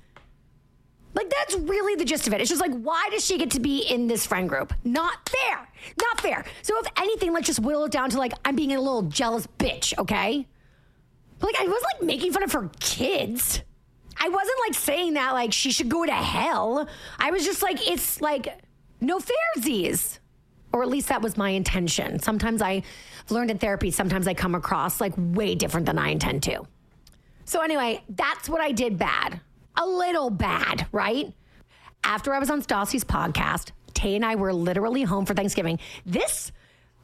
Like 1.14 1.30
that's 1.30 1.56
really 1.56 1.96
the 1.96 2.04
gist 2.04 2.28
of 2.28 2.34
it. 2.34 2.42
It's 2.42 2.50
just 2.50 2.62
like, 2.62 2.76
why 2.78 3.08
does 3.12 3.26
she 3.26 3.38
get 3.38 3.52
to 3.52 3.62
be 3.62 3.80
in 3.80 4.08
this 4.08 4.26
friend 4.26 4.50
group? 4.50 4.74
Not 4.84 5.30
fair. 5.30 5.68
Not 6.02 6.20
fair. 6.20 6.44
So 6.62 6.78
if 6.80 6.88
anything, 6.98 7.32
let's 7.32 7.48
just 7.48 7.60
whittle 7.60 7.86
it 7.86 7.92
down 7.92 8.10
to 8.10 8.18
like, 8.18 8.34
I'm 8.44 8.56
being 8.56 8.74
a 8.74 8.82
little 8.82 9.04
jealous 9.04 9.48
bitch, 9.58 9.98
okay? 9.98 10.46
But 11.40 11.48
like 11.48 11.60
I 11.60 11.68
wasn't 11.68 11.94
like 11.94 12.02
making 12.04 12.34
fun 12.34 12.44
of 12.44 12.52
her 12.52 12.70
kids. 12.80 13.62
I 14.18 14.28
wasn't 14.28 14.58
like 14.68 14.76
saying 14.76 15.14
that 15.14 15.32
like 15.32 15.54
she 15.54 15.72
should 15.72 15.90
go 15.90 16.06
to 16.06 16.12
hell. 16.12 16.88
I 17.18 17.32
was 17.32 17.46
just 17.46 17.62
like, 17.62 17.90
it's 17.90 18.20
like 18.20 18.60
no 19.00 19.20
fairsies 19.20 20.20
or 20.76 20.84
at 20.84 20.90
least 20.90 21.08
that 21.08 21.22
was 21.22 21.38
my 21.38 21.52
intention. 21.52 22.20
Sometimes 22.20 22.62
I 22.62 22.84
learned 23.30 23.50
in 23.50 23.58
therapy, 23.58 23.92
sometimes 23.92 24.28
I 24.28 24.34
come 24.34 24.56
across 24.56 25.00
like 25.00 25.14
way 25.16 25.56
different 25.56 25.86
than 25.86 25.98
I 25.98 26.10
intend 26.10 26.44
to. 26.44 26.68
So, 27.46 27.62
anyway, 27.62 28.04
that's 28.10 28.50
what 28.50 28.60
I 28.60 28.74
did 28.74 28.98
bad. 28.98 29.40
A 29.78 29.86
little 29.86 30.30
bad, 30.30 30.86
right? 30.92 31.32
After 32.04 32.34
I 32.34 32.40
was 32.40 32.50
on 32.50 32.62
Stassi's 32.62 33.06
podcast, 33.06 33.72
Tay 33.94 34.18
and 34.18 34.26
I 34.26 34.36
were 34.36 34.52
literally 34.52 35.04
home 35.04 35.26
for 35.26 35.34
Thanksgiving. 35.34 35.80
This 36.06 36.52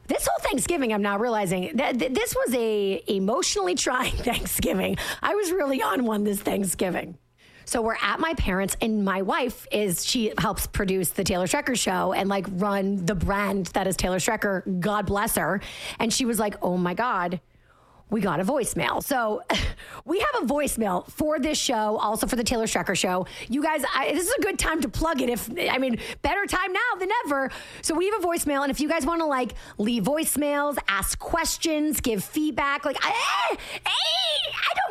this 0.08 0.26
whole 0.26 0.50
Thanksgiving, 0.50 0.92
I'm 0.92 1.00
now 1.00 1.16
realizing 1.16 1.76
that 1.76 1.98
this 1.98 2.34
was 2.34 2.54
a 2.54 3.02
emotionally 3.06 3.74
trying 3.74 4.12
Thanksgiving. 4.16 4.98
I 5.22 5.34
was 5.34 5.50
really 5.50 5.80
on 5.80 6.04
one 6.04 6.24
this 6.24 6.40
Thanksgiving. 6.40 7.16
So 7.64 7.82
we're 7.82 7.96
at 8.00 8.20
my 8.20 8.34
parents, 8.34 8.76
and 8.80 9.04
my 9.04 9.22
wife 9.22 9.66
is 9.70 10.04
she 10.04 10.32
helps 10.38 10.66
produce 10.66 11.10
the 11.10 11.24
Taylor 11.24 11.46
Strecker 11.46 11.78
show 11.78 12.12
and 12.12 12.28
like 12.28 12.46
run 12.50 13.04
the 13.04 13.14
brand 13.14 13.66
that 13.68 13.86
is 13.86 13.96
Taylor 13.96 14.18
Strecker. 14.18 14.80
God 14.80 15.06
bless 15.06 15.36
her. 15.36 15.60
And 15.98 16.12
she 16.12 16.24
was 16.24 16.38
like, 16.38 16.56
"Oh 16.62 16.76
my 16.76 16.94
god." 16.94 17.40
we 18.12 18.20
got 18.20 18.38
a 18.38 18.44
voicemail. 18.44 19.02
So 19.02 19.42
we 20.04 20.20
have 20.20 20.42
a 20.42 20.46
voicemail 20.46 21.10
for 21.10 21.40
this 21.40 21.58
show, 21.58 21.96
also 21.96 22.26
for 22.28 22.36
the 22.36 22.44
Taylor 22.44 22.66
Strecker 22.66 22.96
show. 22.96 23.26
You 23.48 23.62
guys, 23.62 23.82
I, 23.92 24.12
this 24.12 24.26
is 24.28 24.34
a 24.38 24.42
good 24.42 24.58
time 24.58 24.82
to 24.82 24.88
plug 24.88 25.22
it. 25.22 25.30
If 25.30 25.50
I 25.70 25.78
mean, 25.78 25.98
better 26.20 26.44
time 26.46 26.72
now 26.72 26.98
than 27.00 27.08
ever. 27.24 27.50
So 27.80 27.94
we 27.94 28.10
have 28.10 28.22
a 28.22 28.26
voicemail, 28.26 28.62
and 28.62 28.70
if 28.70 28.80
you 28.80 28.88
guys 28.88 29.06
want 29.06 29.20
to 29.20 29.26
like 29.26 29.54
leave 29.78 30.04
voicemails, 30.04 30.76
ask 30.86 31.18
questions, 31.18 32.00
give 32.00 32.22
feedback, 32.22 32.84
like, 32.84 33.02
eh, 33.04 33.56
eh, 33.86 33.86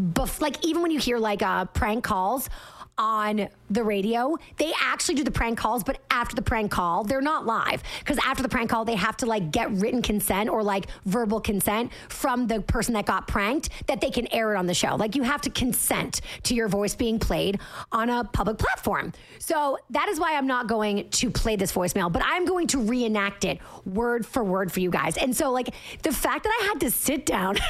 bef- 0.00 0.40
like 0.40 0.64
even 0.64 0.82
when 0.82 0.90
you 0.90 0.98
hear 0.98 1.18
like 1.18 1.42
uh, 1.42 1.64
prank 1.66 2.04
calls 2.04 2.48
on 2.96 3.48
the 3.70 3.82
radio, 3.82 4.36
they 4.56 4.72
actually 4.80 5.16
do 5.16 5.24
the 5.24 5.30
prank 5.30 5.58
calls, 5.58 5.82
but 5.82 5.98
after 6.10 6.36
the 6.36 6.42
prank 6.42 6.70
call, 6.70 7.02
they're 7.02 7.20
not 7.20 7.44
live 7.44 7.82
because 7.98 8.18
after 8.24 8.42
the 8.42 8.48
prank 8.48 8.70
call, 8.70 8.84
they 8.84 8.94
have 8.94 9.16
to 9.16 9.26
like 9.26 9.50
get 9.50 9.70
written 9.72 10.00
consent 10.00 10.48
or 10.48 10.62
like 10.62 10.86
verbal 11.04 11.40
consent 11.40 11.90
from 12.08 12.46
the 12.46 12.60
person 12.60 12.94
that 12.94 13.06
got 13.06 13.26
pranked 13.26 13.70
that 13.86 14.00
they 14.00 14.10
can 14.10 14.32
air 14.32 14.54
it 14.54 14.56
on 14.56 14.66
the 14.66 14.74
show. 14.74 14.94
Like 14.94 15.16
you 15.16 15.22
have 15.22 15.40
to 15.42 15.50
consent 15.50 16.20
to 16.44 16.54
your 16.54 16.68
voice 16.68 16.94
being 16.94 17.18
played 17.18 17.58
on 17.90 18.10
a 18.10 18.24
public 18.24 18.58
platform. 18.58 19.12
So 19.38 19.78
that 19.90 20.08
is 20.08 20.20
why 20.20 20.36
I'm 20.36 20.46
not 20.46 20.68
going 20.68 21.08
to 21.08 21.30
play 21.30 21.56
this 21.56 21.72
voicemail, 21.72 22.12
but 22.12 22.22
I'm 22.24 22.44
going 22.44 22.68
to 22.68 22.78
reenact 22.78 23.44
it 23.44 23.58
word 23.84 24.24
for 24.24 24.44
word 24.44 24.70
for 24.70 24.80
you 24.80 24.90
guys. 24.90 25.16
And 25.16 25.36
so, 25.36 25.50
like, 25.50 25.74
the 26.02 26.12
fact 26.12 26.44
that 26.44 26.60
I 26.60 26.66
had 26.66 26.80
to 26.80 26.90
sit 26.90 27.26
down. 27.26 27.56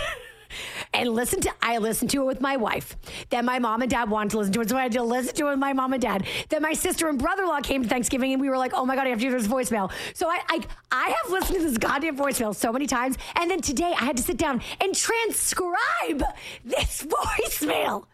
and 0.93 1.09
listen 1.09 1.41
to 1.43 1.51
I 1.63 1.79
listened 1.79 2.11
to 2.11 2.23
it 2.23 2.27
with 2.27 2.41
my 2.41 2.57
wife. 2.57 2.97
Then 3.31 3.45
my 3.45 3.59
mom 3.59 3.83
and 3.83 3.91
dad 3.91 4.11
wanted 4.11 4.31
to 4.31 4.39
listen 4.39 4.53
to 4.55 4.61
it, 4.61 4.71
so 4.71 4.77
I 4.77 4.83
had 4.83 4.93
to 4.93 5.03
listen 5.03 5.35
to 5.37 5.47
it 5.47 5.51
with 5.51 5.59
my 5.59 5.73
mom 5.73 5.93
and 5.93 6.03
dad. 6.03 6.27
Then 6.49 6.63
my 6.63 6.73
sister 6.73 7.09
and 7.09 7.19
brother-in-law 7.19 7.61
came 7.61 7.83
to 7.83 7.89
Thanksgiving, 7.89 8.33
and 8.33 8.41
we 8.41 8.49
were 8.49 8.59
like, 8.59 8.73
"Oh 8.75 8.85
my 8.85 8.95
god, 8.97 9.07
I 9.07 9.11
have 9.11 9.19
to 9.21 9.25
do 9.25 9.31
this 9.31 9.47
voicemail." 9.47 9.91
So 10.15 10.29
I, 10.29 10.41
I 10.49 10.61
I 10.91 11.15
have 11.23 11.31
listened 11.31 11.59
to 11.59 11.65
this 11.65 11.79
goddamn 11.79 12.17
voicemail 12.17 12.55
so 12.55 12.73
many 12.73 12.87
times, 12.87 13.17
and 13.37 13.51
then 13.51 13.61
today 13.61 13.93
I 13.99 14.05
had 14.05 14.17
to 14.17 14.23
sit 14.23 14.37
down 14.37 14.63
and 14.81 14.95
transcribe 14.95 16.23
this 16.65 17.07
voicemail, 17.39 18.05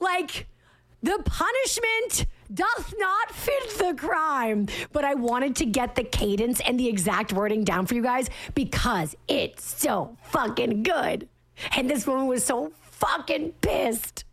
like 0.00 0.46
the 1.02 1.22
punishment 1.24 2.26
doth 2.52 2.94
not 2.98 3.30
fit 3.30 3.78
the 3.78 3.94
crime. 3.94 4.66
But 4.92 5.04
I 5.04 5.14
wanted 5.14 5.56
to 5.56 5.66
get 5.66 5.94
the 5.94 6.04
cadence 6.04 6.60
and 6.60 6.78
the 6.78 6.88
exact 6.88 7.32
wording 7.32 7.64
down 7.64 7.86
for 7.86 7.94
you 7.94 8.02
guys 8.02 8.28
because 8.54 9.16
it's 9.28 9.64
so 9.80 10.16
fucking 10.22 10.82
good. 10.82 11.28
And 11.76 11.88
this 11.88 12.06
woman 12.06 12.26
was 12.26 12.44
so 12.44 12.72
fucking 12.82 13.52
pissed. 13.60 14.24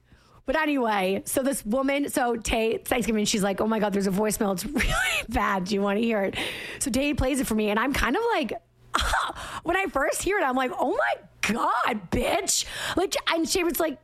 But 0.46 0.58
anyway, 0.58 1.24
so 1.26 1.42
this 1.42 1.66
woman, 1.66 2.10
so 2.10 2.36
Tay, 2.36 2.78
Thanksgiving, 2.78 3.24
she's 3.26 3.44
like, 3.44 3.62
oh 3.62 3.68
my 3.68 3.80
God, 3.80 3.94
there's 3.94 4.08
a 4.08 4.12
voicemail. 4.12 4.54
It's 4.54 4.66
really 4.84 5.24
bad. 5.30 5.66
Do 5.66 5.76
you 5.76 5.82
want 5.82 6.00
to 6.00 6.04
hear 6.04 6.22
it? 6.24 6.36
So 6.80 6.92
Tay 6.92 7.14
plays 7.14 7.40
it 7.40 7.48
for 7.48 7.56
me, 7.56 7.70
and 7.70 7.80
I'm 7.80 7.94
kind 7.94 8.16
of 8.16 8.22
like, 8.34 8.54
when 9.64 9.78
I 9.78 9.86
first 9.86 10.22
hear 10.22 10.38
it, 10.38 10.44
I'm 10.44 10.56
like, 10.56 10.72
oh 10.78 10.92
my 10.92 11.54
God, 11.54 12.12
bitch. 12.12 12.66
Like, 12.98 13.16
and 13.34 13.48
she 13.48 13.64
was 13.64 13.80
like, 13.80 13.98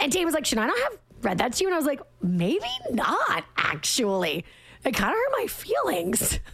and 0.00 0.12
Tay 0.12 0.24
was 0.24 0.34
like, 0.34 0.46
should 0.46 0.58
I 0.58 0.66
not 0.66 0.78
have 0.78 0.98
read 1.22 1.38
that 1.38 1.54
to 1.54 1.64
you? 1.64 1.68
And 1.68 1.74
I 1.74 1.78
was 1.78 1.86
like, 1.86 2.00
maybe 2.22 2.70
not, 2.90 3.44
actually. 3.56 4.44
It 4.84 4.94
kind 4.94 5.10
of 5.10 5.16
hurt 5.16 5.32
my 5.32 5.46
feelings. 5.46 6.38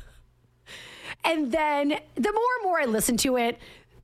And 1.24 1.50
then 1.50 1.88
the 2.14 2.32
more 2.32 2.50
and 2.60 2.64
more 2.64 2.80
I 2.80 2.84
listened 2.84 3.18
to 3.20 3.36
it, 3.36 3.58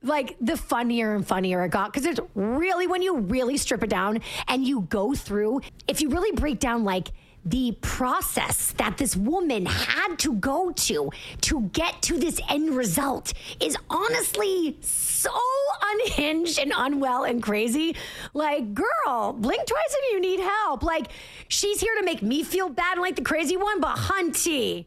like 0.05 0.35
the 0.39 0.55
funnier 0.55 1.15
and 1.15 1.27
funnier 1.27 1.63
it 1.63 1.69
got 1.69 1.91
because 1.91 2.05
it's 2.05 2.19
really 2.35 2.87
when 2.87 3.01
you 3.01 3.17
really 3.17 3.57
strip 3.57 3.83
it 3.83 3.89
down 3.89 4.21
and 4.47 4.65
you 4.65 4.81
go 4.81 5.13
through 5.13 5.61
if 5.87 6.01
you 6.01 6.09
really 6.09 6.31
break 6.35 6.59
down 6.59 6.83
like 6.83 7.11
the 7.45 7.77
process 7.81 8.71
that 8.73 8.97
this 8.97 9.15
woman 9.15 9.67
had 9.67 10.17
to 10.17 10.33
go 10.33 10.71
to 10.71 11.11
to 11.41 11.61
get 11.73 12.01
to 12.01 12.17
this 12.17 12.41
end 12.49 12.75
result 12.75 13.33
is 13.59 13.77
honestly 13.89 14.77
so 14.81 15.29
unhinged 15.83 16.57
and 16.57 16.73
unwell 16.75 17.23
and 17.23 17.43
crazy. 17.43 17.95
Like, 18.33 18.73
girl, 18.73 19.33
blink 19.33 19.65
twice 19.65 19.95
if 20.01 20.11
you 20.11 20.19
need 20.19 20.39
help. 20.39 20.81
Like, 20.81 21.07
she's 21.47 21.79
here 21.79 21.95
to 21.99 22.03
make 22.03 22.23
me 22.23 22.43
feel 22.43 22.67
bad 22.69 22.93
and 22.93 23.01
like 23.01 23.15
the 23.15 23.21
crazy 23.21 23.57
one, 23.57 23.79
but 23.79 23.95
hunty, 23.95 24.85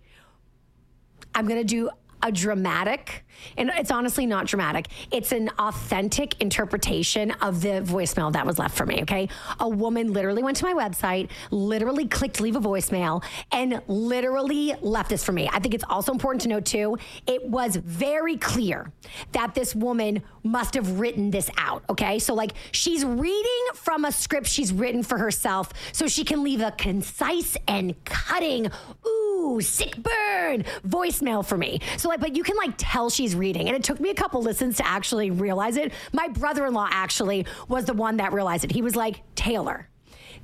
I'm 1.35 1.47
gonna 1.47 1.63
do 1.63 1.91
a 2.23 2.33
dramatic, 2.33 3.25
and 3.57 3.71
it's 3.77 3.91
honestly 3.91 4.27
not 4.27 4.47
dramatic. 4.47 4.89
It's 5.11 5.33
an 5.33 5.51
authentic 5.59 6.41
interpretation 6.41 7.31
of 7.41 7.61
the 7.63 7.83
voicemail 7.83 8.33
that 8.33 8.45
was 8.45 8.59
left 8.59 8.77
for 8.77 8.87
me. 8.87 9.03
Okay. 9.03 9.29
A 9.61 9.69
woman 9.69 10.13
literally 10.13 10.43
went 10.43 10.57
to 10.59 10.65
my 10.65 10.75
website, 10.75 11.31
literally 11.51 12.07
clicked 12.09 12.41
leave 12.41 12.57
a 12.57 12.61
voicemail, 12.61 13.23
and 13.53 13.81
literally 13.87 14.75
left 14.81 15.11
this 15.11 15.25
for 15.25 15.33
me. 15.33 15.49
I 15.53 15.61
think 15.61 15.75
it's 15.75 15.85
also 15.89 16.13
important 16.13 16.43
to 16.43 16.49
note, 16.49 16.65
too, 16.65 16.99
it 17.27 17.49
was 17.49 17.77
very 17.77 18.37
clear 18.37 18.91
that 19.33 19.55
this 19.55 19.75
woman 19.75 20.23
must 20.43 20.75
have 20.75 20.99
written 20.99 21.31
this 21.31 21.51
out. 21.59 21.85
Okay. 21.91 22.19
So, 22.19 22.35
like, 22.35 22.53
she's 22.73 23.05
reading 23.05 23.67
from 23.75 24.05
a 24.05 24.13
script 24.13 24.47
she's 24.47 24.73
written 24.73 25.03
for 25.03 25.19
herself 25.19 25.73
so 25.93 26.09
she 26.09 26.25
can 26.25 26.43
leave 26.43 26.61
a 26.61 26.73
concise 26.73 27.57
and 27.69 27.95
cutting, 28.05 28.69
ooh, 29.07 29.61
sick 29.61 29.97
burn 29.97 30.65
voicemail 30.87 31.45
for 31.45 31.57
me. 31.57 31.81
So, 31.97 32.08
like, 32.09 32.21
but 32.21 32.37
you 32.37 32.43
can 32.43 32.57
like 32.57 32.75
tell 32.77 33.11
she's 33.11 33.35
reading. 33.35 33.69
And 33.69 33.77
it 33.77 33.85
took 33.85 34.01
me 34.01 34.11
a 34.11 34.15
couple 34.15 34.43
listens 34.43 34.77
to 34.79 34.87
actually 34.87 35.31
realize 35.31 35.77
it. 35.77 35.93
My 36.13 36.29
brother 36.29 36.67
in 36.67 36.75
law 36.75 36.89
actually 36.91 37.47
was 37.69 37.85
the 37.85 37.95
one 37.95 38.17
that 38.17 38.33
realized 38.33 38.65
it. 38.65 38.73
He 38.73 38.83
was 38.83 38.97
like, 38.97 39.23
Taylor 39.35 39.89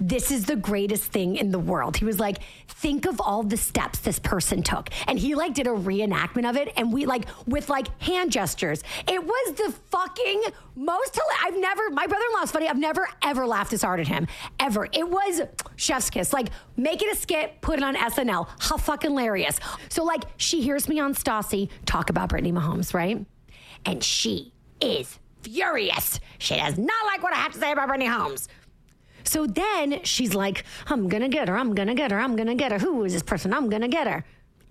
this 0.01 0.31
is 0.31 0.47
the 0.47 0.57
greatest 0.57 1.05
thing 1.05 1.37
in 1.37 1.51
the 1.51 1.59
world. 1.59 1.97
He 1.97 2.05
was 2.05 2.19
like, 2.19 2.39
think 2.69 3.07
of 3.07 3.21
all 3.21 3.43
the 3.43 3.57
steps 3.57 3.99
this 4.01 4.19
person 4.19 4.63
took. 4.63 4.91
And 5.07 5.19
he 5.19 5.35
like 5.35 5.55
did 5.55 5.67
a 5.67 5.71
reenactment 5.71 6.49
of 6.49 6.57
it. 6.57 6.73
And 6.77 6.93
we 6.93 7.07
like, 7.07 7.27
with 7.47 7.69
like 7.69 7.89
hand 8.01 8.33
gestures. 8.33 8.83
It 9.09 9.25
was 9.25 9.55
the 9.57 9.73
fucking 9.91 10.43
most, 10.77 11.19
I've 11.43 11.59
never, 11.59 11.91
my 11.91 12.07
brother 12.07 12.25
in 12.31 12.39
law's 12.39 12.51
funny. 12.51 12.69
I've 12.69 12.79
never 12.79 13.09
ever 13.23 13.47
laughed 13.47 13.71
this 13.71 13.83
hard 13.83 14.01
at 14.01 14.09
him. 14.09 14.27
Ever. 14.61 14.89
It 14.93 15.09
was 15.09 15.43
chef's 15.77 16.11
kiss. 16.11 16.33
Like, 16.33 16.49
make 16.77 17.03
it 17.03 17.13
a 17.13 17.17
skit, 17.17 17.61
put 17.61 17.79
it 17.79 17.85
on 17.85 17.95
SNL. 17.95 18.49
How 18.59 18.77
fucking 18.77 19.11
hilarious. 19.11 19.59
So, 19.89 20.05
like, 20.05 20.25
she 20.37 20.61
hears 20.61 20.89
me 20.89 21.01
on 21.01 21.15
Stassi 21.15 21.69
talk 21.87 22.11
about 22.11 22.29
Brittany 22.29 22.53
Mahomes, 22.53 22.95
right? 22.95 23.25
And 23.87 24.03
she 24.03 24.53
is 24.81 25.19
furious. 25.43 26.21
She 26.39 26.57
does 26.57 26.79
not 26.79 27.07
like 27.07 27.23
what 27.23 27.33
I 27.33 27.37
have 27.37 27.53
to 27.53 27.59
say 27.59 27.73
about 27.73 27.89
Brittany 27.89 28.09
Mahomes. 28.09 28.49
So 29.25 29.47
then 29.47 30.01
she's 30.05 30.35
like, 30.35 30.65
I'm 30.87 31.09
gonna 31.09 31.29
get 31.29 31.49
her, 31.49 31.57
I'm 31.57 31.75
gonna 31.75 31.95
get 31.95 32.11
her, 32.11 32.21
I'm 32.21 32.37
gonna 32.37 32.55
get 32.55 32.73
her. 32.73 32.79
Who 32.79 33.05
is 33.05 33.13
this 33.13 33.23
person? 33.23 33.53
I'm 33.53 33.69
gonna 33.69 33.89
get 33.89 34.07
her. 34.07 34.25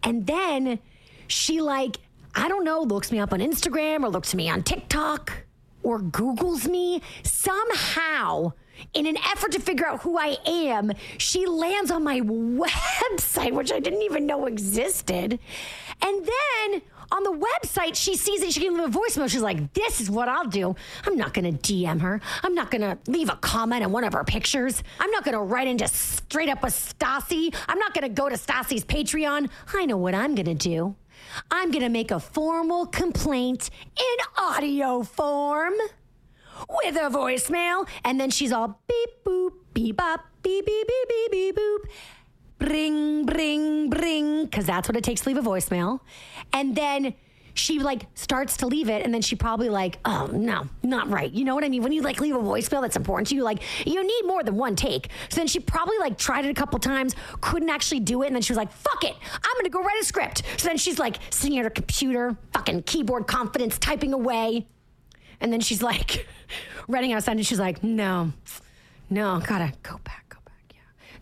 And 0.03 0.25
then 0.25 0.79
she 1.27 1.61
like, 1.61 1.97
I 2.35 2.47
don't 2.47 2.63
know, 2.63 2.81
looks 2.81 3.11
me 3.11 3.19
up 3.19 3.33
on 3.33 3.39
Instagram 3.39 4.03
or 4.03 4.09
looks 4.09 4.33
me 4.33 4.49
on 4.49 4.63
TikTok 4.63 5.43
or 5.83 5.99
Googles 5.99 6.67
me. 6.67 7.01
Somehow, 7.23 8.53
in 8.93 9.05
an 9.05 9.17
effort 9.17 9.51
to 9.51 9.59
figure 9.59 9.85
out 9.85 10.01
who 10.01 10.17
I 10.17 10.37
am, 10.45 10.93
she 11.17 11.45
lands 11.45 11.91
on 11.91 12.03
my 12.03 12.19
website, 12.21 13.53
which 13.53 13.71
I 13.71 13.79
didn't 13.79 14.01
even 14.01 14.25
know 14.25 14.45
existed. 14.45 15.39
And 16.01 16.25
then 16.25 16.81
on 17.13 17.23
the 17.23 17.31
website, 17.31 17.95
she 17.95 18.15
sees 18.15 18.41
it. 18.41 18.51
She 18.53 18.59
can 18.59 18.73
leave 18.73 18.93
a 18.93 18.99
voicemail. 18.99 19.29
She's 19.29 19.41
like, 19.41 19.73
"This 19.73 20.01
is 20.01 20.09
what 20.09 20.27
I'll 20.27 20.47
do. 20.47 20.75
I'm 21.05 21.15
not 21.15 21.33
going 21.33 21.45
to 21.55 21.73
DM 21.73 22.01
her. 22.01 22.19
I'm 22.41 22.55
not 22.55 22.71
going 22.71 22.81
to 22.81 22.97
leave 23.09 23.29
a 23.29 23.35
comment 23.35 23.83
on 23.83 23.91
one 23.91 24.03
of 24.03 24.13
her 24.13 24.23
pictures. 24.23 24.83
I'm 24.99 25.11
not 25.11 25.23
going 25.23 25.37
to 25.37 25.41
write 25.41 25.67
into 25.67 25.87
straight 25.87 26.49
up 26.49 26.63
with 26.63 26.73
Stassi. 26.73 27.53
I'm 27.69 27.77
not 27.77 27.93
going 27.93 28.03
to 28.03 28.09
go 28.09 28.29
to 28.29 28.35
Stassi's 28.35 28.83
Patreon. 28.83 29.49
I 29.73 29.85
know 29.85 29.97
what 29.97 30.15
I'm 30.15 30.33
going 30.33 30.45
to 30.47 30.55
do. 30.55 30.95
I'm 31.51 31.69
going 31.71 31.83
to 31.83 31.89
make 31.89 32.11
a 32.11 32.19
formal 32.19 32.87
complaint 32.87 33.69
in 33.95 34.43
audio 34.43 35.03
form." 35.03 35.73
with 36.69 36.95
a 36.95 37.09
voicemail. 37.09 37.87
And 38.05 38.19
then 38.19 38.29
she's 38.29 38.51
all 38.51 38.79
beep, 38.87 39.09
boop, 39.25 39.53
beep, 39.73 39.97
bop, 39.97 40.25
beep, 40.43 40.65
beep, 40.65 40.87
beep, 40.87 41.09
beep, 41.09 41.31
beep, 41.31 41.55
boop. 41.55 41.89
Bring, 42.63 43.25
bring, 43.25 43.89
bring, 43.89 44.45
because 44.45 44.65
that's 44.65 44.87
what 44.87 44.95
it 44.95 45.03
takes 45.03 45.21
to 45.21 45.29
leave 45.29 45.37
a 45.37 45.41
voicemail. 45.41 45.99
And 46.53 46.75
then 46.75 47.13
she 47.55 47.79
like 47.79 48.07
starts 48.15 48.57
to 48.57 48.67
leave 48.67 48.89
it 48.89 49.03
and 49.05 49.13
then 49.13 49.21
she 49.21 49.35
probably 49.35 49.69
like 49.69 49.99
oh 50.05 50.25
no 50.33 50.67
not 50.81 51.07
right. 51.07 51.31
You 51.31 51.45
know 51.45 51.53
what 51.53 51.63
i 51.63 51.69
mean? 51.69 51.83
When 51.83 51.91
you 51.91 52.01
like 52.01 52.19
leave 52.19 52.35
a 52.35 52.39
voicemail 52.39 52.81
that's 52.81 52.95
important 52.95 53.27
to 53.27 53.35
you 53.35 53.43
like 53.43 53.61
you 53.85 54.01
need 54.03 54.21
more 54.25 54.41
than 54.43 54.55
one 54.55 54.75
take. 54.75 55.09
So 55.29 55.35
then 55.35 55.45
she 55.45 55.59
probably 55.59 55.99
like 55.99 56.17
tried 56.17 56.45
it 56.45 56.49
a 56.49 56.53
couple 56.55 56.79
times 56.79 57.15
couldn't 57.41 57.69
actually 57.69 57.99
do 57.99 58.23
it 58.23 58.27
and 58.27 58.35
then 58.35 58.41
she 58.41 58.53
was 58.53 58.57
like 58.57 58.71
fuck 58.71 59.03
it 59.03 59.15
i'm 59.31 59.55
gonna 59.57 59.69
go 59.69 59.83
write 59.83 60.01
a 60.01 60.05
script. 60.05 60.41
So 60.57 60.67
then 60.67 60.77
she's 60.77 60.97
like 60.97 61.19
sitting 61.29 61.59
at 61.59 61.63
her 61.65 61.69
computer 61.69 62.35
fucking 62.53 62.83
keyboard 62.83 63.27
confidence 63.27 63.77
typing 63.77 64.13
away. 64.13 64.65
And 65.39 65.53
then 65.53 65.59
she's 65.59 65.83
like, 65.83 66.25
writing 66.87 67.13
out 67.13 67.19
a 67.19 67.21
sentence. 67.21 67.47
She's 67.47 67.59
like, 67.59 67.83
no, 67.83 68.31
no, 69.09 69.41
gotta 69.45 69.73
go 69.83 69.99
back, 70.03 70.25
go 70.29 70.39
back. 70.45 70.73
Yeah. 70.73 70.81
But, 71.03 71.09
yeah. 71.11 71.12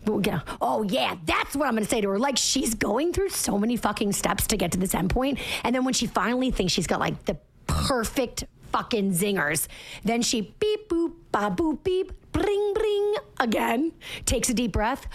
Oh, 0.60 0.82
yeah, 0.82 1.16
that's 1.24 1.54
what 1.54 1.66
I'm 1.68 1.74
gonna 1.74 1.86
say 1.86 2.00
to 2.00 2.08
her. 2.10 2.18
Like, 2.18 2.36
she's 2.36 2.74
going 2.74 3.12
through 3.12 3.30
so 3.30 3.58
many 3.58 3.76
fucking 3.76 4.12
steps 4.12 4.46
to 4.48 4.56
get 4.56 4.72
to 4.72 4.78
this 4.78 4.92
endpoint. 4.92 5.38
And 5.64 5.74
then 5.74 5.84
when 5.84 5.94
she 5.94 6.06
finally 6.06 6.50
thinks 6.50 6.72
she's 6.72 6.86
got 6.86 7.00
like 7.00 7.24
the 7.24 7.38
perfect 7.66 8.44
fucking 8.72 9.12
zingers, 9.12 9.68
then 10.04 10.22
she 10.22 10.54
beep, 10.58 10.88
boop, 10.88 11.12
ba, 11.30 11.54
boop, 11.54 11.84
beep, 11.84 12.12
bring, 12.32 12.72
bring 12.74 13.14
again, 13.38 13.92
takes 14.24 14.48
a 14.48 14.54
deep 14.54 14.72
breath. 14.72 15.06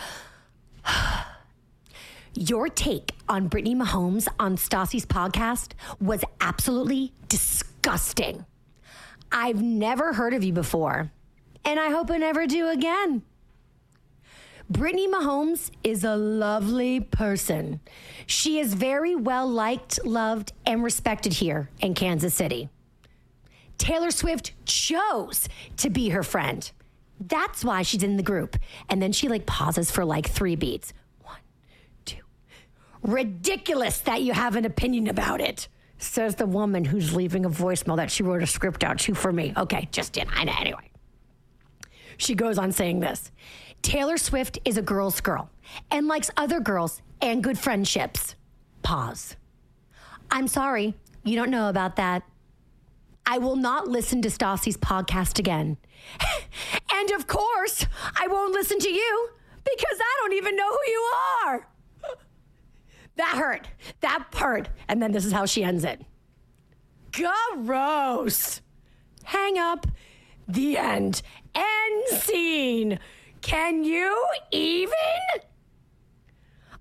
Your 2.34 2.70
take 2.70 3.14
on 3.28 3.48
Brittany 3.48 3.74
Mahomes 3.76 4.28
on 4.40 4.58
Stassi's 4.58 5.08
podcast 5.08 5.72
was 6.00 6.24
absolutely 6.40 7.12
disgusting. 7.28 8.46
I've 9.32 9.62
never 9.62 10.14
heard 10.14 10.34
of 10.34 10.44
you 10.44 10.54
before, 10.54 11.12
and 11.66 11.80
I 11.80 11.90
hope 11.90 12.12
I 12.12 12.18
never 12.18 12.46
do 12.46 12.70
again. 12.70 13.24
Brittany 14.70 15.08
Mahomes 15.08 15.72
is 15.84 16.04
a 16.04 16.18
lovely 16.18 17.00
person. 17.00 17.80
She 18.26 18.60
is 18.60 18.74
very 18.74 19.16
well 19.16 19.48
liked, 19.48 20.06
loved, 20.06 20.52
and 20.66 20.84
respected 20.84 21.34
here 21.34 21.70
in 21.80 21.94
Kansas 21.94 22.34
City. 22.34 22.70
Taylor 23.78 24.12
Swift 24.12 24.54
chose 24.66 25.48
to 25.78 25.90
be 25.90 26.10
her 26.10 26.24
friend. 26.24 26.70
That's 27.20 27.64
why 27.64 27.84
she's 27.84 28.04
in 28.04 28.18
the 28.18 28.24
group. 28.24 28.58
And 28.90 29.02
then 29.02 29.14
she 29.14 29.30
like 29.30 29.46
pauses 29.46 29.90
for 29.90 30.04
like 30.04 30.28
three 30.28 30.58
beats. 30.58 30.94
One, 31.24 31.38
two. 32.04 32.24
Ridiculous 33.04 34.00
that 34.00 34.22
you 34.22 34.34
have 34.34 34.58
an 34.58 34.66
opinion 34.66 35.08
about 35.08 35.40
it 35.40 35.70
says 35.98 36.36
the 36.36 36.46
woman 36.46 36.84
who's 36.86 37.16
leaving 37.16 37.46
a 37.46 37.50
voicemail 37.50 37.96
that 37.96 38.12
she 38.12 38.22
wrote 38.22 38.44
a 38.44 38.48
script 38.48 38.84
out 38.84 39.00
to 39.00 39.14
for 39.16 39.32
me. 39.32 39.54
Okay, 39.56 39.88
just 39.92 40.14
did. 40.14 40.28
I 40.32 40.44
know. 40.44 40.54
Anyway, 40.60 40.92
she 42.18 42.36
goes 42.36 42.58
on 42.58 42.72
saying 42.72 43.00
this 43.00 43.32
Taylor 43.82 44.18
Swift 44.18 44.60
is 44.66 44.78
a 44.78 44.82
girl's 44.82 45.22
girl 45.22 45.50
and 45.92 46.08
likes 46.08 46.30
other 46.38 46.60
girls 46.60 47.02
and 47.22 47.44
good 47.44 47.58
friendships. 47.58 48.36
Pause. 48.82 49.36
I'm 50.30 50.48
sorry, 50.48 50.96
you 51.24 51.36
don't 51.36 51.50
know 51.52 51.70
about 51.70 51.96
that. 51.96 52.24
I 53.26 53.38
will 53.40 53.56
not 53.56 53.88
listen 53.88 54.22
to 54.22 54.30
Stassi's 54.30 54.78
podcast 54.78 55.40
again. 55.40 55.78
and 56.94 57.12
of 57.12 57.28
course, 57.28 57.86
I 58.20 58.28
won't 58.28 58.54
listen 58.54 58.80
to 58.80 58.90
you 58.90 59.30
because 59.64 60.00
I 60.00 60.18
don't 60.22 60.34
even 60.34 60.56
know 60.56 60.70
who 60.70 60.92
you 60.92 61.12
are. 61.46 61.68
That 63.18 63.36
hurt. 63.36 63.68
That 64.02 64.28
hurt. 64.36 64.70
And 64.88 65.02
then 65.02 65.12
this 65.12 65.26
is 65.26 65.32
how 65.32 65.48
she 65.48 65.64
ends 65.64 65.84
it. 65.84 66.06
Gross. 67.12 68.62
Hang 69.24 69.58
up. 69.58 69.88
The 70.48 70.78
end. 70.78 71.24
End 71.56 72.08
scene. 72.10 73.00
Can 73.42 73.84
you 73.84 74.26
even? 74.52 74.94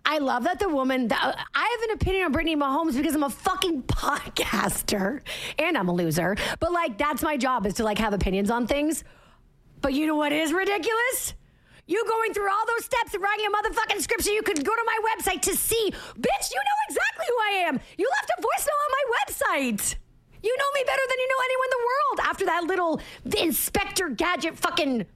I 0.04 0.18
love 0.18 0.44
that 0.44 0.61
the 0.61 0.68
woman. 0.68 1.09
That, 1.09 1.36
I 1.54 1.76
have 1.78 1.90
an 1.90 1.94
opinion 1.96 2.26
on 2.26 2.32
Brittany 2.32 2.57
Mahomes 2.57 2.96
because 2.96 3.14
I'm 3.14 3.24
a 3.24 3.30
fucking 3.30 3.82
podcaster 3.88 5.20
and 5.59 5.76
I'm 5.76 5.88
a 5.88 5.92
loser. 5.92 6.36
But 6.61 6.72
like, 6.72 6.96
that's 6.96 7.22
my 7.22 7.36
job 7.36 7.66
is 7.66 7.74
to 7.74 7.84
like 7.84 7.98
have 7.98 8.12
opinions 8.12 8.50
on 8.50 8.66
things. 8.66 9.02
But 9.80 9.94
you 9.94 10.07
know 10.07 10.16
what 10.16 10.32
is 10.32 10.52
ridiculous? 10.52 11.34
You 11.88 12.04
going 12.09 12.32
through 12.32 12.50
all 12.50 12.66
those 12.66 12.84
steps 12.84 13.14
and 13.14 13.22
writing 13.22 13.46
a 13.46 13.50
motherfucking 13.50 14.00
script 14.00 14.24
so 14.24 14.32
you 14.32 14.42
could 14.42 14.64
go 14.64 14.74
to 14.74 14.82
my 14.86 14.98
website 15.14 15.42
to 15.42 15.57
see. 15.57 15.92
Bitch, 15.92 16.50
you 16.50 16.61
know 16.61 16.78
exactly 16.88 17.26
who 17.28 17.36
I 17.38 17.64
am. 17.68 17.80
You 17.96 18.09
left 18.20 18.30
a 18.38 18.42
voicemail 18.42 18.80
on 18.86 18.90
my 18.90 19.04
website. 19.18 19.96
You 20.42 20.57
know 20.57 20.64
me 20.74 20.84
better 20.86 21.02
than 21.09 21.18
you 21.18 21.28
know 21.28 21.44
anyone 21.44 21.66
in 21.66 21.70
the 21.70 21.86
world 21.86 22.28
after 22.28 22.44
that 22.46 22.64
little 22.64 23.00
Inspector 23.44 24.09
Gadget 24.11 24.57
fucking 24.57 25.07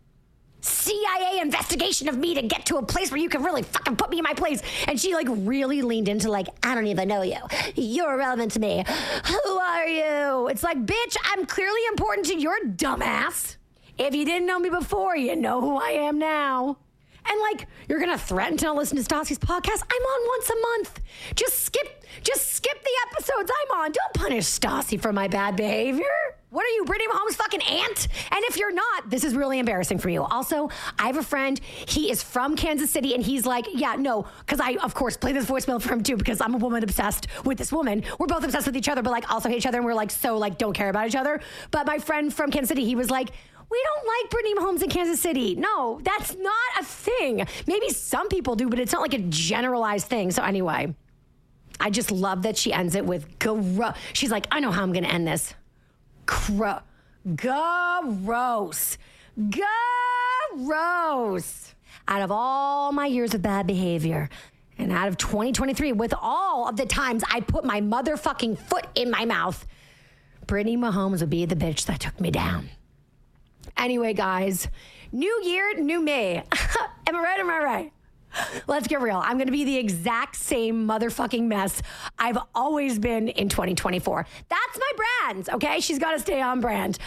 CIA 0.60 1.40
investigation 1.40 2.08
of 2.08 2.16
me 2.16 2.34
to 2.34 2.42
get 2.42 2.66
to 2.66 2.76
a 2.76 2.82
place 2.82 3.10
where 3.10 3.20
you 3.20 3.28
can 3.28 3.42
really 3.42 3.62
fucking 3.62 3.96
put 3.96 4.10
me 4.10 4.18
in 4.18 4.24
my 4.24 4.34
place. 4.34 4.62
And 4.86 5.00
she 5.00 5.14
like 5.14 5.26
really 5.30 5.82
leaned 5.82 6.08
into 6.08 6.30
like, 6.30 6.48
I 6.62 6.74
don't 6.74 6.86
even 6.86 7.08
know 7.08 7.22
you. 7.22 7.38
You're 7.74 8.14
irrelevant 8.14 8.52
to 8.52 8.60
me. 8.60 8.84
Who 9.24 9.50
are 9.58 9.86
you? 9.86 10.48
It's 10.48 10.62
like, 10.62 10.84
bitch, 10.84 11.16
I'm 11.24 11.46
clearly 11.46 11.80
important 11.88 12.26
to 12.28 12.38
your 12.38 12.58
dumbass. 12.64 13.56
If 13.98 14.14
you 14.14 14.24
didn't 14.24 14.46
know 14.46 14.58
me 14.58 14.70
before, 14.70 15.16
you 15.16 15.36
know 15.36 15.60
who 15.60 15.76
I 15.76 15.90
am 15.90 16.18
now. 16.18 16.78
And 17.26 17.40
like, 17.52 17.68
you're 17.88 18.00
gonna 18.00 18.18
threaten 18.18 18.56
to 18.58 18.72
listen 18.72 18.96
to 18.96 19.02
Stassi's 19.02 19.38
podcast? 19.38 19.82
I'm 19.90 20.02
on 20.02 20.28
once 20.28 20.50
a 20.50 20.60
month. 20.60 21.00
Just 21.34 21.60
skip, 21.60 22.04
just 22.22 22.52
skip 22.52 22.82
the 22.82 22.90
episodes 23.10 23.50
I'm 23.62 23.78
on. 23.78 23.92
Don't 23.92 24.14
punish 24.14 24.44
Stassi 24.44 25.00
for 25.00 25.12
my 25.12 25.28
bad 25.28 25.56
behavior. 25.56 26.04
What 26.50 26.66
are 26.66 26.70
you, 26.70 26.84
Brittany 26.84 27.08
Mahomes' 27.12 27.36
fucking 27.36 27.62
aunt? 27.62 28.08
And 28.32 28.44
if 28.46 28.56
you're 28.56 28.72
not, 28.72 29.08
this 29.08 29.22
is 29.22 29.36
really 29.36 29.60
embarrassing 29.60 29.98
for 29.98 30.08
you. 30.08 30.24
Also, 30.24 30.68
I 30.98 31.06
have 31.06 31.16
a 31.16 31.22
friend. 31.22 31.60
He 31.86 32.10
is 32.10 32.24
from 32.24 32.56
Kansas 32.56 32.90
City, 32.90 33.14
and 33.14 33.22
he's 33.22 33.46
like, 33.46 33.66
yeah, 33.72 33.94
no, 33.94 34.26
because 34.40 34.58
I, 34.58 34.72
of 34.82 34.92
course, 34.92 35.16
play 35.16 35.32
this 35.32 35.46
voicemail 35.46 35.80
for 35.80 35.92
him 35.92 36.02
too, 36.02 36.16
because 36.16 36.40
I'm 36.40 36.54
a 36.54 36.58
woman 36.58 36.82
obsessed 36.82 37.28
with 37.44 37.56
this 37.56 37.70
woman. 37.70 38.02
We're 38.18 38.26
both 38.26 38.42
obsessed 38.42 38.66
with 38.66 38.76
each 38.76 38.88
other, 38.88 39.00
but 39.00 39.12
like 39.12 39.30
also 39.30 39.48
hate 39.48 39.58
each 39.58 39.66
other, 39.66 39.78
and 39.78 39.84
we're 39.84 39.94
like 39.94 40.10
so 40.10 40.36
like 40.38 40.58
don't 40.58 40.72
care 40.72 40.88
about 40.88 41.06
each 41.06 41.14
other. 41.14 41.40
But 41.70 41.86
my 41.86 41.98
friend 41.98 42.34
from 42.34 42.50
Kansas 42.50 42.68
City, 42.68 42.84
he 42.84 42.96
was 42.96 43.10
like, 43.10 43.30
we 43.70 43.80
don't 43.84 44.06
like 44.08 44.30
Brittany 44.30 44.54
Mahomes 44.56 44.82
in 44.82 44.90
Kansas 44.90 45.20
City. 45.20 45.54
No, 45.54 46.00
that's 46.02 46.34
not 46.34 46.80
a 46.80 46.84
thing. 46.84 47.46
Maybe 47.68 47.90
some 47.90 48.28
people 48.28 48.56
do, 48.56 48.68
but 48.68 48.80
it's 48.80 48.92
not 48.92 49.02
like 49.02 49.14
a 49.14 49.18
generalized 49.18 50.08
thing. 50.08 50.32
So 50.32 50.42
anyway, 50.42 50.96
I 51.78 51.90
just 51.90 52.10
love 52.10 52.42
that 52.42 52.56
she 52.56 52.72
ends 52.72 52.96
it 52.96 53.06
with 53.06 53.38
gross. 53.38 53.94
She's 54.14 54.32
like, 54.32 54.48
I 54.50 54.58
know 54.58 54.72
how 54.72 54.82
I'm 54.82 54.92
going 54.92 55.04
to 55.04 55.12
end 55.12 55.28
this. 55.28 55.54
Gro- 56.30 56.80
gross. 57.34 58.98
Gross. 59.50 59.74
Out 62.08 62.22
of 62.22 62.30
all 62.30 62.92
my 62.92 63.06
years 63.06 63.34
of 63.34 63.42
bad 63.42 63.66
behavior, 63.66 64.28
and 64.78 64.92
out 64.92 65.08
of 65.08 65.18
2023, 65.18 65.92
with 65.92 66.14
all 66.20 66.68
of 66.68 66.76
the 66.76 66.86
times 66.86 67.24
I 67.30 67.40
put 67.40 67.64
my 67.64 67.80
motherfucking 67.80 68.58
foot 68.58 68.86
in 68.94 69.10
my 69.10 69.24
mouth, 69.24 69.66
Brittany 70.46 70.76
Mahomes 70.76 71.20
would 71.20 71.30
be 71.30 71.44
the 71.46 71.56
bitch 71.56 71.86
that 71.86 72.00
took 72.00 72.20
me 72.20 72.30
down. 72.30 72.70
Anyway, 73.76 74.14
guys, 74.14 74.68
new 75.12 75.42
year, 75.44 75.74
new 75.78 76.00
me. 76.00 76.36
am 77.06 77.16
I 77.16 77.20
right? 77.20 77.40
Am 77.40 77.50
I 77.50 77.58
right? 77.58 77.92
Let's 78.66 78.86
get 78.86 79.00
real. 79.00 79.16
I'm 79.16 79.36
going 79.36 79.46
to 79.46 79.52
be 79.52 79.64
the 79.64 79.76
exact 79.76 80.36
same 80.36 80.86
motherfucking 80.86 81.42
mess 81.42 81.82
I've 82.18 82.38
always 82.54 82.98
been 82.98 83.28
in 83.28 83.48
2024. 83.48 84.26
That's 84.48 84.78
my 84.78 84.92
brand, 84.96 85.48
okay? 85.50 85.80
She's 85.80 85.98
got 85.98 86.12
to 86.12 86.18
stay 86.18 86.40
on 86.40 86.60
brand. 86.60 86.98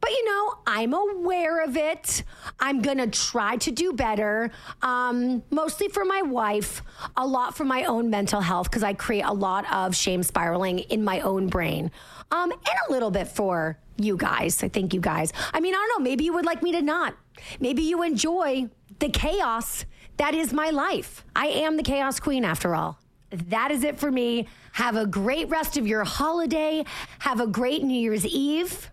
But 0.00 0.10
you 0.10 0.24
know, 0.26 0.58
I'm 0.66 0.94
aware 0.94 1.64
of 1.64 1.76
it. 1.76 2.22
I'm 2.60 2.80
going 2.80 2.98
to 2.98 3.08
try 3.08 3.56
to 3.56 3.70
do 3.72 3.92
better, 3.92 4.52
um, 4.82 5.42
mostly 5.50 5.88
for 5.88 6.04
my 6.04 6.22
wife, 6.22 6.82
a 7.16 7.26
lot 7.26 7.56
for 7.56 7.64
my 7.64 7.84
own 7.84 8.08
mental 8.08 8.40
health, 8.40 8.70
because 8.70 8.84
I 8.84 8.92
create 8.92 9.24
a 9.24 9.32
lot 9.32 9.64
of 9.72 9.96
shame 9.96 10.22
spiraling 10.22 10.78
in 10.78 11.02
my 11.02 11.20
own 11.20 11.48
brain, 11.48 11.90
um, 12.30 12.52
and 12.52 12.78
a 12.88 12.92
little 12.92 13.10
bit 13.10 13.26
for 13.26 13.78
you 13.96 14.16
guys. 14.16 14.62
I 14.62 14.68
think 14.68 14.94
you 14.94 15.00
guys. 15.00 15.32
I 15.52 15.58
mean, 15.58 15.74
I 15.74 15.78
don't 15.78 15.98
know. 15.98 16.08
Maybe 16.08 16.24
you 16.24 16.34
would 16.34 16.46
like 16.46 16.62
me 16.62 16.70
to 16.72 16.82
not. 16.82 17.16
Maybe 17.58 17.82
you 17.82 18.02
enjoy 18.02 18.68
the 19.00 19.08
chaos 19.08 19.86
that 20.16 20.34
is 20.34 20.52
my 20.52 20.70
life. 20.70 21.24
I 21.34 21.46
am 21.46 21.76
the 21.76 21.82
chaos 21.82 22.20
queen 22.20 22.44
after 22.44 22.74
all. 22.74 22.98
That 23.30 23.70
is 23.70 23.84
it 23.84 23.98
for 23.98 24.10
me. 24.10 24.46
Have 24.72 24.96
a 24.96 25.06
great 25.06 25.48
rest 25.48 25.76
of 25.76 25.86
your 25.86 26.04
holiday. 26.04 26.84
Have 27.20 27.40
a 27.40 27.46
great 27.46 27.82
New 27.82 27.98
Year's 27.98 28.24
Eve. 28.24 28.90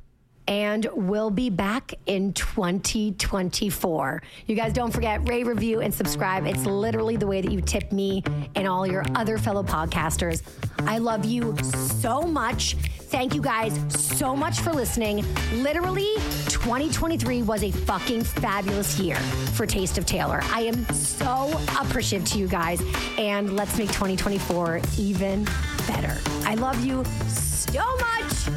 And 0.48 0.88
we'll 0.94 1.30
be 1.30 1.50
back 1.50 1.94
in 2.06 2.34
2024. 2.34 4.22
You 4.46 4.56
guys 4.56 4.74
don't 4.74 4.92
forget, 4.92 5.28
rate, 5.28 5.46
review, 5.46 5.80
and 5.80 5.94
subscribe. 5.94 6.46
It's 6.46 6.66
literally 6.66 7.16
the 7.16 7.28
way 7.28 7.42
that 7.42 7.52
you 7.52 7.62
tip 7.62 7.92
me 7.92 8.24
and 8.56 8.68
all 8.68 8.86
your 8.86 9.06
other 9.16 9.38
fellow 9.38 9.64
podcasters. 9.64 10.42
I 10.80 10.98
love 10.98 11.24
you 11.24 11.56
so 11.64 12.22
much. 12.24 12.76
Thank 13.14 13.36
you 13.36 13.42
guys 13.42 13.80
so 13.90 14.36
much 14.36 14.60
for 14.60 14.74
listening. 14.74 15.24
Literally, 15.62 16.16
2023 16.50 17.44
was 17.44 17.64
a 17.64 17.72
fucking 17.72 18.24
fabulous 18.24 19.00
year 19.00 19.18
for 19.54 19.66
Taste 19.66 19.98
of 19.98 20.06
Taylor. 20.06 20.42
I 20.46 20.62
am 20.62 20.84
so 20.94 21.58
appreciative 21.80 22.28
to 22.30 22.40
you 22.40 22.48
guys, 22.48 22.82
and 23.18 23.56
let's 23.56 23.78
make 23.78 23.90
2024 23.90 24.82
even 24.98 25.46
better. 25.88 26.18
I 26.46 26.56
love 26.56 26.84
you 26.84 27.06
so 27.28 27.84
much. 27.98 28.50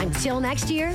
Until 0.00 0.40
next 0.40 0.68
year, 0.68 0.94